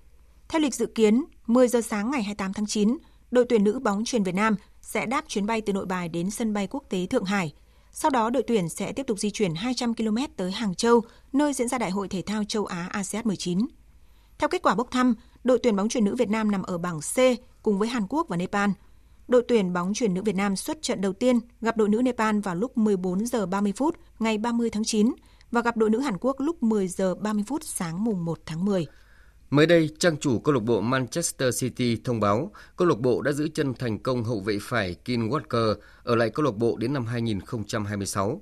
Theo 0.48 0.60
lịch 0.60 0.74
dự 0.74 0.86
kiến, 0.86 1.24
10 1.46 1.68
giờ 1.68 1.80
sáng 1.80 2.10
ngày 2.10 2.22
28 2.22 2.52
tháng 2.52 2.66
9, 2.66 2.96
đội 3.30 3.44
tuyển 3.48 3.64
nữ 3.64 3.78
bóng 3.78 4.04
chuyền 4.04 4.22
Việt 4.22 4.34
Nam 4.34 4.56
sẽ 4.82 5.06
đáp 5.06 5.24
chuyến 5.28 5.46
bay 5.46 5.60
từ 5.60 5.72
nội 5.72 5.86
bài 5.86 6.08
đến 6.08 6.30
sân 6.30 6.52
bay 6.52 6.66
quốc 6.70 6.84
tế 6.90 7.06
Thượng 7.06 7.24
Hải. 7.24 7.52
Sau 7.92 8.10
đó, 8.10 8.30
đội 8.30 8.42
tuyển 8.42 8.68
sẽ 8.68 8.92
tiếp 8.92 9.06
tục 9.06 9.18
di 9.18 9.30
chuyển 9.30 9.54
200 9.54 9.94
km 9.94 10.16
tới 10.36 10.52
Hàng 10.52 10.74
Châu, 10.74 11.00
nơi 11.32 11.52
diễn 11.52 11.68
ra 11.68 11.78
Đại 11.78 11.90
hội 11.90 12.08
Thể 12.08 12.22
thao 12.22 12.44
châu 12.44 12.66
Á 12.66 12.88
ASEAN 12.92 13.24
19. 13.24 13.66
Theo 14.38 14.48
kết 14.48 14.62
quả 14.62 14.74
bốc 14.74 14.90
thăm, 14.90 15.14
đội 15.44 15.58
tuyển 15.62 15.76
bóng 15.76 15.88
chuyền 15.88 16.04
nữ 16.04 16.14
Việt 16.16 16.30
Nam 16.30 16.50
nằm 16.50 16.62
ở 16.62 16.78
bảng 16.78 17.00
C 17.00 17.18
cùng 17.62 17.78
với 17.78 17.88
Hàn 17.88 18.06
Quốc 18.08 18.28
và 18.28 18.36
Nepal– 18.36 18.70
đội 19.28 19.44
tuyển 19.48 19.72
bóng 19.72 19.94
chuyền 19.94 20.14
nữ 20.14 20.22
Việt 20.22 20.36
Nam 20.36 20.56
xuất 20.56 20.82
trận 20.82 21.00
đầu 21.00 21.12
tiên 21.12 21.38
gặp 21.60 21.76
đội 21.76 21.88
nữ 21.88 22.02
Nepal 22.02 22.38
vào 22.38 22.54
lúc 22.54 22.78
14 22.78 23.26
giờ 23.26 23.46
30 23.46 23.72
phút 23.76 23.96
ngày 24.18 24.38
30 24.38 24.70
tháng 24.70 24.84
9 24.84 25.12
và 25.50 25.62
gặp 25.62 25.76
đội 25.76 25.90
nữ 25.90 26.00
Hàn 26.00 26.18
Quốc 26.20 26.36
lúc 26.40 26.62
10 26.62 26.88
giờ 26.88 27.14
30 27.14 27.44
phút 27.46 27.64
sáng 27.64 28.04
mùng 28.04 28.24
1 28.24 28.38
tháng 28.46 28.64
10. 28.64 28.86
Mới 29.50 29.66
đây, 29.66 29.90
trang 29.98 30.16
chủ 30.16 30.38
câu 30.38 30.54
lạc 30.54 30.62
bộ 30.62 30.80
Manchester 30.80 31.60
City 31.60 31.96
thông 32.04 32.20
báo 32.20 32.50
câu 32.76 32.88
lạc 32.88 32.98
bộ 32.98 33.22
đã 33.22 33.32
giữ 33.32 33.48
chân 33.54 33.74
thành 33.74 33.98
công 33.98 34.24
hậu 34.24 34.40
vệ 34.40 34.58
phải 34.62 34.94
Kim 34.94 35.28
Walker 35.28 35.74
ở 36.02 36.14
lại 36.14 36.30
câu 36.30 36.44
lạc 36.44 36.56
bộ 36.56 36.76
đến 36.76 36.92
năm 36.92 37.06
2026. 37.06 38.40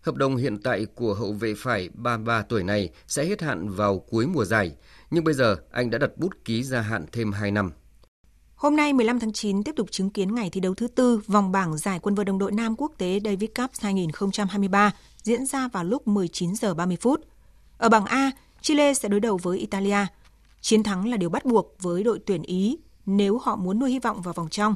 Hợp 0.00 0.14
đồng 0.14 0.36
hiện 0.36 0.62
tại 0.62 0.86
của 0.94 1.14
hậu 1.14 1.32
vệ 1.32 1.54
phải 1.56 1.88
33 1.94 2.42
tuổi 2.42 2.62
này 2.62 2.90
sẽ 3.06 3.24
hết 3.24 3.42
hạn 3.42 3.68
vào 3.68 3.98
cuối 3.98 4.26
mùa 4.26 4.44
giải, 4.44 4.76
nhưng 5.10 5.24
bây 5.24 5.34
giờ 5.34 5.56
anh 5.70 5.90
đã 5.90 5.98
đặt 5.98 6.10
bút 6.16 6.44
ký 6.44 6.62
gia 6.62 6.80
hạn 6.80 7.06
thêm 7.12 7.32
2 7.32 7.50
năm. 7.50 7.70
Hôm 8.56 8.76
nay 8.76 8.92
15 8.92 9.20
tháng 9.20 9.32
9 9.32 9.62
tiếp 9.62 9.72
tục 9.76 9.90
chứng 9.90 10.10
kiến 10.10 10.34
ngày 10.34 10.50
thi 10.50 10.60
đấu 10.60 10.74
thứ 10.74 10.88
tư 10.88 11.20
vòng 11.26 11.52
bảng 11.52 11.76
giải 11.76 11.98
quân 11.98 12.14
vợt 12.14 12.26
đồng 12.26 12.38
đội 12.38 12.52
nam 12.52 12.74
quốc 12.78 12.92
tế 12.98 13.20
Davis 13.24 13.50
Cup 13.54 13.70
2023 13.80 14.92
diễn 15.22 15.46
ra 15.46 15.68
vào 15.68 15.84
lúc 15.84 16.08
19 16.08 16.54
giờ 16.54 16.74
30 16.74 16.96
phút. 17.00 17.20
Ở 17.78 17.88
bảng 17.88 18.04
A, 18.04 18.30
Chile 18.60 18.94
sẽ 18.94 19.08
đối 19.08 19.20
đầu 19.20 19.38
với 19.42 19.58
Italia. 19.58 19.96
Chiến 20.60 20.82
thắng 20.82 21.08
là 21.08 21.16
điều 21.16 21.30
bắt 21.30 21.44
buộc 21.44 21.74
với 21.80 22.02
đội 22.02 22.18
tuyển 22.26 22.42
Ý 22.42 22.78
nếu 23.06 23.38
họ 23.38 23.56
muốn 23.56 23.78
nuôi 23.78 23.90
hy 23.90 23.98
vọng 23.98 24.22
vào 24.22 24.34
vòng 24.34 24.48
trong. 24.50 24.74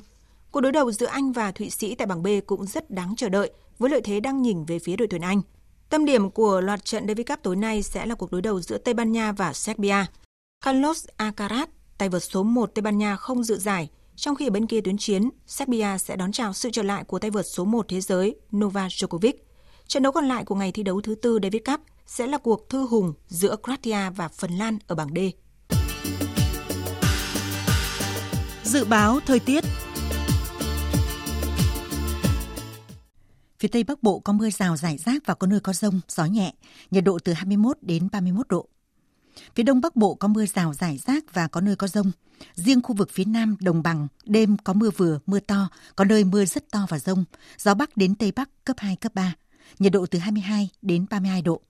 Cuộc 0.50 0.60
đối 0.60 0.72
đầu 0.72 0.92
giữa 0.92 1.06
Anh 1.06 1.32
và 1.32 1.52
Thụy 1.52 1.70
Sĩ 1.70 1.94
tại 1.94 2.06
bảng 2.06 2.22
B 2.22 2.26
cũng 2.46 2.66
rất 2.66 2.90
đáng 2.90 3.14
chờ 3.16 3.28
đợi 3.28 3.50
với 3.78 3.90
lợi 3.90 4.00
thế 4.04 4.20
đang 4.20 4.42
nhìn 4.42 4.64
về 4.64 4.78
phía 4.78 4.96
đội 4.96 5.08
tuyển 5.08 5.22
Anh. 5.22 5.42
Tâm 5.90 6.04
điểm 6.04 6.30
của 6.30 6.60
loạt 6.60 6.84
trận 6.84 7.06
Davis 7.08 7.26
Cup 7.26 7.38
tối 7.42 7.56
nay 7.56 7.82
sẽ 7.82 8.06
là 8.06 8.14
cuộc 8.14 8.32
đối 8.32 8.42
đầu 8.42 8.60
giữa 8.60 8.78
Tây 8.78 8.94
Ban 8.94 9.12
Nha 9.12 9.32
và 9.32 9.52
Serbia. 9.52 10.04
Carlos 10.64 11.06
Alcaraz 11.18 11.66
tay 12.00 12.08
vợt 12.08 12.24
số 12.24 12.42
1 12.42 12.70
Tây 12.74 12.82
Ban 12.82 12.98
Nha 12.98 13.16
không 13.16 13.44
dự 13.44 13.58
giải, 13.58 13.88
trong 14.16 14.34
khi 14.34 14.46
ở 14.46 14.50
bên 14.50 14.66
kia 14.66 14.80
tuyến 14.80 14.98
chiến, 14.98 15.30
Serbia 15.46 15.98
sẽ 15.98 16.16
đón 16.16 16.32
chào 16.32 16.52
sự 16.52 16.70
trở 16.72 16.82
lại 16.82 17.04
của 17.04 17.18
tay 17.18 17.30
vợt 17.30 17.46
số 17.46 17.64
1 17.64 17.86
thế 17.88 18.00
giới 18.00 18.36
Novak 18.56 18.88
Djokovic. 18.88 19.32
Trận 19.86 20.02
đấu 20.02 20.12
còn 20.12 20.28
lại 20.28 20.44
của 20.44 20.54
ngày 20.54 20.72
thi 20.72 20.82
đấu 20.82 21.00
thứ 21.00 21.14
tư 21.14 21.38
Davis 21.42 21.62
Cup 21.64 21.80
sẽ 22.06 22.26
là 22.26 22.38
cuộc 22.38 22.68
thư 22.68 22.86
hùng 22.86 23.12
giữa 23.26 23.56
Croatia 23.62 24.10
và 24.16 24.28
Phần 24.28 24.50
Lan 24.50 24.78
ở 24.86 24.94
bảng 24.94 25.08
D. 25.14 25.18
Dự 28.64 28.84
báo 28.84 29.20
thời 29.26 29.38
tiết 29.38 29.64
Phía 33.58 33.68
Tây 33.68 33.84
Bắc 33.84 34.02
Bộ 34.02 34.20
có 34.20 34.32
mưa 34.32 34.50
rào 34.50 34.76
rải 34.76 34.98
rác 34.98 35.22
và 35.26 35.34
có 35.34 35.46
nơi 35.46 35.60
có 35.60 35.72
rông, 35.72 36.00
gió 36.08 36.24
nhẹ, 36.24 36.54
nhiệt 36.90 37.04
độ 37.04 37.18
từ 37.24 37.32
21 37.32 37.78
đến 37.82 38.08
31 38.12 38.48
độ. 38.48 38.68
Phía 39.54 39.62
Đông 39.62 39.80
Bắc 39.80 39.96
Bộ 39.96 40.14
có 40.14 40.28
mưa 40.28 40.46
rào 40.46 40.74
rải 40.74 40.98
rác 41.06 41.34
và 41.34 41.48
có 41.48 41.60
nơi 41.60 41.76
có 41.76 41.86
rông. 41.86 42.12
Riêng 42.54 42.82
khu 42.82 42.94
vực 42.94 43.10
phía 43.12 43.24
Nam, 43.24 43.56
Đồng 43.60 43.82
Bằng, 43.82 44.08
đêm 44.24 44.56
có 44.64 44.72
mưa 44.72 44.90
vừa, 44.96 45.18
mưa 45.26 45.40
to, 45.40 45.68
có 45.96 46.04
nơi 46.04 46.24
mưa 46.24 46.44
rất 46.44 46.70
to 46.70 46.86
và 46.88 46.98
rông. 46.98 47.24
Gió 47.58 47.74
Bắc 47.74 47.96
đến 47.96 48.14
Tây 48.14 48.32
Bắc 48.36 48.50
cấp 48.64 48.76
2, 48.78 48.96
cấp 48.96 49.14
3. 49.14 49.34
Nhiệt 49.78 49.92
độ 49.92 50.06
từ 50.06 50.18
22 50.18 50.68
đến 50.82 51.06
32 51.10 51.42
độ. 51.42 51.60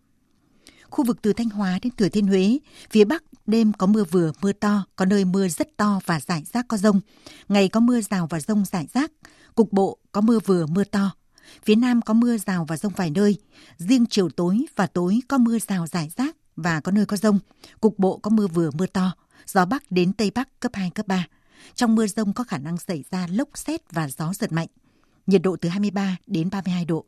Khu 0.90 1.04
vực 1.04 1.18
từ 1.22 1.32
Thanh 1.32 1.48
Hóa 1.48 1.78
đến 1.82 1.92
Thừa 1.96 2.08
Thiên 2.08 2.26
Huế, 2.26 2.58
phía 2.90 3.04
Bắc 3.04 3.24
đêm 3.46 3.72
có 3.72 3.86
mưa 3.86 4.04
vừa, 4.04 4.32
mưa 4.40 4.52
to, 4.52 4.84
có 4.96 5.04
nơi 5.04 5.24
mưa 5.24 5.48
rất 5.48 5.76
to 5.76 6.00
và 6.06 6.20
rải 6.20 6.42
rác 6.52 6.68
có 6.68 6.76
rông. 6.76 7.00
Ngày 7.48 7.68
có 7.68 7.80
mưa 7.80 8.00
rào 8.00 8.26
và 8.30 8.40
rông 8.40 8.64
rải 8.64 8.86
rác. 8.94 9.12
Cục 9.54 9.72
bộ 9.72 9.98
có 10.12 10.20
mưa 10.20 10.38
vừa, 10.46 10.66
mưa 10.66 10.84
to. 10.84 11.10
Phía 11.64 11.74
Nam 11.74 12.02
có 12.02 12.14
mưa 12.14 12.36
rào 12.38 12.64
và 12.64 12.76
rông 12.76 12.92
vài 12.96 13.10
nơi. 13.10 13.36
Riêng 13.78 14.06
chiều 14.10 14.28
tối 14.28 14.66
và 14.76 14.86
tối 14.86 15.20
có 15.28 15.38
mưa 15.38 15.58
rào 15.58 15.86
rải 15.86 16.10
rác 16.16 16.36
và 16.56 16.80
có 16.80 16.92
nơi 16.92 17.06
có 17.06 17.16
rông. 17.16 17.38
Cục 17.80 17.98
bộ 17.98 18.16
có 18.16 18.30
mưa 18.30 18.46
vừa 18.46 18.70
mưa 18.70 18.86
to, 18.86 19.12
gió 19.46 19.64
bắc 19.64 19.90
đến 19.90 20.12
tây 20.12 20.30
bắc 20.34 20.60
cấp 20.60 20.72
2, 20.74 20.90
cấp 20.90 21.06
3. 21.06 21.26
Trong 21.74 21.94
mưa 21.94 22.06
rông 22.06 22.32
có 22.32 22.44
khả 22.44 22.58
năng 22.58 22.78
xảy 22.78 23.04
ra 23.10 23.26
lốc 23.30 23.48
xét 23.54 23.92
và 23.92 24.08
gió 24.08 24.32
giật 24.34 24.52
mạnh. 24.52 24.68
Nhiệt 25.26 25.42
độ 25.42 25.56
từ 25.56 25.68
23 25.68 26.16
đến 26.26 26.50
32 26.50 26.84
độ. 26.84 27.04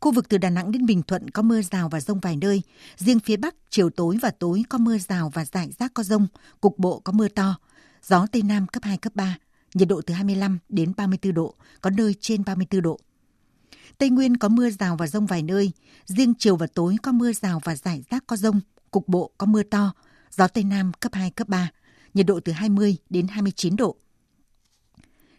Khu 0.00 0.12
vực 0.12 0.28
từ 0.28 0.38
Đà 0.38 0.50
Nẵng 0.50 0.72
đến 0.72 0.86
Bình 0.86 1.02
Thuận 1.02 1.30
có 1.30 1.42
mưa 1.42 1.62
rào 1.62 1.88
và 1.88 2.00
rông 2.00 2.20
vài 2.20 2.36
nơi. 2.36 2.62
Riêng 2.96 3.20
phía 3.20 3.36
Bắc, 3.36 3.54
chiều 3.70 3.90
tối 3.90 4.18
và 4.22 4.30
tối 4.30 4.62
có 4.68 4.78
mưa 4.78 4.98
rào 4.98 5.30
và 5.34 5.44
rải 5.44 5.70
rác 5.78 5.94
có 5.94 6.02
rông. 6.02 6.26
Cục 6.60 6.78
bộ 6.78 6.98
có 6.98 7.12
mưa 7.12 7.28
to. 7.28 7.56
Gió 8.02 8.26
Tây 8.32 8.42
Nam 8.42 8.66
cấp 8.66 8.82
2, 8.84 8.96
cấp 8.96 9.12
3. 9.16 9.36
Nhiệt 9.74 9.88
độ 9.88 10.00
từ 10.06 10.14
25 10.14 10.58
đến 10.68 10.92
34 10.96 11.34
độ, 11.34 11.54
có 11.80 11.90
nơi 11.90 12.14
trên 12.20 12.44
34 12.44 12.82
độ. 12.82 12.98
Tây 13.98 14.10
Nguyên 14.10 14.36
có 14.36 14.48
mưa 14.48 14.70
rào 14.70 14.96
và 14.96 15.06
rông 15.06 15.26
vài 15.26 15.42
nơi. 15.42 15.72
Riêng 16.06 16.34
chiều 16.38 16.56
và 16.56 16.66
tối 16.74 16.96
có 17.02 17.12
mưa 17.12 17.32
rào 17.32 17.60
và 17.64 17.76
rải 17.76 18.02
rác 18.10 18.24
có 18.26 18.36
rông. 18.36 18.60
Cục 18.90 19.08
bộ 19.08 19.30
có 19.38 19.46
mưa 19.46 19.62
to. 19.62 19.92
Gió 20.30 20.48
Tây 20.48 20.64
Nam 20.64 20.92
cấp 21.00 21.14
2, 21.14 21.30
cấp 21.30 21.48
3. 21.48 21.70
Nhiệt 22.14 22.26
độ 22.26 22.40
từ 22.40 22.52
20 22.52 22.96
đến 23.10 23.28
29 23.28 23.76
độ. 23.76 23.96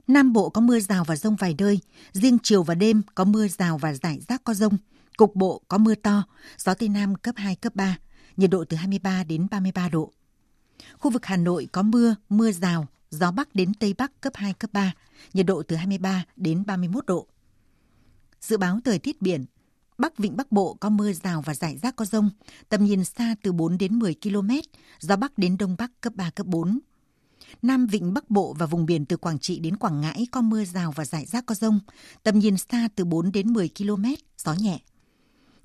Nam 0.08 0.34
Bộ 0.34 0.50
có 0.50 0.62
mưa 0.62 0.80
rào 0.80 1.04
và 1.04 1.16
rông 1.16 1.36
vài 1.36 1.56
nơi, 1.58 1.80
riêng 2.12 2.38
chiều 2.44 2.64
và 2.64 2.76
đêm 2.76 3.02
có 3.16 3.24
mưa 3.24 3.48
rào 3.48 3.78
và 3.78 3.94
rải 3.94 4.20
rác 4.28 4.44
có 4.44 4.54
rông, 4.54 4.78
cục 5.18 5.36
bộ 5.36 5.62
có 5.68 5.78
mưa 5.78 5.96
to, 5.96 6.24
gió 6.58 6.74
Tây 6.74 6.90
Nam 6.90 7.16
cấp 7.16 7.36
2, 7.38 7.56
cấp 7.56 7.76
3, 7.76 7.98
nhiệt 8.38 8.50
độ 8.50 8.66
từ 8.70 8.78
23 8.78 9.24
đến 9.24 9.48
33 9.52 9.90
độ. 9.90 10.12
Khu 11.00 11.12
vực 11.12 11.26
Hà 11.26 11.38
Nội 11.38 11.68
có 11.72 11.82
mưa, 11.82 12.16
mưa 12.30 12.52
rào, 12.52 12.88
gió 13.10 13.32
Bắc 13.32 13.56
đến 13.56 13.74
Tây 13.74 13.94
Bắc 13.98 14.22
cấp 14.22 14.34
2, 14.36 14.54
cấp 14.54 14.70
3, 14.74 14.94
nhiệt 15.34 15.46
độ 15.46 15.64
từ 15.68 15.76
23 15.76 16.26
đến 16.36 16.64
31 16.66 17.06
độ. 17.06 17.28
Dự 18.48 18.58
báo 18.58 18.80
thời 18.86 19.00
tiết 19.00 19.22
biển, 19.22 19.46
Bắc 19.98 20.18
Vịnh 20.18 20.38
Bắc 20.38 20.52
Bộ 20.52 20.78
có 20.80 20.90
mưa 20.90 21.14
rào 21.14 21.42
và 21.42 21.56
rải 21.56 21.78
rác 21.78 21.96
có 21.96 22.06
rông, 22.06 22.30
tầm 22.70 22.86
nhìn 22.86 23.04
xa 23.04 23.36
từ 23.42 23.52
4 23.52 23.78
đến 23.78 24.00
10 24.00 24.16
km, 24.24 24.50
gió 25.00 25.16
Bắc 25.16 25.38
đến 25.38 25.58
Đông 25.58 25.76
Bắc 25.78 25.92
cấp 26.02 26.14
3, 26.16 26.30
cấp 26.30 26.48
4, 26.48 26.80
Nam 27.62 27.86
Vịnh 27.86 28.14
Bắc 28.14 28.30
Bộ 28.30 28.56
và 28.60 28.66
vùng 28.66 28.86
biển 28.86 29.06
từ 29.06 29.18
Quảng 29.18 29.40
Trị 29.40 29.60
đến 29.60 29.78
Quảng 29.78 30.02
Ngãi 30.02 30.28
có 30.32 30.42
mưa 30.42 30.66
rào 30.66 30.92
và 30.92 31.06
rải 31.06 31.26
rác 31.26 31.46
có 31.46 31.56
rông, 31.56 31.80
tầm 32.24 32.40
nhìn 32.40 32.58
xa 32.58 32.88
từ 32.96 33.06
4 33.06 33.32
đến 33.32 33.54
10 33.54 33.70
km, 33.78 34.06
gió 34.38 34.54
nhẹ. 34.54 34.80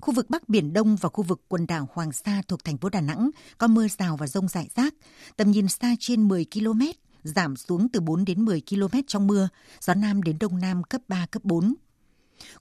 Khu 0.01 0.13
vực 0.13 0.29
Bắc 0.29 0.49
Biển 0.49 0.73
Đông 0.73 0.95
và 0.95 1.09
khu 1.09 1.23
vực 1.23 1.41
quần 1.47 1.67
đảo 1.67 1.89
Hoàng 1.93 2.11
Sa 2.11 2.41
thuộc 2.47 2.63
thành 2.63 2.77
phố 2.77 2.89
Đà 2.89 3.01
Nẵng 3.01 3.29
có 3.57 3.67
mưa 3.67 3.87
rào 3.87 4.17
và 4.17 4.27
rông 4.27 4.47
rải 4.47 4.67
rác, 4.75 4.93
tầm 5.35 5.51
nhìn 5.51 5.67
xa 5.67 5.95
trên 5.99 6.27
10 6.27 6.45
km, 6.53 6.81
giảm 7.23 7.55
xuống 7.55 7.89
từ 7.89 7.99
4 7.99 8.25
đến 8.25 8.45
10 8.45 8.61
km 8.69 8.99
trong 9.07 9.27
mưa, 9.27 9.49
gió 9.81 9.93
Nam 9.93 10.23
đến 10.23 10.37
Đông 10.39 10.59
Nam 10.59 10.83
cấp 10.83 11.01
3, 11.07 11.25
cấp 11.25 11.43
4. 11.45 11.73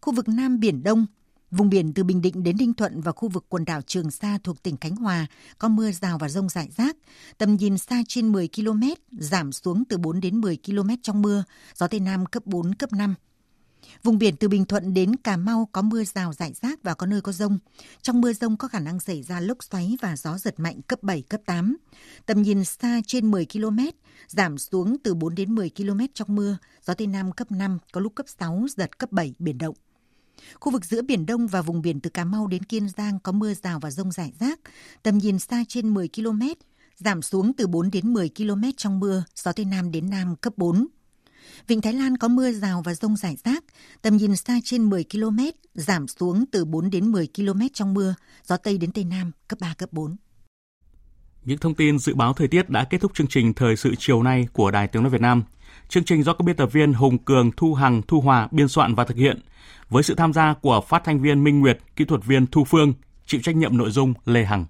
Khu 0.00 0.12
vực 0.12 0.28
Nam 0.28 0.60
Biển 0.60 0.82
Đông, 0.82 1.06
Vùng 1.50 1.68
biển 1.68 1.92
từ 1.92 2.04
Bình 2.04 2.22
Định 2.22 2.42
đến 2.42 2.56
Ninh 2.56 2.74
Thuận 2.74 3.00
và 3.00 3.12
khu 3.12 3.28
vực 3.28 3.46
quần 3.48 3.64
đảo 3.64 3.82
Trường 3.82 4.10
Sa 4.10 4.38
thuộc 4.44 4.62
tỉnh 4.62 4.76
Khánh 4.76 4.96
Hòa 4.96 5.26
có 5.58 5.68
mưa 5.68 5.90
rào 5.92 6.18
và 6.18 6.28
rông 6.28 6.48
rải 6.48 6.68
rác. 6.76 6.96
Tầm 7.38 7.56
nhìn 7.56 7.78
xa 7.78 8.02
trên 8.08 8.32
10 8.32 8.48
km, 8.56 8.82
giảm 9.10 9.52
xuống 9.52 9.84
từ 9.88 9.98
4 9.98 10.20
đến 10.20 10.40
10 10.40 10.58
km 10.66 10.90
trong 11.02 11.22
mưa, 11.22 11.44
gió 11.74 11.86
Tây 11.86 12.00
Nam 12.00 12.26
cấp 12.26 12.46
4, 12.46 12.74
cấp 12.74 12.92
5. 12.92 13.14
Vùng 14.02 14.18
biển 14.18 14.36
từ 14.36 14.48
Bình 14.48 14.64
Thuận 14.64 14.94
đến 14.94 15.16
Cà 15.16 15.36
Mau 15.36 15.68
có 15.72 15.82
mưa 15.82 16.04
rào 16.04 16.32
rải 16.32 16.52
rác 16.52 16.82
và 16.82 16.94
có 16.94 17.06
nơi 17.06 17.20
có 17.20 17.32
rông. 17.32 17.58
Trong 18.02 18.20
mưa 18.20 18.32
rông 18.32 18.56
có 18.56 18.68
khả 18.68 18.80
năng 18.80 19.00
xảy 19.00 19.22
ra 19.22 19.40
lốc 19.40 19.64
xoáy 19.64 19.96
và 20.02 20.16
gió 20.16 20.38
giật 20.38 20.60
mạnh 20.60 20.82
cấp 20.82 21.02
7, 21.02 21.22
cấp 21.22 21.40
8. 21.46 21.76
Tầm 22.26 22.42
nhìn 22.42 22.64
xa 22.64 23.00
trên 23.06 23.30
10 23.30 23.46
km, 23.52 23.78
giảm 24.26 24.58
xuống 24.58 24.96
từ 25.04 25.14
4 25.14 25.34
đến 25.34 25.54
10 25.54 25.70
km 25.76 26.00
trong 26.14 26.34
mưa, 26.34 26.58
gió 26.86 26.94
Tây 26.94 27.06
Nam 27.06 27.32
cấp 27.32 27.52
5, 27.52 27.78
có 27.92 28.00
lúc 28.00 28.14
cấp 28.14 28.26
6, 28.38 28.66
giật 28.76 28.98
cấp 28.98 29.12
7, 29.12 29.34
biển 29.38 29.58
động. 29.58 29.74
Khu 30.60 30.72
vực 30.72 30.84
giữa 30.84 31.02
Biển 31.02 31.26
Đông 31.26 31.46
và 31.46 31.62
vùng 31.62 31.82
biển 31.82 32.00
từ 32.00 32.10
Cà 32.10 32.24
Mau 32.24 32.46
đến 32.46 32.62
Kiên 32.62 32.88
Giang 32.88 33.18
có 33.20 33.32
mưa 33.32 33.54
rào 33.54 33.80
và 33.80 33.90
rông 33.90 34.12
rải 34.12 34.32
rác, 34.40 34.60
tầm 35.02 35.18
nhìn 35.18 35.38
xa 35.38 35.64
trên 35.68 35.94
10 35.94 36.08
km, 36.16 36.42
giảm 36.96 37.22
xuống 37.22 37.52
từ 37.52 37.66
4 37.66 37.90
đến 37.90 38.12
10 38.12 38.30
km 38.36 38.62
trong 38.76 39.00
mưa, 39.00 39.24
gió 39.34 39.52
Tây 39.52 39.64
Nam 39.64 39.90
đến 39.90 40.10
Nam 40.10 40.36
cấp 40.36 40.52
4. 40.56 40.86
Vịnh 41.66 41.80
Thái 41.80 41.92
Lan 41.92 42.16
có 42.16 42.28
mưa 42.28 42.52
rào 42.52 42.82
và 42.84 42.94
rông 42.94 43.16
rải 43.16 43.36
rác, 43.44 43.64
tầm 44.02 44.16
nhìn 44.16 44.36
xa 44.36 44.58
trên 44.64 44.90
10 44.90 45.04
km, 45.12 45.38
giảm 45.74 46.08
xuống 46.08 46.44
từ 46.52 46.64
4 46.64 46.90
đến 46.90 47.12
10 47.12 47.28
km 47.36 47.60
trong 47.72 47.94
mưa, 47.94 48.14
gió 48.44 48.56
Tây 48.56 48.78
đến 48.78 48.92
Tây 48.92 49.04
Nam 49.04 49.32
cấp 49.48 49.58
3, 49.60 49.74
cấp 49.78 49.88
4. 49.92 50.16
Những 51.44 51.58
thông 51.58 51.74
tin 51.74 51.98
dự 51.98 52.14
báo 52.14 52.32
thời 52.32 52.48
tiết 52.48 52.70
đã 52.70 52.84
kết 52.84 53.00
thúc 53.00 53.14
chương 53.14 53.26
trình 53.26 53.54
Thời 53.54 53.76
sự 53.76 53.94
chiều 53.98 54.22
nay 54.22 54.48
của 54.52 54.70
Đài 54.70 54.88
Tiếng 54.88 55.02
Nói 55.02 55.10
Việt 55.10 55.20
Nam. 55.20 55.42
Chương 55.88 56.04
trình 56.04 56.22
do 56.22 56.32
các 56.32 56.44
biên 56.44 56.56
tập 56.56 56.72
viên 56.72 56.92
Hùng 56.92 57.18
Cường, 57.18 57.50
Thu 57.56 57.74
Hằng, 57.74 58.02
Thu 58.02 58.20
Hòa 58.20 58.48
biên 58.50 58.68
soạn 58.68 58.94
và 58.94 59.04
thực 59.04 59.16
hiện 59.16 59.40
với 59.88 60.02
sự 60.02 60.14
tham 60.14 60.32
gia 60.32 60.54
của 60.54 60.80
phát 60.88 61.02
thanh 61.04 61.20
viên 61.20 61.44
Minh 61.44 61.60
Nguyệt, 61.60 61.78
kỹ 61.96 62.04
thuật 62.04 62.24
viên 62.24 62.46
Thu 62.46 62.64
Phương, 62.64 62.94
chịu 63.26 63.40
trách 63.44 63.56
nhiệm 63.56 63.76
nội 63.76 63.90
dung 63.90 64.14
Lê 64.24 64.44
Hằng. 64.44 64.66